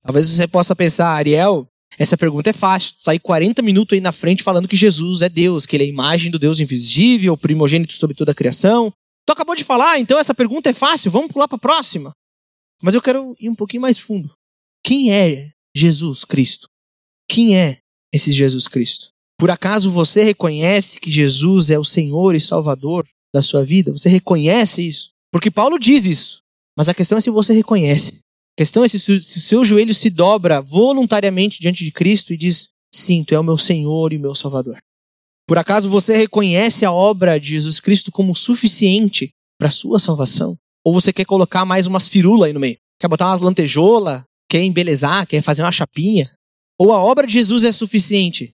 Talvez 0.03 0.29
você 0.29 0.47
possa 0.47 0.75
pensar, 0.75 1.09
Ariel, 1.09 1.67
essa 1.97 2.15
pergunta 2.15 2.49
é 2.49 2.53
fácil. 2.53 2.93
Está 2.97 3.11
aí 3.11 3.19
40 3.19 3.61
minutos 3.61 3.93
aí 3.93 3.99
na 3.99 4.11
frente 4.11 4.43
falando 4.43 4.67
que 4.67 4.75
Jesus 4.75 5.21
é 5.21 5.29
Deus, 5.29 5.65
que 5.65 5.75
ele 5.75 5.83
é 5.83 5.87
a 5.87 5.89
imagem 5.89 6.31
do 6.31 6.39
Deus 6.39 6.59
invisível, 6.59 7.35
primogênito 7.35 7.93
sobre 7.93 8.15
toda 8.15 8.31
a 8.31 8.35
criação. 8.35 8.93
Tu 9.25 9.33
acabou 9.33 9.55
de 9.55 9.63
falar, 9.63 9.99
então 9.99 10.17
essa 10.17 10.33
pergunta 10.33 10.69
é 10.69 10.73
fácil, 10.73 11.11
vamos 11.11 11.31
pular 11.31 11.47
para 11.47 11.57
a 11.57 11.59
próxima. 11.59 12.11
Mas 12.81 12.93
eu 12.93 13.01
quero 13.01 13.35
ir 13.39 13.49
um 13.49 13.55
pouquinho 13.55 13.81
mais 13.81 13.97
fundo. 13.97 14.33
Quem 14.83 15.11
é 15.11 15.51
Jesus 15.75 16.23
Cristo? 16.23 16.67
Quem 17.27 17.57
é 17.57 17.79
esse 18.13 18.31
Jesus 18.31 18.67
Cristo? 18.67 19.09
Por 19.39 19.51
acaso 19.51 19.91
você 19.91 20.23
reconhece 20.23 20.99
que 20.99 21.11
Jesus 21.11 21.69
é 21.69 21.77
o 21.77 21.83
Senhor 21.83 22.33
e 22.33 22.39
Salvador 22.39 23.07
da 23.33 23.41
sua 23.41 23.63
vida? 23.63 23.91
Você 23.91 24.09
reconhece 24.09 24.87
isso? 24.87 25.11
Porque 25.31 25.51
Paulo 25.51 25.77
diz 25.77 26.05
isso. 26.05 26.41
Mas 26.75 26.89
a 26.89 26.93
questão 26.93 27.17
é 27.17 27.21
se 27.21 27.29
você 27.29 27.53
reconhece. 27.53 28.19
A 28.55 28.57
questão 28.57 28.83
é 28.83 28.87
se, 28.87 29.11
o 29.11 29.21
seu 29.21 29.63
joelho 29.63 29.93
se 29.93 30.09
dobra 30.09 30.59
voluntariamente 30.61 31.59
diante 31.59 31.85
de 31.85 31.91
Cristo 31.91 32.33
e 32.33 32.37
diz: 32.37 32.69
Sim, 32.93 33.23
tu 33.23 33.35
é 33.35 33.39
o 33.39 33.43
meu 33.43 33.57
Senhor 33.57 34.11
e 34.11 34.17
meu 34.17 34.33
Salvador. 34.33 34.77
Por 35.47 35.57
acaso 35.57 35.89
você 35.89 36.17
reconhece 36.17 36.83
a 36.83 36.91
obra 36.91 37.39
de 37.39 37.49
Jesus 37.49 37.79
Cristo 37.79 38.11
como 38.11 38.35
suficiente 38.35 39.29
para 39.59 39.67
a 39.67 39.71
sua 39.71 39.99
salvação? 39.99 40.57
Ou 40.83 40.93
você 40.93 41.13
quer 41.13 41.25
colocar 41.25 41.63
mais 41.63 41.85
umas 41.85 42.07
firulas 42.07 42.47
aí 42.47 42.53
no 42.53 42.59
meio? 42.59 42.77
Quer 42.99 43.07
botar 43.07 43.27
umas 43.27 43.39
lantejoulas? 43.39 44.23
Quer 44.49 44.63
embelezar? 44.63 45.27
Quer 45.27 45.41
fazer 45.41 45.61
uma 45.61 45.71
chapinha? 45.71 46.29
Ou 46.79 46.91
a 46.91 47.03
obra 47.03 47.27
de 47.27 47.33
Jesus 47.33 47.63
é 47.63 47.71
suficiente? 47.71 48.51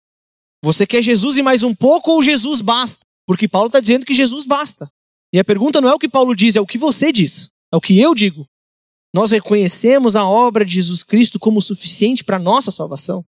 Você 0.63 0.85
quer 0.85 1.01
Jesus 1.01 1.37
e 1.37 1.41
mais 1.41 1.63
um 1.63 1.73
pouco 1.73 2.11
ou 2.11 2.21
Jesus 2.21 2.61
basta? 2.61 3.03
Porque 3.25 3.47
Paulo 3.47 3.67
está 3.67 3.79
dizendo 3.79 4.05
que 4.05 4.13
Jesus 4.13 4.43
basta. 4.43 4.89
E 5.33 5.39
a 5.39 5.43
pergunta 5.43 5.81
não 5.81 5.89
é 5.89 5.93
o 5.93 5.99
que 5.99 6.09
Paulo 6.09 6.35
diz, 6.35 6.55
é 6.55 6.61
o 6.61 6.67
que 6.67 6.77
você 6.77 7.11
diz. 7.11 7.49
É 7.73 7.77
o 7.77 7.81
que 7.81 7.99
eu 7.99 8.13
digo. 8.13 8.45
Nós 9.13 9.31
reconhecemos 9.31 10.15
a 10.15 10.25
obra 10.25 10.63
de 10.63 10.73
Jesus 10.73 11.03
Cristo 11.03 11.39
como 11.39 11.61
suficiente 11.61 12.23
para 12.23 12.39
nossa 12.39 12.69
salvação. 12.69 13.25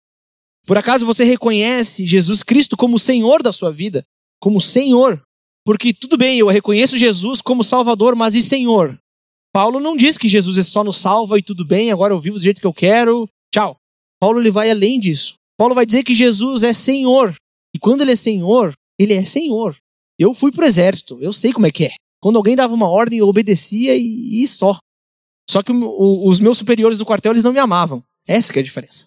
Por 0.66 0.78
acaso 0.78 1.06
você 1.06 1.24
reconhece 1.24 2.06
Jesus 2.06 2.44
Cristo 2.44 2.76
como 2.76 3.00
Senhor 3.00 3.44
da 3.44 3.54
sua 3.54 3.72
vida? 3.72 4.04
Como 4.40 4.62
Senhor? 4.62 5.22
Porque 5.66 5.94
tudo 5.94 6.18
bem, 6.18 6.40
eu 6.40 6.48
reconheço 6.48 6.98
Jesus 6.98 7.42
como 7.42 7.64
Salvador, 7.64 8.16
mas 8.16 8.36
e 8.36 8.42
Senhor? 8.42 8.98
Paulo 9.54 9.80
não 9.80 9.98
diz 9.98 10.18
que 10.18 10.28
Jesus 10.28 10.58
é 10.58 10.64
só 10.64 10.84
nos 10.84 10.98
salva 10.98 11.38
e 11.38 11.44
tudo 11.44 11.66
bem, 11.66 11.92
agora 11.92 12.14
eu 12.14 12.20
vivo 12.20 12.38
do 12.38 12.44
jeito 12.44 12.62
que 12.62 12.68
eu 12.68 12.74
quero, 12.74 13.28
tchau. 13.54 13.76
Paulo 14.20 14.40
ele 14.40 14.52
vai 14.52 14.70
além 14.70 15.00
disso. 15.00 15.36
Paulo 15.58 15.76
vai 15.76 15.86
dizer 15.86 16.04
que 16.04 16.14
Jesus 16.14 16.64
é 16.64 16.72
Senhor. 16.74 17.36
E 17.74 17.80
quando 17.80 18.02
ele 18.02 18.12
é 18.12 18.16
Senhor, 18.16 18.74
ele 18.98 19.14
é 19.14 19.26
Senhor. 19.26 19.76
Eu 20.18 20.34
fui 20.34 20.52
pro 20.52 20.66
exército, 20.66 21.18
eu 21.22 21.34
sei 21.34 21.52
como 21.52 21.68
é 21.68 21.72
que 21.72 21.86
é. 21.86 21.92
Quando 22.20 22.38
alguém 22.38 22.56
dava 22.56 22.74
uma 22.74 22.90
ordem, 22.90 23.20
eu 23.20 23.28
obedecia 23.28 23.96
e, 23.96 24.44
e 24.44 24.48
só. 24.48 24.80
Só 25.50 25.62
que 25.62 25.72
o, 25.72 25.76
o, 25.76 26.30
os 26.30 26.40
meus 26.40 26.58
superiores 26.58 26.98
do 26.98 27.06
quartel, 27.06 27.32
eles 27.32 27.44
não 27.44 27.54
me 27.54 27.60
amavam. 27.60 28.04
Essa 28.28 28.52
é 28.54 28.60
a 28.60 28.64
diferença. 28.64 29.06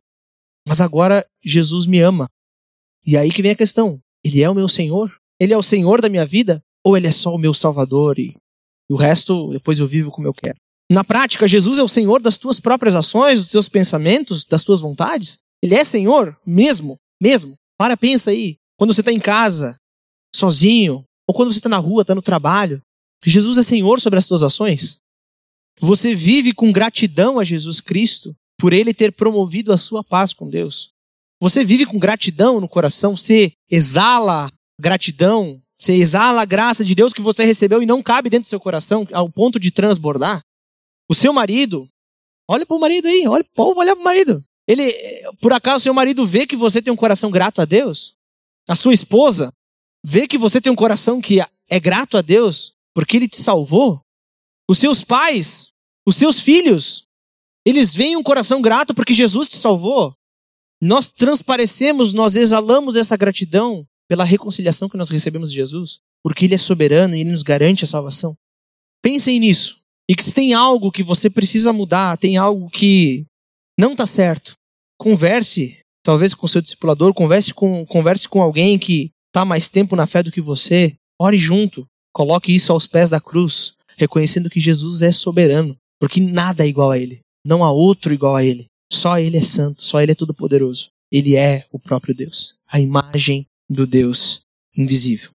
Mas 0.66 0.80
agora 0.80 1.26
Jesus 1.44 1.86
me 1.86 2.00
ama. 2.00 2.28
E 3.04 3.16
aí 3.16 3.30
que 3.30 3.42
vem 3.42 3.50
a 3.50 3.56
questão. 3.56 3.98
Ele 4.24 4.42
é 4.42 4.48
o 4.48 4.54
meu 4.54 4.68
Senhor? 4.68 5.12
Ele 5.38 5.52
é 5.52 5.56
o 5.56 5.62
Senhor 5.62 6.00
da 6.00 6.08
minha 6.08 6.26
vida? 6.26 6.62
Ou 6.84 6.96
ele 6.96 7.06
é 7.06 7.12
só 7.12 7.34
o 7.34 7.38
meu 7.38 7.52
Salvador 7.52 8.18
e, 8.18 8.34
e 8.88 8.92
o 8.92 8.96
resto 8.96 9.50
depois 9.50 9.78
eu 9.78 9.86
vivo 9.86 10.10
como 10.10 10.26
eu 10.26 10.34
quero? 10.34 10.56
Na 10.90 11.04
prática, 11.04 11.46
Jesus 11.46 11.78
é 11.78 11.82
o 11.82 11.88
Senhor 11.88 12.20
das 12.20 12.36
tuas 12.36 12.58
próprias 12.58 12.94
ações, 12.94 13.40
dos 13.40 13.50
teus 13.50 13.68
pensamentos, 13.68 14.44
das 14.44 14.64
tuas 14.64 14.80
vontades? 14.80 15.38
Ele 15.62 15.74
é 15.74 15.84
Senhor 15.84 16.38
mesmo? 16.46 16.96
Mesmo? 17.20 17.54
Para, 17.78 17.96
pensa 17.96 18.30
aí. 18.30 18.56
Quando 18.78 18.94
você 18.94 19.00
está 19.00 19.12
em 19.12 19.20
casa, 19.20 19.76
sozinho, 20.34 21.04
ou 21.28 21.34
quando 21.34 21.52
você 21.52 21.58
está 21.58 21.68
na 21.68 21.78
rua, 21.78 22.02
está 22.02 22.14
no 22.14 22.22
trabalho, 22.22 22.82
Jesus 23.24 23.58
é 23.58 23.62
Senhor 23.62 24.00
sobre 24.00 24.18
as 24.18 24.26
tuas 24.26 24.42
ações? 24.42 24.98
Você 25.78 26.14
vive 26.14 26.52
com 26.52 26.72
gratidão 26.72 27.38
a 27.38 27.44
Jesus 27.44 27.80
Cristo 27.80 28.34
por 28.58 28.72
ele 28.72 28.92
ter 28.92 29.12
promovido 29.12 29.72
a 29.72 29.78
sua 29.78 30.02
paz 30.02 30.32
com 30.32 30.48
Deus? 30.48 30.90
Você 31.40 31.64
vive 31.64 31.86
com 31.86 31.98
gratidão 31.98 32.60
no 32.60 32.68
coração? 32.68 33.16
Você 33.16 33.52
exala 33.70 34.50
gratidão? 34.78 35.60
Você 35.78 35.94
exala 35.94 36.42
a 36.42 36.46
graça 36.46 36.84
de 36.84 36.94
Deus 36.94 37.14
que 37.14 37.22
você 37.22 37.44
recebeu 37.44 37.82
e 37.82 37.86
não 37.86 38.02
cabe 38.02 38.28
dentro 38.28 38.44
do 38.44 38.50
seu 38.50 38.60
coração 38.60 39.06
ao 39.12 39.30
ponto 39.30 39.58
de 39.58 39.70
transbordar? 39.70 40.42
O 41.08 41.14
seu 41.14 41.32
marido, 41.32 41.88
olha 42.46 42.66
para 42.66 42.76
o 42.76 42.80
marido 42.80 43.08
aí, 43.08 43.26
olha, 43.26 43.44
olha 43.56 43.96
para 43.96 44.02
o 44.02 44.04
marido. 44.04 44.44
Ele, 44.70 44.92
por 45.40 45.52
acaso, 45.52 45.84
seu 45.84 45.94
marido 45.94 46.24
vê 46.24 46.46
que 46.46 46.56
você 46.56 46.80
tem 46.80 46.92
um 46.92 46.96
coração 46.96 47.30
grato 47.30 47.60
a 47.60 47.64
Deus? 47.64 48.14
A 48.68 48.76
sua 48.76 48.94
esposa 48.94 49.52
vê 50.04 50.28
que 50.28 50.38
você 50.38 50.60
tem 50.60 50.70
um 50.70 50.76
coração 50.76 51.20
que 51.20 51.40
é 51.68 51.80
grato 51.80 52.16
a 52.16 52.22
Deus 52.22 52.74
porque 52.94 53.16
ele 53.16 53.28
te 53.28 53.42
salvou? 53.42 54.00
Os 54.68 54.78
seus 54.78 55.02
pais, 55.02 55.70
os 56.06 56.16
seus 56.16 56.40
filhos, 56.40 57.06
eles 57.66 57.94
veem 57.94 58.16
um 58.16 58.22
coração 58.22 58.62
grato 58.62 58.94
porque 58.94 59.12
Jesus 59.12 59.48
te 59.48 59.56
salvou? 59.56 60.14
nós 60.80 61.08
transparecemos, 61.08 62.12
nós 62.12 62.36
exalamos 62.36 62.96
essa 62.96 63.16
gratidão 63.16 63.86
pela 64.08 64.24
reconciliação 64.24 64.88
que 64.88 64.96
nós 64.96 65.10
recebemos 65.10 65.50
de 65.50 65.56
Jesus, 65.56 66.00
porque 66.22 66.46
Ele 66.46 66.54
é 66.54 66.58
soberano 66.58 67.14
e 67.14 67.20
Ele 67.20 67.30
nos 67.30 67.42
garante 67.42 67.84
a 67.84 67.88
salvação. 67.88 68.36
Pensem 69.02 69.38
nisso. 69.38 69.78
E 70.08 70.16
que 70.16 70.24
se 70.24 70.32
tem 70.32 70.54
algo 70.54 70.90
que 70.90 71.02
você 71.02 71.28
precisa 71.28 71.72
mudar, 71.72 72.16
tem 72.16 72.36
algo 72.36 72.68
que 72.70 73.26
não 73.78 73.92
está 73.92 74.06
certo, 74.06 74.54
converse, 75.00 75.78
talvez 76.04 76.34
com 76.34 76.46
seu 76.46 76.60
discipulador, 76.60 77.14
converse 77.14 77.54
com, 77.54 77.86
converse 77.86 78.28
com 78.28 78.42
alguém 78.42 78.78
que 78.78 79.10
está 79.28 79.46
mais 79.46 79.66
tempo 79.66 79.96
na 79.96 80.06
fé 80.06 80.22
do 80.22 80.30
que 80.30 80.42
você, 80.42 80.94
ore 81.18 81.38
junto, 81.38 81.86
coloque 82.12 82.54
isso 82.54 82.70
aos 82.70 82.86
pés 82.86 83.08
da 83.08 83.18
cruz, 83.18 83.74
reconhecendo 83.96 84.50
que 84.50 84.60
Jesus 84.60 85.00
é 85.00 85.10
soberano, 85.10 85.74
porque 85.98 86.20
nada 86.20 86.64
é 86.64 86.68
igual 86.68 86.90
a 86.90 86.98
Ele, 86.98 87.20
não 87.46 87.64
há 87.64 87.72
outro 87.72 88.12
igual 88.12 88.36
a 88.36 88.44
Ele. 88.44 88.66
Só 88.92 89.18
Ele 89.18 89.38
é 89.38 89.42
santo, 89.42 89.82
só 89.82 90.02
Ele 90.02 90.12
é 90.12 90.14
todo-poderoso. 90.14 90.88
Ele 91.10 91.34
é 91.34 91.66
o 91.72 91.78
próprio 91.78 92.14
Deus, 92.14 92.54
a 92.68 92.78
imagem 92.78 93.46
do 93.68 93.86
Deus 93.86 94.42
invisível. 94.76 95.30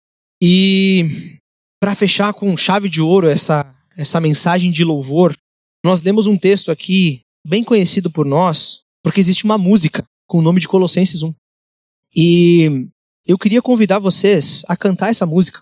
E 0.42 1.38
para 1.80 1.94
fechar 1.94 2.34
com 2.34 2.58
chave 2.58 2.90
de 2.90 3.00
ouro 3.00 3.28
essa, 3.28 3.76
essa 3.96 4.20
mensagem 4.20 4.72
de 4.72 4.84
louvor, 4.84 5.36
nós 5.86 6.02
lemos 6.02 6.26
um 6.26 6.38
texto 6.38 6.72
aqui 6.72 7.22
bem 7.46 7.64
conhecido 7.64 8.12
por 8.12 8.26
nós, 8.26 8.82
porque 9.04 9.20
existe 9.20 9.44
uma 9.44 9.58
música 9.58 10.04
com 10.28 10.40
o 10.40 10.42
nome 10.42 10.60
de 10.60 10.68
Colossenses 10.68 11.24
1. 11.24 11.34
E 12.16 12.88
eu 13.26 13.38
queria 13.38 13.62
convidar 13.62 14.00
vocês 14.00 14.64
a 14.68 14.76
cantar 14.76 15.10
essa 15.10 15.26
música. 15.26 15.62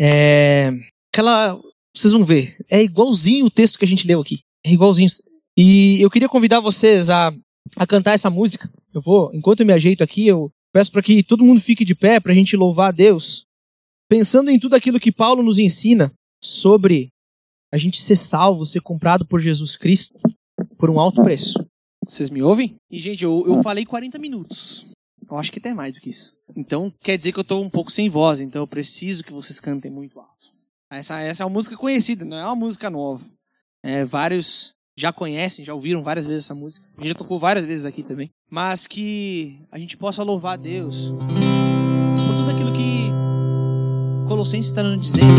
É, 0.00 0.70
aquela, 1.12 1.60
vocês 1.94 2.12
vão 2.12 2.24
ver, 2.24 2.56
é 2.70 2.82
igualzinho 2.82 3.46
o 3.46 3.50
texto 3.50 3.78
que 3.78 3.84
a 3.84 3.88
gente 3.88 4.06
leu 4.06 4.20
aqui. 4.20 4.40
É 4.64 4.72
igualzinho. 4.72 5.08
E 5.56 6.00
eu 6.00 6.10
queria 6.10 6.28
convidar 6.28 6.60
vocês 6.60 7.10
a, 7.10 7.32
a 7.76 7.86
cantar 7.86 8.12
essa 8.12 8.30
música. 8.30 8.70
Eu 8.92 9.00
vou, 9.00 9.30
enquanto 9.34 9.60
eu 9.60 9.66
me 9.66 9.72
ajeito 9.72 10.02
aqui, 10.02 10.26
eu 10.26 10.50
peço 10.72 10.90
para 10.90 11.02
que 11.02 11.22
todo 11.22 11.44
mundo 11.44 11.60
fique 11.60 11.84
de 11.84 11.94
pé 11.94 12.18
para 12.18 12.32
a 12.32 12.34
gente 12.34 12.56
louvar 12.56 12.88
a 12.88 12.92
Deus, 12.92 13.44
pensando 14.08 14.50
em 14.50 14.58
tudo 14.58 14.74
aquilo 14.74 15.00
que 15.00 15.12
Paulo 15.12 15.42
nos 15.42 15.58
ensina 15.58 16.12
sobre 16.42 17.08
a 17.72 17.78
gente 17.78 18.00
ser 18.00 18.16
salvo, 18.16 18.66
ser 18.66 18.80
comprado 18.80 19.26
por 19.26 19.40
Jesus 19.40 19.76
Cristo 19.76 20.18
por 20.78 20.90
um 20.90 20.98
alto 20.98 21.22
preço. 21.22 21.54
Vocês 22.06 22.30
me 22.30 22.42
ouvem? 22.42 22.76
E, 22.90 22.98
gente, 22.98 23.24
eu, 23.24 23.42
eu 23.46 23.62
falei 23.62 23.84
40 23.84 24.18
minutos. 24.18 24.86
Eu 25.28 25.36
acho 25.36 25.50
que 25.50 25.58
até 25.58 25.72
mais 25.72 25.94
do 25.94 26.00
que 26.00 26.10
isso. 26.10 26.34
Então, 26.54 26.92
quer 27.00 27.16
dizer 27.16 27.32
que 27.32 27.40
eu 27.40 27.44
tô 27.44 27.60
um 27.60 27.70
pouco 27.70 27.90
sem 27.90 28.08
voz, 28.08 28.40
então 28.40 28.62
eu 28.62 28.66
preciso 28.66 29.24
que 29.24 29.32
vocês 29.32 29.58
cantem 29.58 29.90
muito 29.90 30.20
alto. 30.20 30.52
Essa, 30.90 31.20
essa 31.20 31.42
é 31.42 31.46
uma 31.46 31.52
música 31.52 31.76
conhecida, 31.76 32.24
não 32.24 32.36
é 32.36 32.44
uma 32.44 32.54
música 32.54 32.90
nova. 32.90 33.24
É, 33.82 34.04
vários 34.04 34.74
já 34.96 35.12
conhecem, 35.12 35.64
já 35.64 35.74
ouviram 35.74 36.02
várias 36.02 36.26
vezes 36.26 36.44
essa 36.44 36.54
música. 36.54 36.86
A 36.96 37.00
gente 37.00 37.08
já 37.08 37.18
tocou 37.18 37.38
várias 37.38 37.64
vezes 37.64 37.84
aqui 37.84 38.02
também. 38.02 38.30
Mas 38.50 38.86
que 38.86 39.58
a 39.72 39.78
gente 39.78 39.96
possa 39.96 40.22
louvar 40.22 40.54
a 40.54 40.56
Deus 40.56 41.10
por 41.10 42.36
tudo 42.36 42.50
aquilo 42.50 42.72
que 42.72 43.10
Colossenses 44.28 44.66
está 44.66 44.82
nos 44.82 45.00
dizendo. 45.00 45.34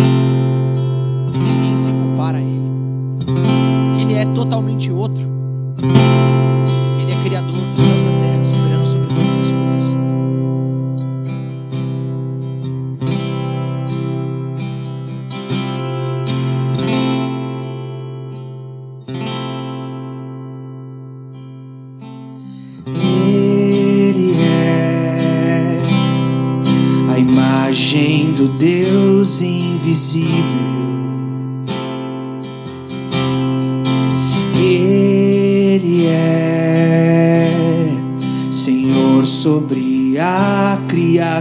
Ninguém 1.37 1.77
se 1.77 1.89
compara 1.89 2.37
a 2.37 2.41
Ele. 2.41 4.01
Ele 4.01 4.13
é 4.13 4.25
totalmente 4.33 4.91
outro. 4.91 5.23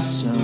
Criação. 0.04 0.36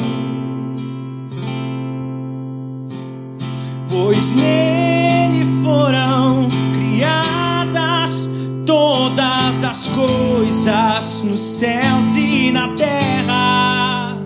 Pois 3.91 4.31
nele 4.31 5.45
foram 5.63 6.49
criadas 6.75 8.31
todas 8.65 9.63
as 9.65 9.89
coisas 9.89 11.23
nos 11.25 11.41
céus 11.41 12.17
e 12.17 12.51
na 12.51 12.69
terra. 12.69 14.17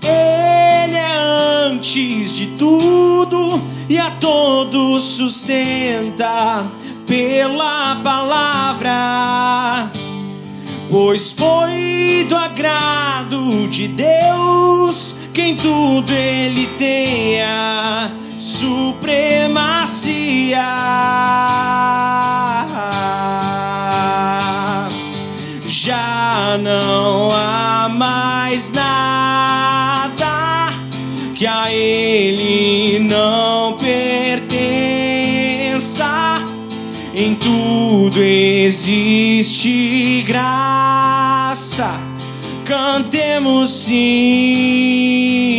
Ele 0.00 0.96
é 0.96 1.66
antes 1.66 2.32
de 2.32 2.46
tudo 2.56 3.60
e 3.90 3.98
a 3.98 4.12
todos 4.20 5.02
sustenta 5.02 6.64
pela 7.08 7.96
palavra. 8.04 9.90
Pois 10.92 11.32
foi 11.32 12.24
do 12.28 12.36
agrado 12.36 13.66
de 13.68 13.88
Deus 13.88 15.16
que 15.32 15.42
em 15.42 15.56
tudo 15.56 16.12
ele 16.12 16.68
tenha 16.78 18.22
supremacia. 18.44 20.04
Já 25.66 26.58
não 26.62 27.30
há 27.32 27.88
mais 27.88 28.70
nada 28.70 30.74
que 31.34 31.46
a 31.46 31.72
ele 31.72 33.08
não 33.10 33.78
pertença. 33.78 34.44
Em 37.14 37.34
tudo 37.36 38.22
existe 38.22 40.22
graça. 40.28 41.98
Cantemos 42.66 43.70
sim. 43.70 45.53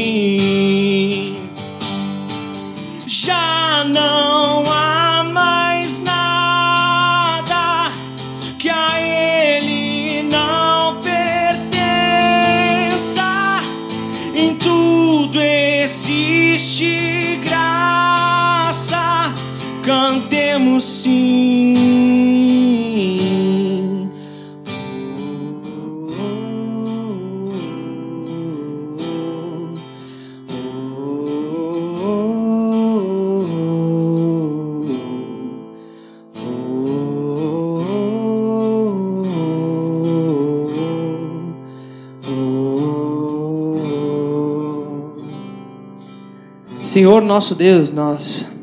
Senhor 46.96 47.22
nosso 47.22 47.56
Deus, 47.56 47.92
nós 47.92 48.55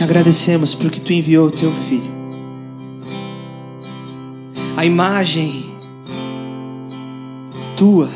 te 0.00 0.04
agradecemos 0.04 0.74
porque 0.74 0.98
tu 0.98 1.12
enviou 1.12 1.48
o 1.48 1.50
teu 1.50 1.70
filho. 1.70 2.10
A 4.74 4.86
imagem 4.86 5.70
tua, 7.76 8.08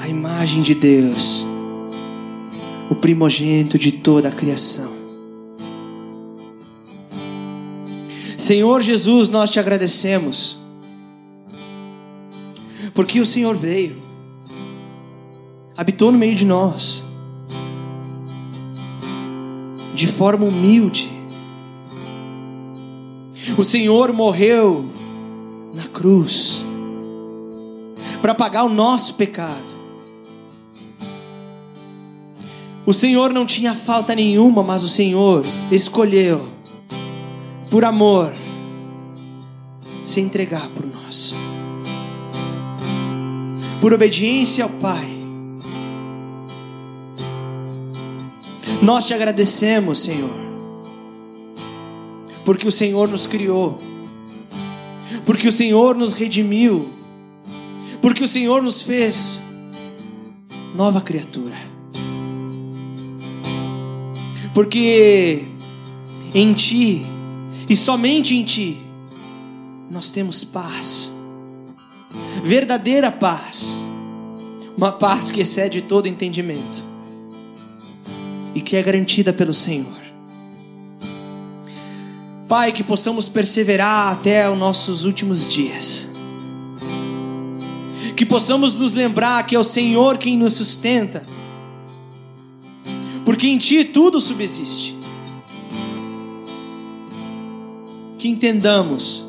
a 0.00 0.08
imagem 0.08 0.60
de 0.60 0.74
Deus, 0.74 1.46
o 2.90 2.96
primogênito 2.96 3.78
de 3.78 3.92
toda 3.92 4.26
a 4.26 4.32
criação. 4.32 4.90
Senhor 8.36 8.82
Jesus, 8.82 9.28
nós 9.28 9.52
te 9.52 9.60
agradecemos, 9.60 10.58
porque 12.92 13.20
o 13.20 13.26
Senhor 13.26 13.54
veio, 13.54 14.02
habitou 15.76 16.10
no 16.10 16.18
meio 16.18 16.34
de 16.34 16.44
nós, 16.44 17.05
de 19.96 20.06
forma 20.06 20.44
humilde. 20.44 21.10
O 23.56 23.64
Senhor 23.64 24.12
morreu 24.12 24.84
na 25.74 25.84
cruz 25.84 26.62
para 28.20 28.34
pagar 28.34 28.64
o 28.64 28.68
nosso 28.68 29.14
pecado. 29.14 29.74
O 32.84 32.92
Senhor 32.92 33.32
não 33.32 33.46
tinha 33.46 33.74
falta 33.74 34.14
nenhuma, 34.14 34.62
mas 34.62 34.84
o 34.84 34.88
Senhor 34.88 35.44
escolheu, 35.72 36.46
por 37.70 37.84
amor, 37.84 38.32
se 40.04 40.20
entregar 40.20 40.68
por 40.68 40.86
nós. 40.86 41.34
Por 43.80 43.92
obediência 43.94 44.64
ao 44.64 44.70
Pai. 44.70 45.15
Nós 48.82 49.06
te 49.06 49.14
agradecemos, 49.14 49.98
Senhor, 50.00 50.30
porque 52.44 52.68
o 52.68 52.72
Senhor 52.72 53.08
nos 53.08 53.26
criou, 53.26 53.80
porque 55.24 55.48
o 55.48 55.52
Senhor 55.52 55.96
nos 55.96 56.12
redimiu, 56.12 56.88
porque 58.02 58.22
o 58.22 58.28
Senhor 58.28 58.62
nos 58.62 58.82
fez 58.82 59.40
nova 60.74 61.00
criatura. 61.00 61.56
Porque 64.52 65.44
em 66.34 66.52
Ti, 66.52 67.04
e 67.68 67.74
somente 67.74 68.36
em 68.36 68.44
Ti, 68.44 68.78
nós 69.90 70.10
temos 70.10 70.44
paz, 70.44 71.12
verdadeira 72.42 73.10
paz, 73.10 73.84
uma 74.76 74.92
paz 74.92 75.30
que 75.30 75.40
excede 75.40 75.80
todo 75.80 76.06
entendimento 76.06 76.85
e 78.56 78.62
que 78.62 78.74
é 78.74 78.82
garantida 78.82 79.34
pelo 79.34 79.52
Senhor. 79.52 80.02
Pai, 82.48 82.72
que 82.72 82.82
possamos 82.82 83.28
perseverar 83.28 84.14
até 84.14 84.48
os 84.48 84.58
nossos 84.58 85.04
últimos 85.04 85.46
dias. 85.46 86.08
Que 88.16 88.24
possamos 88.24 88.74
nos 88.76 88.94
lembrar 88.94 89.44
que 89.44 89.54
é 89.54 89.58
o 89.58 89.64
Senhor 89.64 90.16
quem 90.16 90.38
nos 90.38 90.54
sustenta. 90.54 91.22
Porque 93.26 93.46
em 93.46 93.58
Ti 93.58 93.84
tudo 93.84 94.22
subsiste. 94.22 94.96
Que 98.18 98.26
entendamos 98.26 99.26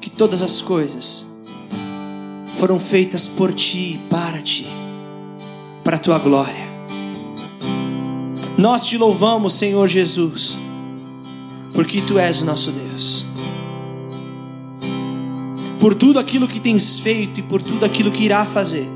que 0.00 0.08
todas 0.08 0.42
as 0.42 0.60
coisas 0.60 1.26
foram 2.54 2.78
feitas 2.78 3.26
por 3.26 3.52
Ti 3.52 3.94
e 3.94 3.98
para 4.08 4.40
Ti, 4.40 4.64
para 5.82 5.96
a 5.96 5.98
Tua 5.98 6.20
glória. 6.20 6.69
Nós 8.60 8.84
te 8.84 8.98
louvamos, 8.98 9.54
Senhor 9.54 9.88
Jesus, 9.88 10.58
porque 11.72 12.02
tu 12.02 12.18
és 12.18 12.42
o 12.42 12.44
nosso 12.44 12.70
Deus. 12.70 13.24
Por 15.80 15.94
tudo 15.94 16.18
aquilo 16.18 16.46
que 16.46 16.60
tens 16.60 16.98
feito 16.98 17.40
e 17.40 17.42
por 17.42 17.62
tudo 17.62 17.86
aquilo 17.86 18.10
que 18.10 18.22
irá 18.22 18.44
fazer. 18.44 18.86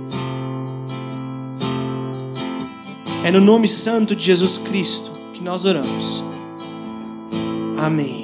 É 3.25 3.31
no 3.31 3.41
nome 3.41 3.67
santo 3.67 4.15
de 4.15 4.23
Jesus 4.23 4.59
Cristo 4.59 5.11
que 5.33 5.43
nós 5.43 5.65
oramos. 5.65 6.23
Amém. 7.79 8.24